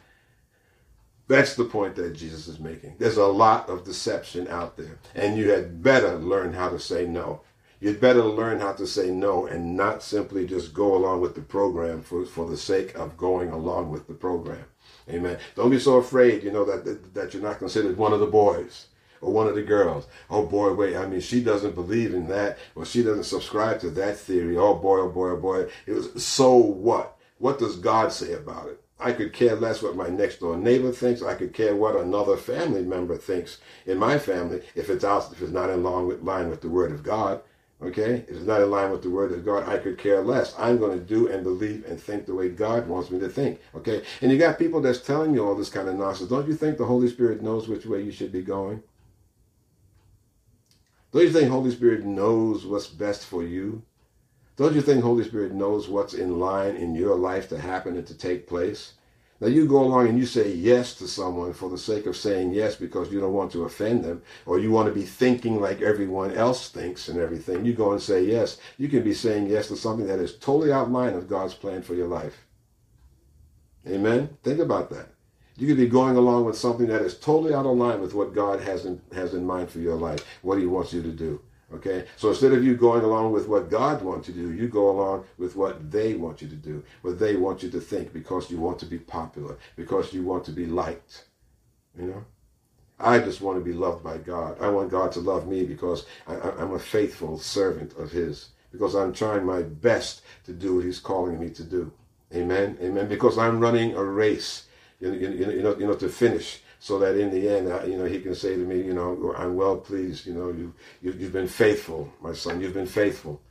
That's 1.27 1.55
the 1.55 1.65
point 1.65 1.95
that 1.95 2.13
Jesus 2.13 2.47
is 2.47 2.59
making. 2.59 2.95
There's 2.99 3.17
a 3.17 3.25
lot 3.25 3.67
of 3.69 3.83
deception 3.83 4.47
out 4.47 4.77
there, 4.77 4.99
and 5.15 5.37
you 5.37 5.49
had 5.49 5.81
better 5.81 6.15
learn 6.17 6.53
how 6.53 6.69
to 6.69 6.79
say 6.79 7.05
no. 7.05 7.41
You'd 7.79 7.99
better 7.99 8.23
learn 8.23 8.59
how 8.59 8.73
to 8.73 8.87
say 8.87 9.11
no 9.11 9.45
and 9.45 9.75
not 9.75 10.01
simply 10.01 10.47
just 10.47 10.73
go 10.73 10.95
along 10.95 11.21
with 11.21 11.35
the 11.35 11.41
program 11.41 12.01
for, 12.01 12.25
for 12.25 12.47
the 12.49 12.57
sake 12.57 12.95
of 12.95 13.17
going 13.17 13.51
along 13.51 13.91
with 13.91 14.07
the 14.07 14.13
program. 14.13 14.65
Amen. 15.09 15.37
Don't 15.55 15.69
be 15.69 15.79
so 15.79 15.97
afraid, 15.97 16.43
you 16.43 16.51
know, 16.51 16.65
that, 16.65 16.85
that, 16.85 17.13
that 17.13 17.33
you're 17.33 17.43
not 17.43 17.59
considered 17.59 17.97
one 17.97 18.13
of 18.13 18.19
the 18.19 18.25
boys 18.25 18.87
or 19.21 19.31
one 19.31 19.47
of 19.47 19.55
the 19.55 19.61
girls. 19.61 20.07
Oh 20.29 20.45
boy, 20.45 20.73
wait, 20.73 20.95
I 20.95 21.05
mean, 21.05 21.19
she 21.19 21.43
doesn't 21.43 21.75
believe 21.75 22.13
in 22.13 22.27
that, 22.27 22.57
or 22.75 22.85
she 22.85 23.03
doesn't 23.03 23.25
subscribe 23.25 23.79
to 23.81 23.89
that 23.91 24.17
theory. 24.17 24.57
Oh 24.57 24.75
boy, 24.75 24.99
oh 24.99 25.09
boy, 25.09 25.31
oh 25.31 25.37
boy. 25.37 25.67
It 25.85 25.93
was, 25.93 26.23
so 26.23 26.55
what? 26.55 27.17
What 27.37 27.59
does 27.59 27.75
God 27.75 28.11
say 28.11 28.33
about 28.33 28.69
it? 28.69 28.81
I 28.99 29.11
could 29.11 29.33
care 29.33 29.55
less 29.55 29.81
what 29.81 29.95
my 29.95 30.07
next 30.07 30.39
door 30.39 30.55
neighbor 30.55 30.91
thinks. 30.91 31.21
I 31.21 31.35
could 31.35 31.53
care 31.53 31.75
what 31.75 31.95
another 31.95 32.37
family 32.37 32.81
member 32.81 33.17
thinks 33.17 33.59
in 33.85 33.97
my 33.97 34.17
family 34.17 34.61
if 34.73 34.89
it's 34.89 35.03
out, 35.03 35.31
if 35.33 35.41
it's 35.41 35.51
not 35.51 35.69
in 35.69 35.83
line 35.83 36.07
with, 36.07 36.23
line 36.23 36.49
with 36.49 36.61
the 36.61 36.69
word 36.69 36.91
of 36.91 37.03
God. 37.03 37.41
Okay? 37.81 38.25
If 38.27 38.29
it's 38.29 38.45
not 38.45 38.61
in 38.61 38.71
line 38.71 38.91
with 38.91 39.03
the 39.03 39.09
word 39.09 39.33
of 39.33 39.43
God, 39.43 39.67
I 39.67 39.77
could 39.77 39.97
care 39.97 40.21
less. 40.21 40.55
I'm 40.57 40.77
going 40.77 40.97
to 40.97 41.03
do 41.03 41.27
and 41.27 41.43
believe 41.43 41.85
and 41.85 41.99
think 41.99 42.25
the 42.25 42.33
way 42.33 42.49
God 42.49 42.87
wants 42.87 43.11
me 43.11 43.19
to 43.19 43.27
think. 43.27 43.59
Okay? 43.75 44.03
And 44.21 44.31
you 44.31 44.37
got 44.37 44.57
people 44.57 44.79
that's 44.79 45.01
telling 45.01 45.33
you 45.33 45.45
all 45.45 45.55
this 45.55 45.69
kind 45.69 45.89
of 45.89 45.95
nonsense. 45.95 46.29
Don't 46.29 46.47
you 46.47 46.55
think 46.55 46.77
the 46.77 46.85
Holy 46.85 47.09
Spirit 47.09 47.43
knows 47.43 47.67
which 47.67 47.85
way 47.85 48.01
you 48.01 48.11
should 48.11 48.31
be 48.31 48.41
going? 48.41 48.81
Don't 51.11 51.23
you 51.23 51.31
think 51.31 51.49
Holy 51.49 51.71
Spirit 51.71 52.05
knows 52.05 52.65
what's 52.65 52.87
best 52.87 53.25
for 53.25 53.43
you? 53.43 53.83
Don't 54.57 54.73
you 54.73 54.81
think 54.81 55.03
Holy 55.03 55.25
Spirit 55.25 55.53
knows 55.53 55.89
what's 55.89 56.13
in 56.13 56.39
line 56.39 56.75
in 56.75 56.95
your 56.95 57.15
life 57.15 57.49
to 57.49 57.59
happen 57.59 57.97
and 57.97 58.07
to 58.07 58.17
take 58.17 58.47
place? 58.47 58.93
Now 59.41 59.47
you 59.47 59.67
go 59.67 59.83
along 59.83 60.07
and 60.07 60.17
you 60.17 60.25
say 60.25 60.53
yes 60.53 60.95
to 60.95 61.09
someone 61.09 61.51
for 61.51 61.69
the 61.69 61.77
sake 61.77 62.05
of 62.05 62.15
saying 62.15 62.53
yes 62.53 62.77
because 62.77 63.11
you 63.11 63.19
don't 63.19 63.33
want 63.33 63.51
to 63.51 63.65
offend 63.65 64.05
them 64.05 64.21
or 64.45 64.59
you 64.59 64.71
want 64.71 64.87
to 64.87 64.93
be 64.93 65.03
thinking 65.03 65.59
like 65.59 65.81
everyone 65.81 66.31
else 66.31 66.69
thinks 66.69 67.09
and 67.09 67.19
everything. 67.19 67.65
You 67.65 67.73
go 67.73 67.91
and 67.91 68.01
say 68.01 68.23
yes. 68.23 68.57
You 68.77 68.87
can 68.87 69.03
be 69.03 69.13
saying 69.13 69.47
yes 69.47 69.67
to 69.67 69.75
something 69.75 70.07
that 70.07 70.19
is 70.19 70.37
totally 70.37 70.71
outline 70.71 71.15
of 71.15 71.27
God's 71.27 71.53
plan 71.53 71.81
for 71.81 71.95
your 71.95 72.07
life. 72.07 72.45
Amen? 73.85 74.37
Think 74.41 74.59
about 74.59 74.89
that. 74.91 75.09
You 75.57 75.67
could 75.67 75.77
be 75.77 75.87
going 75.87 76.15
along 76.15 76.45
with 76.45 76.57
something 76.57 76.87
that 76.87 77.01
is 77.01 77.17
totally 77.17 77.53
out 77.53 77.65
of 77.65 77.77
line 77.77 77.99
with 77.99 78.13
what 78.13 78.33
God 78.33 78.61
has 78.61 78.85
in, 78.85 79.01
has 79.13 79.33
in 79.33 79.45
mind 79.45 79.69
for 79.69 79.79
your 79.79 79.95
life, 79.95 80.25
what 80.41 80.59
he 80.59 80.65
wants 80.65 80.93
you 80.93 81.01
to 81.01 81.11
do. 81.11 81.41
Okay? 81.73 82.05
So 82.15 82.29
instead 82.29 82.53
of 82.53 82.63
you 82.63 82.75
going 82.75 83.03
along 83.03 83.31
with 83.31 83.47
what 83.47 83.69
God 83.69 84.01
wants 84.01 84.27
you 84.27 84.33
to 84.35 84.39
do, 84.39 84.53
you 84.53 84.67
go 84.67 84.89
along 84.89 85.25
with 85.37 85.55
what 85.55 85.91
they 85.91 86.13
want 86.13 86.41
you 86.41 86.47
to 86.47 86.55
do, 86.55 86.83
what 87.01 87.19
they 87.19 87.35
want 87.35 87.63
you 87.63 87.69
to 87.71 87.79
think 87.79 88.13
because 88.13 88.51
you 88.51 88.59
want 88.59 88.79
to 88.79 88.85
be 88.85 88.99
popular, 88.99 89.57
because 89.75 90.13
you 90.13 90.23
want 90.23 90.45
to 90.45 90.51
be 90.51 90.65
liked. 90.65 91.25
You 91.97 92.07
know? 92.07 92.25
I 92.99 93.19
just 93.19 93.41
want 93.41 93.57
to 93.57 93.65
be 93.65 93.73
loved 93.73 94.03
by 94.03 94.17
God. 94.17 94.61
I 94.61 94.69
want 94.69 94.91
God 94.91 95.11
to 95.13 95.19
love 95.19 95.47
me 95.47 95.65
because 95.65 96.05
I, 96.27 96.35
am 96.61 96.73
a 96.73 96.79
faithful 96.79 97.39
servant 97.39 97.93
of 97.97 98.11
His, 98.11 98.49
because 98.71 98.95
I'm 98.95 99.11
trying 99.11 99.45
my 99.45 99.63
best 99.63 100.21
to 100.45 100.53
do 100.53 100.75
what 100.75 100.85
He's 100.85 100.99
calling 100.99 101.39
me 101.39 101.49
to 101.49 101.63
do. 101.63 101.91
Amen? 102.33 102.77
Amen. 102.81 103.07
Because 103.07 103.37
I'm 103.37 103.59
running 103.59 103.95
a 103.95 104.03
race, 104.03 104.67
you 104.99 105.11
know, 105.11 105.17
you 105.17 105.61
know, 105.63 105.77
you 105.77 105.87
know 105.87 105.95
to 105.95 106.09
finish 106.09 106.61
so 106.85 106.99
that 106.99 107.17
in 107.17 107.31
the 107.31 107.49
end, 107.49 107.65
you 107.89 107.97
know, 107.97 108.05
he 108.05 108.19
can 108.19 108.35
say 108.35 108.49
to 108.49 108.61
me, 108.61 108.79
you 108.79 108.93
know, 108.93 109.33
I'm 109.35 109.55
well 109.55 109.75
pleased. 109.75 110.27
You 110.27 110.35
know, 110.35 110.49
you, 110.49 110.71
you 111.01 111.15
you've 111.17 111.33
been 111.33 111.47
faithful, 111.47 112.13
my 112.21 112.31
son. 112.33 112.61
You've 112.61 112.75
been 112.75 112.85
faithful. 112.85 113.41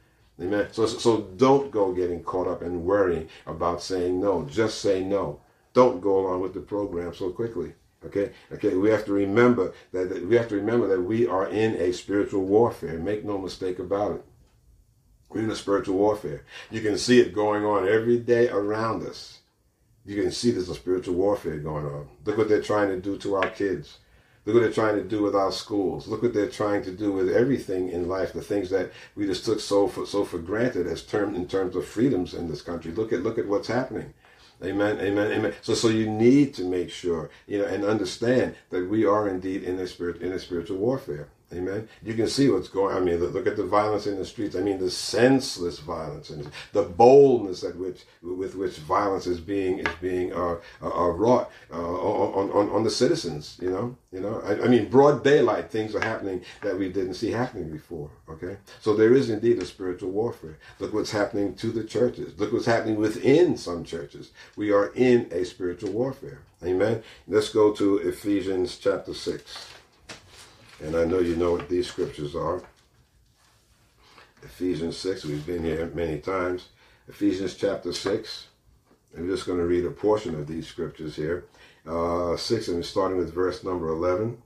Amen. 0.41 0.69
So 0.71 0.87
so 0.87 1.23
don't 1.37 1.73
go 1.73 1.93
getting 1.93 2.23
caught 2.23 2.47
up 2.47 2.63
and 2.63 2.85
worrying 2.85 3.29
about 3.45 3.83
saying 3.83 4.21
no. 4.21 4.45
Just 4.45 4.81
say 4.81 5.03
no. 5.03 5.41
Don't 5.73 6.01
go 6.01 6.21
along 6.21 6.43
with 6.43 6.55
the 6.55 6.61
program 6.61 7.13
so 7.13 7.31
quickly. 7.31 7.73
Okay, 8.07 8.31
okay. 8.53 8.77
We 8.77 8.89
have 8.91 9.05
to 9.07 9.13
remember 9.13 9.73
that, 9.91 10.11
that 10.11 10.25
we 10.29 10.37
have 10.37 10.47
to 10.51 10.55
remember 10.55 10.87
that 10.87 11.03
we 11.03 11.27
are 11.27 11.49
in 11.49 11.75
a 11.75 11.93
spiritual 11.93 12.45
warfare. 12.45 13.01
Make 13.01 13.25
no 13.25 13.37
mistake 13.37 13.81
about 13.81 14.13
it. 14.13 14.25
We're 15.29 15.43
in 15.43 15.51
a 15.51 15.57
spiritual 15.57 15.97
warfare. 15.97 16.45
You 16.71 16.83
can 16.83 16.97
see 16.97 17.19
it 17.19 17.35
going 17.35 17.65
on 17.65 17.89
every 17.89 18.21
day 18.21 18.49
around 18.49 19.03
us 19.03 19.41
you 20.05 20.21
can 20.21 20.31
see 20.31 20.51
there's 20.51 20.69
a 20.69 20.75
spiritual 20.75 21.15
warfare 21.15 21.59
going 21.59 21.87
on. 21.87 22.09
Look 22.25 22.37
what 22.37 22.49
they're 22.49 22.63
trying 22.63 22.89
to 22.89 23.01
do 23.01 23.17
to 23.19 23.37
our 23.37 23.49
kids. 23.51 23.99
Look 24.45 24.55
what 24.55 24.61
they're 24.61 24.73
trying 24.73 24.97
to 24.97 25.05
do 25.05 25.23
with 25.23 25.35
our 25.35 25.51
schools. 25.51 26.07
Look 26.07 26.23
what 26.23 26.35
they're 26.35 26.49
trying 26.49 26.83
to 26.85 26.93
do 26.93 27.13
with 27.13 27.31
everything 27.31 27.89
in 27.89 28.09
life. 28.09 28.35
The 28.35 28.43
things 28.43 28.69
that 28.71 28.93
we 29.17 29.25
just 29.25 29.47
took 29.47 29.61
so 29.61 29.89
for 29.89 30.05
so 30.05 30.25
for 30.25 30.39
granted 30.39 30.87
as 30.87 31.03
term 31.03 31.35
in 31.35 31.49
terms 31.49 31.75
of 31.77 31.87
freedoms 31.87 32.35
in 32.35 32.49
this 32.49 32.61
country. 32.61 32.93
Look 32.93 33.13
at 33.13 33.23
look 33.23 33.39
at 33.39 33.49
what's 33.49 33.69
happening. 33.69 34.13
Amen, 34.63 35.01
amen, 35.01 35.33
amen. 35.33 35.55
So, 35.63 35.75
so 35.75 35.89
you 35.89 36.09
need 36.09 36.55
to 36.55 36.65
make 36.65 36.89
sure, 36.89 37.29
you 37.47 37.59
know, 37.59 37.65
and 37.65 37.85
understand 37.85 38.55
that 38.71 38.89
we 38.89 39.05
are 39.05 39.29
indeed 39.29 39.63
in 39.65 39.79
a 39.79 39.87
spirit 39.87 40.23
in 40.23 40.33
a 40.33 40.39
spiritual 40.39 40.79
warfare. 40.79 41.29
Amen. 41.55 41.89
You 42.03 42.15
can 42.15 42.29
see 42.29 42.49
what's 42.49 42.69
going. 42.69 42.95
On. 42.95 43.03
I 43.03 43.05
mean, 43.05 43.19
look 43.19 43.47
at 43.47 43.57
the 43.57 43.65
violence 43.65 44.07
in 44.07 44.17
the 44.17 44.25
streets. 44.25 44.57
I 44.57 44.61
mean, 44.61 44.79
the 44.79 44.91
senseless 44.91 45.79
violence 45.79 46.31
and 46.31 46.51
the 46.73 46.83
boldness 46.83 47.63
at 47.63 47.77
which, 47.77 48.05
with 48.23 48.57
which 48.57 48.77
violence 48.79 49.27
is 49.27 49.41
being 49.41 49.79
is 49.79 49.95
being 50.01 50.33
uh, 50.33 50.57
uh, 50.83 50.89
uh 50.89 51.09
wrought 51.09 51.51
uh, 51.73 51.77
on, 51.77 52.51
on 52.51 52.71
on 52.71 52.83
the 52.83 52.91
citizens. 52.91 53.59
You 53.63 53.71
know, 53.71 53.97
you 54.13 54.21
know. 54.21 54.41
I, 54.45 54.65
I, 54.65 54.69
mean, 54.69 54.89
broad 54.89 55.23
daylight 55.23 55.71
things 55.71 55.95
are 55.95 56.05
happening 56.05 56.43
that 56.63 56.79
we 56.79 56.89
didn't 56.91 57.15
see 57.15 57.31
happening 57.31 57.71
before. 57.71 58.11
Okay, 58.29 58.57
so 58.81 58.95
there 58.95 59.15
is 59.15 59.31
indeed 59.31 59.59
a 59.63 59.67
spiritual 59.67 60.11
warfare. 60.11 60.59
Look 60.81 60.93
what's 60.93 61.13
happening 61.13 61.55
to 61.57 61.69
the 61.69 61.85
churches. 61.85 62.39
Look 62.39 62.53
what's 62.53 62.67
happening 62.67 62.97
within 62.97 63.57
some 63.57 63.85
churches. 63.85 64.33
We 64.57 64.73
are 64.73 64.93
in 64.95 65.29
a 65.31 65.45
spiritual 65.45 65.93
warfare. 65.93 66.41
Amen. 66.65 67.03
Let's 67.29 67.51
go 67.51 67.73
to 67.75 67.99
Ephesians 67.99 68.79
chapter 68.79 69.15
six. 69.15 69.74
And 70.83 70.97
I 70.97 71.05
know 71.05 71.21
you 71.21 71.37
know 71.37 71.53
what 71.53 71.69
these 71.69 71.87
scriptures 71.87 72.35
are. 72.35 72.63
Ephesians 74.43 74.97
6, 74.99 75.25
we've 75.25 75.47
been 75.47 75.65
here 75.65 75.91
many 75.95 76.19
times. 76.19 76.69
Ephesians 77.09 77.55
chapter 77.55 77.93
6. 77.93 78.49
I'm 79.17 79.29
just 79.29 79.47
going 79.47 79.59
to 79.59 79.65
read 79.65 79.85
a 79.85 79.91
portion 79.91 80.35
of 80.35 80.47
these 80.47 80.67
scriptures 80.67 81.17
here. 81.17 81.45
Uh, 81.87 82.37
6, 82.37 82.69
and 82.69 82.85
starting 82.85 83.17
with 83.17 83.33
verse 83.33 83.63
number 83.63 83.89
11. 83.89 84.37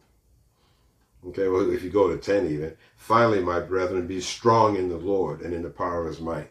Okay, 1.29 1.49
well, 1.49 1.71
if 1.71 1.83
you 1.83 1.91
go 1.91 2.09
to 2.09 2.19
10 2.19 2.47
even. 2.47 2.77
Finally, 2.97 3.41
my 3.41 3.61
brethren, 3.61 4.07
be 4.07 4.21
strong 4.21 4.77
in 4.77 4.89
the 4.89 4.97
Lord 4.97 5.41
and 5.41 5.53
in 5.53 5.63
the 5.63 5.71
power 5.71 6.03
of 6.03 6.07
his 6.07 6.21
might. 6.21 6.51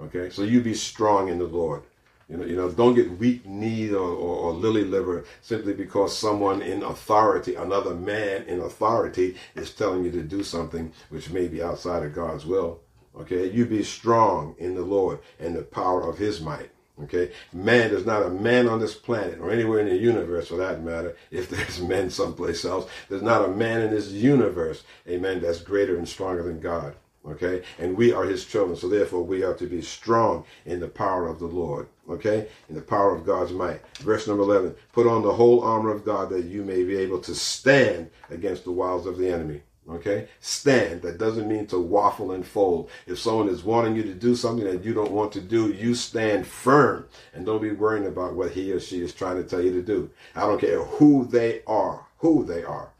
Okay, 0.00 0.30
so 0.30 0.42
you 0.42 0.60
be 0.60 0.74
strong 0.74 1.28
in 1.28 1.38
the 1.38 1.46
Lord. 1.46 1.82
You 2.28 2.38
know, 2.38 2.44
you 2.44 2.56
know, 2.56 2.70
don't 2.70 2.94
get 2.94 3.18
weak 3.18 3.44
kneed 3.44 3.92
or, 3.92 4.08
or, 4.08 4.36
or, 4.36 4.52
lily 4.52 4.84
liver 4.84 5.24
simply 5.42 5.74
because 5.74 6.16
someone 6.16 6.62
in 6.62 6.82
authority, 6.82 7.54
another 7.54 7.94
man 7.94 8.44
in 8.44 8.60
authority, 8.60 9.36
is 9.54 9.72
telling 9.72 10.04
you 10.04 10.10
to 10.12 10.22
do 10.22 10.42
something 10.42 10.92
which 11.10 11.30
may 11.30 11.48
be 11.48 11.62
outside 11.62 12.02
of 12.02 12.14
God's 12.14 12.46
will. 12.46 12.80
Okay, 13.16 13.50
you 13.50 13.66
be 13.66 13.82
strong 13.82 14.56
in 14.58 14.74
the 14.74 14.82
Lord 14.82 15.18
and 15.38 15.54
the 15.54 15.62
power 15.62 16.02
of 16.02 16.18
His 16.18 16.40
might. 16.40 16.70
Okay, 17.02 17.32
man, 17.52 17.90
there's 17.90 18.06
not 18.06 18.24
a 18.24 18.30
man 18.30 18.68
on 18.68 18.78
this 18.78 18.94
planet 18.94 19.40
or 19.40 19.50
anywhere 19.50 19.80
in 19.80 19.88
the 19.88 19.96
universe 19.96 20.48
for 20.48 20.56
that 20.56 20.82
matter. 20.82 21.16
If 21.30 21.50
there's 21.50 21.80
men 21.80 22.08
someplace 22.08 22.64
else, 22.64 22.88
there's 23.08 23.22
not 23.22 23.44
a 23.44 23.48
man 23.48 23.82
in 23.82 23.90
this 23.90 24.10
universe, 24.10 24.84
amen, 25.08 25.40
that's 25.40 25.60
greater 25.60 25.96
and 25.96 26.08
stronger 26.08 26.44
than 26.44 26.60
God. 26.60 26.94
Okay, 27.26 27.62
and 27.78 27.96
we 27.96 28.12
are 28.12 28.24
His 28.24 28.44
children, 28.44 28.76
so 28.76 28.88
therefore 28.88 29.22
we 29.22 29.42
are 29.42 29.54
to 29.54 29.66
be 29.66 29.80
strong 29.80 30.44
in 30.66 30.80
the 30.80 30.88
power 30.88 31.26
of 31.26 31.38
the 31.38 31.46
Lord 31.46 31.88
okay, 32.08 32.48
in 32.68 32.74
the 32.74 32.82
power 32.82 33.14
of 33.14 33.24
God's 33.24 33.52
might. 33.52 33.80
Verse 33.98 34.26
number 34.26 34.42
11 34.42 34.74
Put 34.92 35.06
on 35.06 35.22
the 35.22 35.32
whole 35.32 35.62
armor 35.62 35.90
of 35.90 36.04
God 36.04 36.30
that 36.30 36.44
you 36.44 36.62
may 36.64 36.82
be 36.84 36.96
able 36.96 37.20
to 37.20 37.34
stand 37.34 38.10
against 38.30 38.64
the 38.64 38.72
wiles 38.72 39.06
of 39.06 39.18
the 39.18 39.30
enemy. 39.30 39.62
Okay? 39.88 40.28
Stand. 40.40 41.02
That 41.02 41.18
doesn't 41.18 41.48
mean 41.48 41.66
to 41.66 41.78
waffle 41.78 42.32
and 42.32 42.46
fold. 42.46 42.88
If 43.06 43.18
someone 43.18 43.48
is 43.48 43.64
wanting 43.64 43.96
you 43.96 44.02
to 44.04 44.14
do 44.14 44.34
something 44.34 44.64
that 44.64 44.82
you 44.82 44.94
don't 44.94 45.12
want 45.12 45.32
to 45.32 45.42
do, 45.42 45.70
you 45.72 45.94
stand 45.94 46.46
firm 46.46 47.06
and 47.34 47.44
don't 47.44 47.60
be 47.60 47.72
worrying 47.72 48.06
about 48.06 48.34
what 48.34 48.52
he 48.52 48.72
or 48.72 48.80
she 48.80 49.02
is 49.02 49.12
trying 49.12 49.36
to 49.36 49.44
tell 49.44 49.60
you 49.60 49.72
to 49.72 49.82
do. 49.82 50.10
I 50.34 50.40
don't 50.40 50.60
care 50.60 50.82
who 50.82 51.26
they 51.26 51.62
are, 51.66 52.06
who 52.18 52.44
they 52.44 52.64
are. 52.64 52.90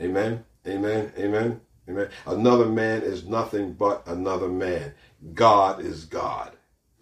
Amen. 0.00 0.44
Amen. 0.66 1.12
Amen. 1.18 1.60
Amen. 1.88 2.08
Another 2.26 2.66
man 2.66 3.02
is 3.02 3.24
nothing 3.24 3.72
but 3.72 4.02
another 4.06 4.48
man. 4.48 4.92
God 5.34 5.80
is 5.80 6.04
God. 6.04 6.52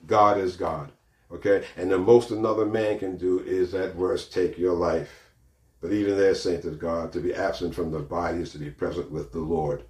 God 0.06 0.38
is 0.38 0.56
God. 0.56 0.92
Okay? 1.32 1.64
And 1.76 1.90
the 1.90 1.98
most 1.98 2.30
another 2.30 2.66
man 2.66 2.98
can 2.98 3.16
do 3.16 3.40
is 3.40 3.74
at 3.74 3.96
worst 3.96 4.32
take 4.32 4.58
your 4.58 4.74
life. 4.74 5.32
But 5.80 5.92
even 5.92 6.16
there, 6.16 6.34
saints 6.34 6.66
of 6.66 6.78
God, 6.78 7.12
to 7.12 7.20
be 7.20 7.34
absent 7.34 7.74
from 7.74 7.90
the 7.90 7.98
body 7.98 8.38
is 8.38 8.52
to 8.52 8.58
be 8.58 8.70
present 8.70 9.10
with 9.10 9.32
the 9.32 9.40
Lord. 9.40 9.84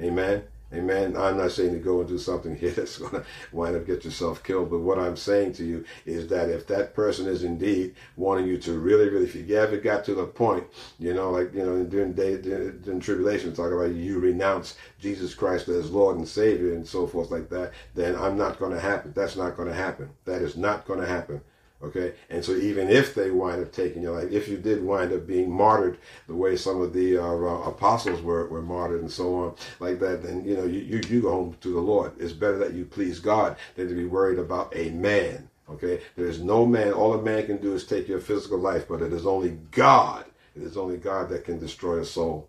Amen. 0.00 0.44
Amen. 0.72 1.16
I'm 1.16 1.36
not 1.36 1.52
saying 1.52 1.72
to 1.72 1.78
go 1.78 2.00
and 2.00 2.08
do 2.08 2.18
something 2.18 2.56
here 2.62 2.70
that's 2.70 2.96
going 2.96 3.12
to 3.12 3.24
wind 3.52 3.76
up 3.76 3.86
get 3.86 4.04
yourself 4.04 4.42
killed. 4.42 4.70
But 4.70 4.80
what 4.80 4.98
I'm 4.98 5.16
saying 5.16 5.52
to 5.54 5.64
you 5.64 5.84
is 6.06 6.28
that 6.28 6.48
if 6.48 6.66
that 6.68 6.94
person 6.94 7.26
is 7.26 7.44
indeed 7.44 7.94
wanting 8.16 8.46
you 8.46 8.56
to 8.58 8.78
really, 8.78 9.08
really, 9.08 9.24
if 9.24 9.34
you 9.34 9.56
ever 9.56 9.76
got 9.76 10.04
to 10.06 10.14
the 10.14 10.26
point, 10.26 10.64
you 10.98 11.12
know, 11.12 11.30
like, 11.30 11.52
you 11.54 11.64
know, 11.64 11.84
during 11.84 12.12
day, 12.14 12.36
during 12.38 13.00
tribulation, 13.00 13.52
talk 13.52 13.72
about 13.72 13.94
you 13.94 14.18
renounce 14.18 14.76
Jesus 14.98 15.34
Christ 15.34 15.68
as 15.68 15.90
Lord 15.90 16.16
and 16.16 16.26
Savior 16.26 16.74
and 16.74 16.86
so 16.86 17.06
forth 17.06 17.30
like 17.30 17.50
that, 17.50 17.72
then 17.94 18.16
I'm 18.16 18.38
not 18.38 18.58
going 18.58 18.72
to 18.72 18.80
happen. 18.80 19.12
That's 19.14 19.36
not 19.36 19.56
going 19.56 19.68
to 19.68 19.74
happen. 19.74 20.10
That 20.24 20.42
is 20.42 20.56
not 20.56 20.86
going 20.86 21.00
to 21.00 21.06
happen. 21.06 21.42
Okay, 21.82 22.14
and 22.30 22.44
so 22.44 22.52
even 22.54 22.88
if 22.88 23.12
they 23.12 23.32
wind 23.32 23.60
up 23.60 23.72
taking 23.72 24.02
your 24.02 24.20
life, 24.20 24.30
if 24.30 24.46
you 24.46 24.56
did 24.56 24.84
wind 24.84 25.12
up 25.12 25.26
being 25.26 25.50
martyred 25.50 25.98
the 26.28 26.34
way 26.34 26.56
some 26.56 26.80
of 26.80 26.92
the 26.92 27.18
uh, 27.18 27.24
uh, 27.24 27.62
apostles 27.68 28.22
were, 28.22 28.46
were 28.46 28.62
martyred 28.62 29.00
and 29.00 29.10
so 29.10 29.34
on, 29.34 29.54
like 29.80 29.98
that, 29.98 30.22
then 30.22 30.44
you 30.44 30.56
know 30.56 30.64
you, 30.64 30.78
you, 30.78 31.00
you 31.08 31.22
go 31.22 31.30
home 31.32 31.56
to 31.60 31.72
the 31.72 31.80
Lord. 31.80 32.12
It's 32.20 32.32
better 32.32 32.58
that 32.58 32.74
you 32.74 32.84
please 32.84 33.18
God 33.18 33.56
than 33.74 33.88
to 33.88 33.94
be 33.94 34.04
worried 34.04 34.38
about 34.38 34.72
a 34.76 34.90
man. 34.90 35.48
Okay, 35.68 36.00
there 36.16 36.26
is 36.26 36.40
no 36.40 36.64
man. 36.66 36.92
All 36.92 37.14
a 37.14 37.22
man 37.22 37.46
can 37.46 37.56
do 37.56 37.74
is 37.74 37.84
take 37.84 38.06
your 38.06 38.20
physical 38.20 38.58
life, 38.58 38.86
but 38.88 39.02
it 39.02 39.12
is 39.12 39.26
only 39.26 39.58
God. 39.72 40.24
It 40.54 40.62
is 40.62 40.76
only 40.76 40.98
God 40.98 41.30
that 41.30 41.44
can 41.44 41.58
destroy 41.58 41.98
a 41.98 42.04
soul. 42.04 42.48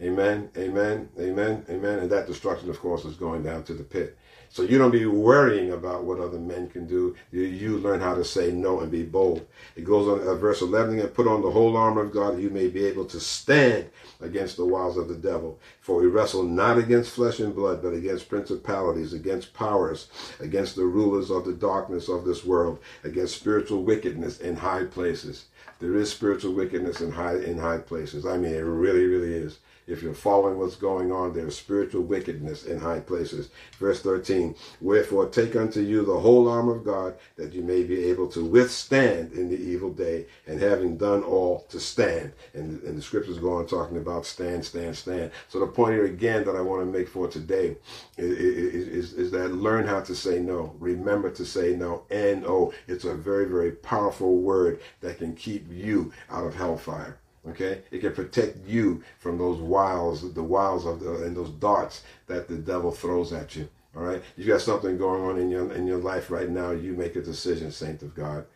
Amen. 0.00 0.50
Amen. 0.56 1.08
Amen. 1.20 1.64
Amen. 1.70 1.98
And 2.00 2.10
that 2.10 2.26
destruction, 2.26 2.68
of 2.70 2.80
course, 2.80 3.04
is 3.04 3.14
going 3.14 3.44
down 3.44 3.62
to 3.64 3.74
the 3.74 3.84
pit. 3.84 4.18
So 4.52 4.64
you 4.64 4.76
don't 4.76 4.90
be 4.90 5.06
worrying 5.06 5.72
about 5.72 6.04
what 6.04 6.20
other 6.20 6.38
men 6.38 6.68
can 6.68 6.86
do. 6.86 7.16
You, 7.30 7.40
you 7.40 7.78
learn 7.78 8.00
how 8.00 8.14
to 8.14 8.22
say 8.22 8.52
no 8.52 8.80
and 8.80 8.92
be 8.92 9.02
bold. 9.02 9.46
It 9.76 9.84
goes 9.84 10.06
on 10.06 10.28
uh, 10.28 10.34
verse 10.34 10.60
11 10.60 10.98
and 10.98 11.14
put 11.14 11.26
on 11.26 11.40
the 11.40 11.50
whole 11.50 11.74
armor 11.74 12.02
of 12.02 12.12
God 12.12 12.36
that 12.36 12.42
you 12.42 12.50
may 12.50 12.68
be 12.68 12.84
able 12.84 13.06
to 13.06 13.18
stand 13.18 13.88
against 14.20 14.58
the 14.58 14.66
wiles 14.66 14.98
of 14.98 15.08
the 15.08 15.14
devil. 15.14 15.58
For 15.80 15.96
we 15.96 16.06
wrestle 16.06 16.42
not 16.42 16.76
against 16.76 17.12
flesh 17.12 17.40
and 17.40 17.54
blood, 17.54 17.82
but 17.82 17.94
against 17.94 18.28
principalities, 18.28 19.14
against 19.14 19.54
powers, 19.54 20.08
against 20.38 20.76
the 20.76 20.84
rulers 20.84 21.30
of 21.30 21.46
the 21.46 21.54
darkness 21.54 22.10
of 22.10 22.26
this 22.26 22.44
world, 22.44 22.78
against 23.04 23.36
spiritual 23.36 23.82
wickedness 23.82 24.38
in 24.38 24.56
high 24.56 24.84
places. 24.84 25.46
There 25.78 25.96
is 25.96 26.12
spiritual 26.12 26.52
wickedness 26.52 27.00
in 27.00 27.10
high 27.10 27.38
in 27.38 27.56
high 27.56 27.78
places. 27.78 28.26
I 28.26 28.36
mean, 28.36 28.52
it 28.52 28.58
really, 28.58 29.06
really 29.06 29.32
is. 29.32 29.60
If 29.86 30.02
you're 30.02 30.14
following 30.14 30.58
what's 30.58 30.76
going 30.76 31.10
on, 31.10 31.32
there's 31.32 31.56
spiritual 31.56 32.02
wickedness 32.02 32.64
in 32.64 32.78
high 32.78 33.00
places. 33.00 33.50
Verse 33.78 34.00
13, 34.02 34.54
wherefore 34.80 35.26
take 35.26 35.56
unto 35.56 35.80
you 35.80 36.04
the 36.04 36.20
whole 36.20 36.48
armor 36.48 36.76
of 36.76 36.84
God, 36.84 37.16
that 37.36 37.52
you 37.52 37.62
may 37.62 37.82
be 37.82 38.04
able 38.04 38.28
to 38.28 38.44
withstand 38.44 39.32
in 39.32 39.48
the 39.48 39.56
evil 39.56 39.90
day, 39.92 40.26
and 40.46 40.60
having 40.60 40.96
done 40.96 41.22
all 41.22 41.66
to 41.68 41.80
stand. 41.80 42.32
And, 42.54 42.82
and 42.82 42.96
the 42.96 43.02
scriptures 43.02 43.38
go 43.38 43.54
on 43.54 43.66
talking 43.66 43.96
about 43.96 44.26
stand, 44.26 44.64
stand, 44.64 44.96
stand. 44.96 45.32
So 45.48 45.58
the 45.58 45.66
point 45.66 45.94
here 45.94 46.06
again 46.06 46.44
that 46.44 46.56
I 46.56 46.60
want 46.60 46.82
to 46.82 46.98
make 46.98 47.08
for 47.08 47.28
today 47.28 47.76
is, 48.16 48.88
is, 48.88 49.12
is 49.14 49.30
that 49.32 49.52
learn 49.52 49.86
how 49.86 50.00
to 50.00 50.14
say 50.14 50.40
no. 50.40 50.74
Remember 50.78 51.30
to 51.30 51.44
say 51.44 51.74
no. 51.74 52.04
N-O. 52.10 52.72
It's 52.86 53.04
a 53.04 53.14
very, 53.14 53.46
very 53.46 53.72
powerful 53.72 54.36
word 54.36 54.80
that 55.00 55.18
can 55.18 55.34
keep 55.34 55.66
you 55.70 56.12
out 56.30 56.46
of 56.46 56.54
hellfire. 56.54 57.18
Okay, 57.48 57.82
it 57.90 58.00
can 58.00 58.12
protect 58.12 58.64
you 58.66 59.02
from 59.18 59.36
those 59.36 59.58
wiles, 59.58 60.32
the 60.32 60.42
wiles 60.42 60.86
of 60.86 61.00
the 61.00 61.24
and 61.24 61.36
those 61.36 61.50
darts 61.50 62.04
that 62.28 62.46
the 62.46 62.56
devil 62.56 62.92
throws 62.92 63.32
at 63.32 63.56
you. 63.56 63.68
All 63.96 64.02
right, 64.02 64.22
you 64.36 64.46
got 64.46 64.60
something 64.60 64.96
going 64.96 65.22
on 65.22 65.38
in 65.38 65.50
your 65.50 65.72
in 65.72 65.86
your 65.86 65.98
life 65.98 66.30
right 66.30 66.48
now. 66.48 66.70
You 66.70 66.94
make 66.94 67.16
a 67.16 67.22
decision, 67.22 67.72
saint 67.72 68.02
of 68.02 68.14
God. 68.14 68.46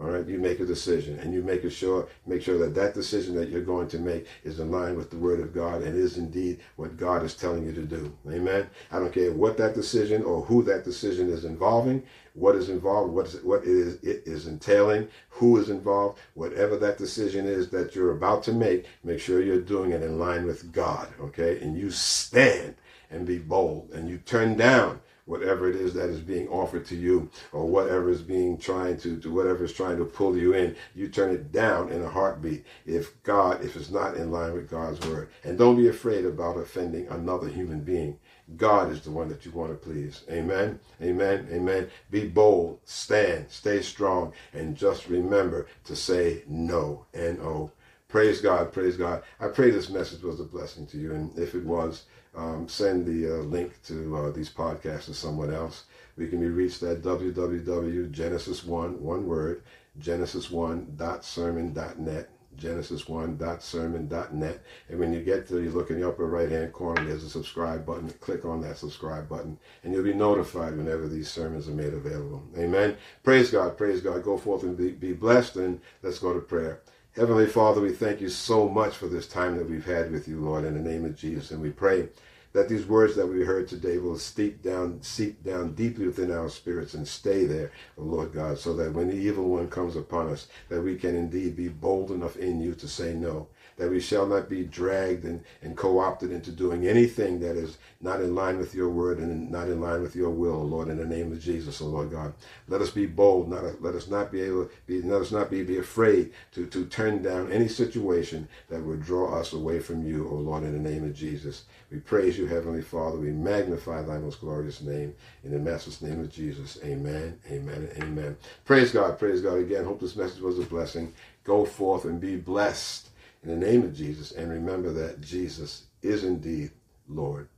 All 0.00 0.06
right, 0.06 0.26
you 0.26 0.38
make 0.38 0.58
a 0.58 0.66
decision, 0.66 1.20
and 1.20 1.32
you 1.32 1.42
make 1.42 1.70
sure 1.70 2.08
make 2.26 2.42
sure 2.42 2.58
that 2.58 2.74
that 2.74 2.94
decision 2.94 3.34
that 3.36 3.48
you're 3.48 3.62
going 3.62 3.88
to 3.88 3.98
make 3.98 4.26
is 4.42 4.58
in 4.58 4.70
line 4.70 4.96
with 4.96 5.10
the 5.10 5.16
Word 5.16 5.40
of 5.40 5.54
God 5.54 5.82
and 5.82 5.96
is 5.96 6.18
indeed 6.18 6.60
what 6.76 6.96
God 6.96 7.22
is 7.22 7.34
telling 7.34 7.64
you 7.64 7.72
to 7.72 7.82
do. 7.82 8.12
Amen. 8.28 8.68
I 8.90 8.98
don't 8.98 9.12
care 9.12 9.32
what 9.32 9.56
that 9.58 9.74
decision 9.74 10.24
or 10.24 10.42
who 10.42 10.62
that 10.64 10.84
decision 10.84 11.30
is 11.30 11.44
involving 11.44 12.02
what 12.34 12.56
is 12.56 12.68
involved, 12.68 13.12
what 13.12 13.26
is 13.26 13.42
what 13.42 13.62
it 13.62 13.68
is 13.68 13.94
it 14.02 14.24
is 14.26 14.46
entailing, 14.46 15.08
who 15.30 15.56
is 15.56 15.70
involved, 15.70 16.18
whatever 16.34 16.76
that 16.76 16.98
decision 16.98 17.46
is 17.46 17.70
that 17.70 17.94
you're 17.94 18.16
about 18.16 18.42
to 18.42 18.52
make, 18.52 18.86
make 19.04 19.20
sure 19.20 19.40
you're 19.42 19.60
doing 19.60 19.92
it 19.92 20.02
in 20.02 20.18
line 20.18 20.44
with 20.44 20.72
God, 20.72 21.08
okay? 21.20 21.60
And 21.60 21.78
you 21.78 21.90
stand 21.90 22.74
and 23.10 23.26
be 23.26 23.38
bold 23.38 23.90
and 23.92 24.08
you 24.08 24.18
turn 24.18 24.56
down 24.56 25.00
whatever 25.26 25.68
it 25.68 25.76
is 25.76 25.94
that 25.94 26.08
is 26.08 26.20
being 26.20 26.48
offered 26.48 26.84
to 26.84 26.96
you 26.96 27.28
or 27.52 27.66
whatever 27.66 28.10
is 28.10 28.22
being 28.22 28.58
trying 28.58 28.96
to, 28.98 29.18
to 29.18 29.32
whatever 29.32 29.64
is 29.64 29.72
trying 29.72 29.96
to 29.96 30.04
pull 30.04 30.36
you 30.36 30.54
in 30.54 30.74
you 30.94 31.08
turn 31.08 31.30
it 31.30 31.50
down 31.52 31.90
in 31.90 32.02
a 32.02 32.08
heartbeat 32.08 32.64
if 32.86 33.22
god 33.22 33.64
if 33.64 33.76
it's 33.76 33.90
not 33.90 34.16
in 34.16 34.30
line 34.30 34.52
with 34.52 34.68
god's 34.68 35.04
word 35.08 35.28
and 35.42 35.58
don't 35.58 35.76
be 35.76 35.88
afraid 35.88 36.24
about 36.24 36.58
offending 36.58 37.06
another 37.08 37.48
human 37.48 37.80
being 37.80 38.18
God 38.56 38.92
is 38.92 39.00
the 39.00 39.10
one 39.10 39.28
that 39.28 39.46
you 39.46 39.52
want 39.52 39.70
to 39.70 39.76
please. 39.76 40.22
Amen. 40.30 40.78
Amen. 41.02 41.48
Amen. 41.50 41.88
Be 42.10 42.28
bold, 42.28 42.80
stand, 42.84 43.46
stay 43.48 43.80
strong, 43.80 44.32
and 44.52 44.76
just 44.76 45.08
remember 45.08 45.66
to 45.84 45.96
say 45.96 46.42
no. 46.46 47.06
N 47.14 47.38
O. 47.42 47.70
Praise 48.08 48.40
God. 48.40 48.72
Praise 48.72 48.96
God. 48.96 49.22
I 49.40 49.48
pray 49.48 49.70
this 49.70 49.88
message 49.88 50.22
was 50.22 50.40
a 50.40 50.44
blessing 50.44 50.86
to 50.88 50.98
you. 50.98 51.14
And 51.14 51.36
if 51.38 51.54
it 51.54 51.64
was, 51.64 52.04
um, 52.36 52.68
send 52.68 53.06
the 53.06 53.26
uh, 53.26 53.42
link 53.42 53.82
to 53.84 54.16
uh, 54.16 54.30
these 54.30 54.50
podcasts 54.50 55.06
to 55.06 55.14
someone 55.14 55.52
else. 55.52 55.84
We 56.16 56.28
can 56.28 56.38
be 56.40 56.48
reached 56.48 56.82
at 56.82 57.02
www.genesis1, 57.02 58.98
one 58.98 59.26
word, 59.26 59.62
genesis1.sermon.net 60.00 62.30
genesis1.sermon.net. 62.58 64.62
And 64.88 64.98
when 64.98 65.12
you 65.12 65.22
get 65.22 65.46
to, 65.48 65.62
you 65.62 65.70
look 65.70 65.90
in 65.90 66.00
the 66.00 66.08
upper 66.08 66.26
right 66.26 66.50
hand 66.50 66.72
corner, 66.72 67.04
there's 67.04 67.24
a 67.24 67.30
subscribe 67.30 67.86
button. 67.86 68.10
Click 68.20 68.44
on 68.44 68.60
that 68.62 68.78
subscribe 68.78 69.28
button, 69.28 69.58
and 69.82 69.92
you'll 69.92 70.04
be 70.04 70.14
notified 70.14 70.76
whenever 70.76 71.08
these 71.08 71.30
sermons 71.30 71.68
are 71.68 71.72
made 71.72 71.94
available. 71.94 72.42
Amen. 72.56 72.96
Praise 73.22 73.50
God. 73.50 73.76
Praise 73.76 74.00
God. 74.00 74.22
Go 74.22 74.38
forth 74.38 74.62
and 74.62 74.76
be, 74.76 74.90
be 74.90 75.12
blessed, 75.12 75.56
and 75.56 75.80
let's 76.02 76.18
go 76.18 76.32
to 76.32 76.40
prayer. 76.40 76.80
Heavenly 77.16 77.46
Father, 77.46 77.80
we 77.80 77.92
thank 77.92 78.20
you 78.20 78.28
so 78.28 78.68
much 78.68 78.96
for 78.96 79.06
this 79.06 79.28
time 79.28 79.56
that 79.56 79.70
we've 79.70 79.86
had 79.86 80.10
with 80.10 80.26
you, 80.26 80.40
Lord, 80.40 80.64
in 80.64 80.74
the 80.74 80.90
name 80.90 81.04
of 81.04 81.16
Jesus. 81.16 81.52
And 81.52 81.62
we 81.62 81.70
pray 81.70 82.08
that 82.52 82.68
these 82.68 82.86
words 82.86 83.14
that 83.14 83.28
we 83.28 83.44
heard 83.44 83.68
today 83.68 83.98
will 83.98 84.18
seep 84.18 84.64
down, 84.64 85.00
seep 85.00 85.44
down 85.44 85.74
deeply 85.74 86.06
within 86.06 86.32
our 86.32 86.48
spirits 86.48 86.94
and 86.94 87.06
stay 87.06 87.46
there, 87.46 87.70
Lord 87.96 88.32
God, 88.32 88.58
so 88.58 88.74
that 88.74 88.94
when 88.94 89.06
the 89.06 89.14
evil 89.14 89.48
one 89.48 89.70
comes 89.70 89.94
upon 89.94 90.28
us, 90.28 90.48
that 90.68 90.82
we 90.82 90.96
can 90.96 91.14
indeed 91.14 91.54
be 91.54 91.68
bold 91.68 92.10
enough 92.10 92.36
in 92.36 92.60
you 92.60 92.74
to 92.74 92.88
say 92.88 93.14
no, 93.14 93.46
that 93.76 93.90
we 93.90 94.00
shall 94.00 94.26
not 94.26 94.48
be 94.48 94.64
dragged 94.64 95.24
and, 95.24 95.42
and 95.62 95.76
co-opted 95.76 96.30
into 96.30 96.50
doing 96.50 96.86
anything 96.86 97.40
that 97.40 97.56
is 97.56 97.78
not 98.00 98.20
in 98.20 98.34
line 98.34 98.58
with 98.58 98.74
your 98.74 98.88
word 98.88 99.18
and 99.18 99.50
not 99.50 99.68
in 99.68 99.80
line 99.80 100.02
with 100.02 100.14
your 100.14 100.30
will, 100.30 100.62
Lord, 100.62 100.88
in 100.88 100.98
the 100.98 101.06
name 101.06 101.32
of 101.32 101.40
Jesus, 101.40 101.80
oh 101.80 101.86
Lord 101.86 102.10
God. 102.10 102.34
Let 102.68 102.80
us 102.80 102.90
be 102.90 103.06
bold, 103.06 103.48
not 103.48 103.82
let 103.82 103.94
us 103.94 104.08
not 104.08 104.30
be 104.30 104.42
able 104.42 104.68
be 104.86 105.02
let 105.02 105.22
us 105.22 105.32
not 105.32 105.50
be, 105.50 105.62
be 105.62 105.78
afraid 105.78 106.32
to, 106.52 106.66
to 106.66 106.86
turn 106.86 107.22
down 107.22 107.50
any 107.50 107.68
situation 107.68 108.48
that 108.68 108.82
would 108.82 109.02
draw 109.02 109.38
us 109.38 109.52
away 109.52 109.80
from 109.80 110.06
you, 110.06 110.28
oh 110.30 110.36
Lord, 110.36 110.64
in 110.64 110.72
the 110.72 110.90
name 110.90 111.04
of 111.04 111.14
Jesus. 111.14 111.64
We 111.90 111.98
praise 111.98 112.38
you, 112.38 112.46
Heavenly 112.46 112.82
Father. 112.82 113.18
We 113.18 113.30
magnify 113.30 114.02
thy 114.02 114.18
most 114.18 114.40
glorious 114.40 114.80
name. 114.80 115.14
In 115.44 115.52
the 115.52 115.58
Master's 115.58 116.02
name 116.02 116.20
of 116.20 116.30
Jesus. 116.30 116.78
Amen, 116.84 117.38
amen, 117.50 117.88
amen. 117.98 118.36
Praise 118.64 118.92
God, 118.92 119.18
praise 119.18 119.40
God 119.40 119.58
again. 119.58 119.84
Hope 119.84 120.00
this 120.00 120.16
message 120.16 120.40
was 120.40 120.58
a 120.58 120.62
blessing. 120.62 121.12
Go 121.44 121.64
forth 121.64 122.04
and 122.04 122.20
be 122.20 122.36
blessed 122.36 123.10
in 123.44 123.50
the 123.50 123.66
name 123.66 123.82
of 123.84 123.94
Jesus. 123.94 124.32
And 124.32 124.50
remember 124.50 124.92
that 124.92 125.20
Jesus 125.20 125.84
is 126.02 126.24
indeed 126.24 126.72
Lord. 127.08 127.48